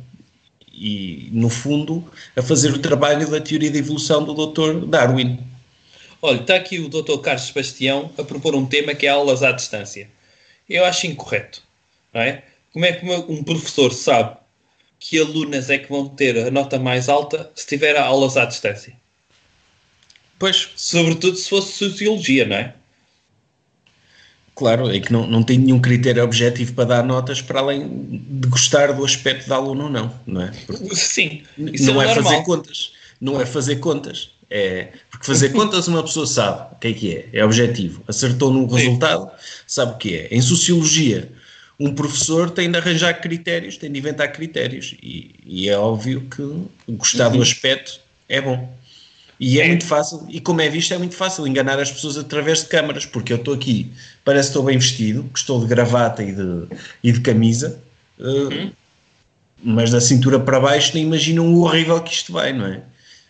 E, 0.77 1.29
no 1.31 1.49
fundo, 1.49 2.03
a 2.35 2.41
fazer 2.41 2.69
o 2.73 2.79
trabalho 2.79 3.29
da 3.29 3.39
teoria 3.39 3.71
da 3.71 3.77
evolução 3.77 4.23
do 4.25 4.33
Dr. 4.33 4.85
Darwin. 4.85 5.39
Olha, 6.21 6.41
está 6.41 6.55
aqui 6.55 6.79
o 6.79 6.89
Dr. 6.89 7.17
Carlos 7.21 7.47
Sebastião 7.47 8.11
a 8.17 8.23
propor 8.25 8.53
um 8.55 8.65
tema 8.65 8.93
que 8.93 9.05
é 9.05 9.09
aulas 9.09 9.41
à 9.41 9.53
distância. 9.53 10.09
Eu 10.69 10.85
acho 10.85 11.07
incorreto. 11.07 11.61
Não 12.13 12.21
é? 12.21 12.43
Como 12.73 12.85
é 12.85 12.93
que 12.93 13.05
um 13.05 13.43
professor 13.43 13.93
sabe 13.93 14.37
que 14.99 15.19
alunas 15.19 15.69
é 15.69 15.77
que 15.77 15.89
vão 15.89 16.09
ter 16.09 16.37
a 16.37 16.51
nota 16.51 16.79
mais 16.79 17.07
alta 17.07 17.51
se 17.55 17.67
tiver 17.67 17.95
aulas 17.97 18.37
à 18.37 18.45
distância? 18.45 18.93
Pois, 20.37 20.69
Sobretudo 20.75 21.37
se 21.37 21.49
fosse 21.49 21.73
sociologia, 21.73 22.45
não 22.45 22.55
é? 22.55 22.73
claro, 24.55 24.89
é 24.89 24.99
que 24.99 25.11
não, 25.11 25.27
não 25.27 25.43
tem 25.43 25.59
nenhum 25.59 25.79
critério 25.79 26.23
objetivo 26.23 26.73
para 26.73 26.85
dar 26.85 27.03
notas 27.03 27.41
para 27.41 27.59
além 27.59 27.87
de 28.09 28.47
gostar 28.47 28.93
do 28.93 29.03
aspecto 29.03 29.49
da 29.49 29.57
aluna 29.57 29.83
ou 29.83 29.89
não, 29.89 30.19
não 30.25 30.41
é? 30.41 30.51
Porque 30.65 30.95
Sim, 30.95 31.43
isso 31.57 31.93
não 31.93 32.01
é, 32.01 32.09
é, 32.09 32.15
fazer 32.15 32.43
contas. 32.43 32.93
Não 33.19 33.39
é 33.39 33.45
fazer 33.45 33.75
contas. 33.77 34.31
É, 34.49 34.89
porque 35.09 35.25
fazer 35.25 35.49
contas 35.49 35.87
uma 35.87 36.03
pessoa 36.03 36.27
sabe 36.27 36.73
o 36.73 36.79
que 36.79 36.87
é 36.87 36.93
que 36.93 37.15
é. 37.15 37.29
É 37.33 37.45
objetivo. 37.45 38.03
Acertou 38.07 38.51
no 38.53 38.65
resultado, 38.67 39.29
sabe 39.67 39.93
o 39.93 39.97
que 39.97 40.15
é. 40.15 40.27
Em 40.31 40.41
sociologia, 40.41 41.31
um 41.79 41.93
professor 41.95 42.49
tem 42.51 42.69
de 42.71 42.77
arranjar 42.77 43.15
critérios, 43.21 43.77
tem 43.77 43.91
de 43.91 43.99
inventar 43.99 44.31
critérios. 44.31 44.95
E, 45.01 45.35
e 45.45 45.69
é 45.69 45.77
óbvio 45.77 46.21
que 46.29 46.93
gostar 46.93 47.29
do 47.29 47.41
aspecto 47.41 47.99
é 48.29 48.39
bom. 48.41 48.71
E 49.39 49.59
é, 49.59 49.63
Uhum. 49.63 49.65
É. 49.65 49.67
muito 49.69 49.85
fácil, 49.85 50.25
e 50.29 50.39
como 50.39 50.61
é 50.61 50.69
visto, 50.69 50.93
é 50.93 50.97
muito 50.97 51.15
fácil 51.15 51.45
enganar 51.45 51.77
as 51.79 51.91
pessoas 51.91 52.17
através 52.17 52.61
de 52.63 52.69
câmaras, 52.69 53.05
porque 53.05 53.33
eu 53.33 53.37
estou 53.37 53.53
aqui, 53.53 53.91
parece 54.23 54.47
que 54.47 54.51
estou 54.51 54.63
bem 54.63 54.77
vestido, 54.77 55.23
que 55.33 55.39
estou 55.39 55.59
de 55.59 55.65
gravata 55.67 56.23
e 56.23 56.31
de, 56.31 56.67
e 57.03 57.11
de 57.11 57.19
camisa, 57.21 57.77
eh, 58.19 58.23
Uhum. 58.23 58.71
mas 59.63 59.91
da 59.91 59.99
cintura 59.99 60.39
para 60.39 60.59
baixo 60.59 60.91
nem 60.93 61.03
imaginam 61.03 61.53
o 61.53 61.61
horrível 61.63 62.01
que 62.01 62.13
isto 62.13 62.31
vai, 62.31 62.53
não 62.53 62.65
é? 62.65 62.81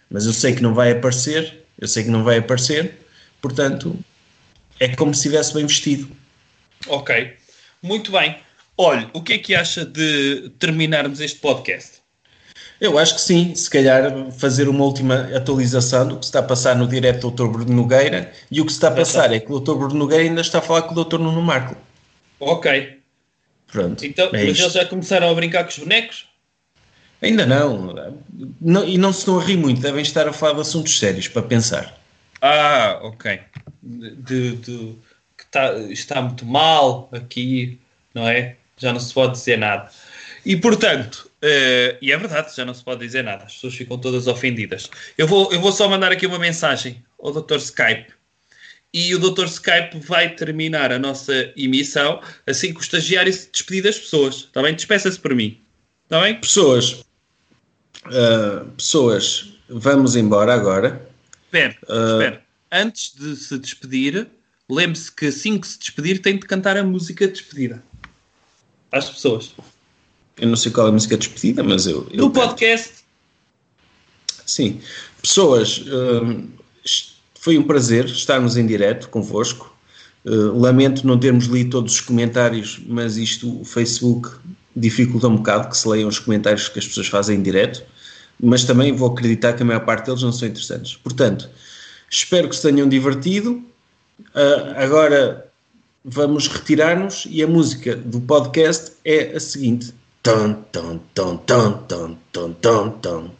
Mas 0.09 0.25
eu 0.25 0.33
sei 0.33 0.53
que 0.53 0.61
não 0.61 0.73
vai 0.73 0.91
aparecer, 0.91 1.65
eu 1.79 1.87
sei 1.87 2.03
que 2.03 2.09
não 2.09 2.23
vai 2.23 2.37
aparecer, 2.37 2.99
portanto, 3.41 3.97
é 4.79 4.87
como 4.95 5.13
se 5.13 5.21
estivesse 5.27 5.53
bem 5.53 5.65
vestido. 5.65 6.09
Ok, 6.87 7.33
muito 7.81 8.11
bem. 8.11 8.37
Olha, 8.77 9.09
o 9.13 9.21
que 9.21 9.33
é 9.33 9.37
que 9.37 9.55
acha 9.55 9.85
de 9.85 10.51
terminarmos 10.59 11.19
este 11.19 11.39
podcast? 11.39 12.03
Eu 12.79 12.99
acho 12.99 13.15
que 13.15 13.21
sim, 13.21 13.55
se 13.55 13.69
calhar 13.69 14.31
fazer 14.33 14.67
uma 14.67 14.83
última 14.83 15.29
atualização 15.35 16.07
do 16.07 16.17
que 16.17 16.25
se 16.25 16.29
está 16.29 16.39
a 16.39 16.43
passar 16.43 16.75
no 16.75 16.87
direto 16.87 17.31
do 17.31 17.47
Dr. 17.47 17.51
Bruno 17.51 17.73
Nogueira 17.73 18.31
e 18.51 18.59
o 18.59 18.65
que 18.65 18.71
se 18.71 18.77
está 18.77 18.89
a 18.89 18.91
passar 18.91 19.31
é 19.31 19.39
que 19.39 19.51
o 19.51 19.59
Dr. 19.59 19.75
Bruno 19.75 19.95
Nogueira 19.95 20.23
ainda 20.23 20.41
está 20.41 20.59
a 20.59 20.61
falar 20.61 20.81
com 20.81 20.93
o 20.93 21.03
Dr. 21.03 21.17
Nuno 21.19 21.41
Marco. 21.41 21.77
Ok, 22.39 22.99
Pronto, 23.75 24.05
então, 24.05 24.27
é 24.27 24.31
mas 24.31 24.43
isto. 24.51 24.61
eles 24.63 24.73
já 24.73 24.85
começaram 24.85 25.29
a 25.29 25.33
brincar 25.33 25.63
com 25.63 25.69
os 25.69 25.79
bonecos? 25.79 26.27
Ainda 27.22 27.45
não. 27.45 27.93
não. 28.61 28.88
E 28.88 28.97
não 28.97 29.11
se 29.13 29.20
estão 29.20 29.39
a 29.39 29.43
rir 29.43 29.57
muito, 29.57 29.82
devem 29.82 30.01
estar 30.01 30.28
a 30.28 30.34
falar 30.34 30.53
de 30.53 30.61
assuntos 30.61 30.97
sérios 30.99 31.28
para 31.28 31.41
pensar. 31.41 31.97
Ah, 32.41 32.99
ok. 33.01 33.39
De, 33.82 34.55
de- 34.57 34.95
que 35.38 35.45
tá- 35.51 35.74
está 35.89 36.22
muito 36.22 36.45
mal 36.45 37.09
aqui, 37.11 37.80
não 38.13 38.28
é? 38.28 38.55
Já 38.78 38.91
não 38.93 38.99
se 38.99 39.13
pode 39.13 39.34
dizer 39.34 39.57
nada. 39.57 39.89
E 40.45 40.55
portanto, 40.55 41.30
eh, 41.41 41.97
e 42.01 42.11
é 42.11 42.18
verdade, 42.18 42.55
já 42.55 42.63
não 42.66 42.74
se 42.74 42.84
pode 42.84 42.99
dizer 43.05 43.24
nada, 43.24 43.45
as 43.45 43.53
pessoas 43.55 43.74
ficam 43.76 43.97
todas 43.97 44.28
ofendidas. 44.28 44.89
Eu 45.18 45.28
vou, 45.28 45.51
eu 45.51 45.59
vou 45.59 45.72
só 45.72 45.88
mandar 45.89 46.11
aqui 46.11 46.28
uma 46.28 46.38
mensagem 46.38 47.03
ao 47.20 47.32
Dr. 47.32 47.55
Skype 47.55 48.13
e 48.93 49.16
o 49.16 49.20
Dr. 49.20 49.45
Skype 49.45 49.97
vai 49.99 50.30
terminar 50.36 50.91
a 50.91 50.99
nossa 50.99 51.51
emissão 51.57 52.22
assim 52.45 52.72
que 52.74 52.80
o 52.80 52.82
estagiário 52.82 53.32
se 53.34 53.49
despedir 53.51 53.84
das 53.84 53.97
pessoas. 53.97 54.36
Está 54.36 54.61
bem? 54.61 54.76
Despeça-se 54.76 55.20
por 55.20 55.34
mim. 55.34 55.59
Está 56.05 56.21
bem? 56.21 56.39
Pessoas, 56.39 57.03
ah, 58.05 58.65
pessoas, 58.77 59.53
vamos 59.69 60.15
embora 60.15 60.53
agora. 60.53 61.07
Espera, 61.45 61.75
Ah. 61.89 62.11
espera. 62.13 62.45
Antes 62.71 63.13
de 63.15 63.35
se 63.35 63.57
despedir, 63.57 64.27
lembre-se 64.69 65.11
que 65.11 65.27
assim 65.27 65.57
que 65.57 65.67
se 65.67 65.79
despedir 65.79 66.21
tem 66.21 66.37
de 66.37 66.45
cantar 66.45 66.77
a 66.77 66.83
música 66.83 67.25
de 67.27 67.33
despedida. 67.33 67.81
Às 68.91 69.09
pessoas. 69.09 69.53
Eu 70.37 70.47
não 70.49 70.55
sei 70.55 70.71
qual 70.71 70.87
é 70.87 70.89
a 70.89 70.93
música 70.93 71.17
de 71.17 71.27
despedida, 71.27 71.63
mas 71.63 71.87
eu. 71.87 72.07
eu 72.11 72.17
No 72.17 72.31
podcast. 72.31 73.05
Sim. 74.45 74.81
Pessoas, 75.21 75.81
est- 76.83 77.15
foi 77.39 77.57
um 77.57 77.63
prazer 77.63 78.05
estarmos 78.05 78.57
em 78.57 78.65
direto 78.67 79.09
convosco. 79.09 79.73
Uh, 80.25 80.57
lamento 80.59 81.05
não 81.05 81.19
termos 81.19 81.45
lido 81.45 81.69
todos 81.69 81.93
os 81.93 82.01
comentários, 82.01 82.79
mas 82.87 83.15
isto, 83.15 83.61
o 83.61 83.63
Facebook, 83.63 84.31
dificulta 84.76 85.28
um 85.28 85.38
bocado 85.38 85.69
que 85.69 85.78
se 85.78 85.88
leiam 85.88 86.09
os 86.09 86.19
comentários 86.19 86.67
que 86.67 86.80
as 86.80 86.88
pessoas 86.88 87.07
fazem 87.07 87.38
em 87.38 87.41
direto, 87.41 87.84
mas 88.39 88.63
também 88.63 88.93
vou 88.93 89.11
acreditar 89.11 89.53
que 89.53 89.63
a 89.63 89.65
maior 89.65 89.86
parte 89.86 90.05
deles 90.05 90.21
não 90.21 90.32
são 90.32 90.47
interessantes. 90.47 90.95
Portanto, 90.97 91.49
espero 92.09 92.49
que 92.49 92.55
se 92.55 92.61
tenham 92.61 92.88
divertido. 92.88 93.63
Uh, 94.19 94.73
agora 94.76 95.49
vamos 96.03 96.47
retirar-nos 96.47 97.26
e 97.30 97.41
a 97.41 97.47
música 97.47 97.95
do 97.95 98.19
podcast 98.21 98.93
é 99.03 99.36
a 99.36 99.39
seguinte. 99.39 99.93
Tan, 100.21 100.53
tan, 100.71 100.99
tan, 101.13 101.38
tan, 101.38 101.73
tan, 101.88 102.17
tan, 102.32 102.53
tan, 102.53 102.89
tan. 102.89 103.32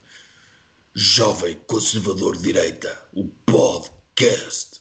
Jovem 0.94 1.60
Conservador 1.68 2.38
Direita, 2.38 3.02
o 3.14 3.26
podcast. 3.46 4.75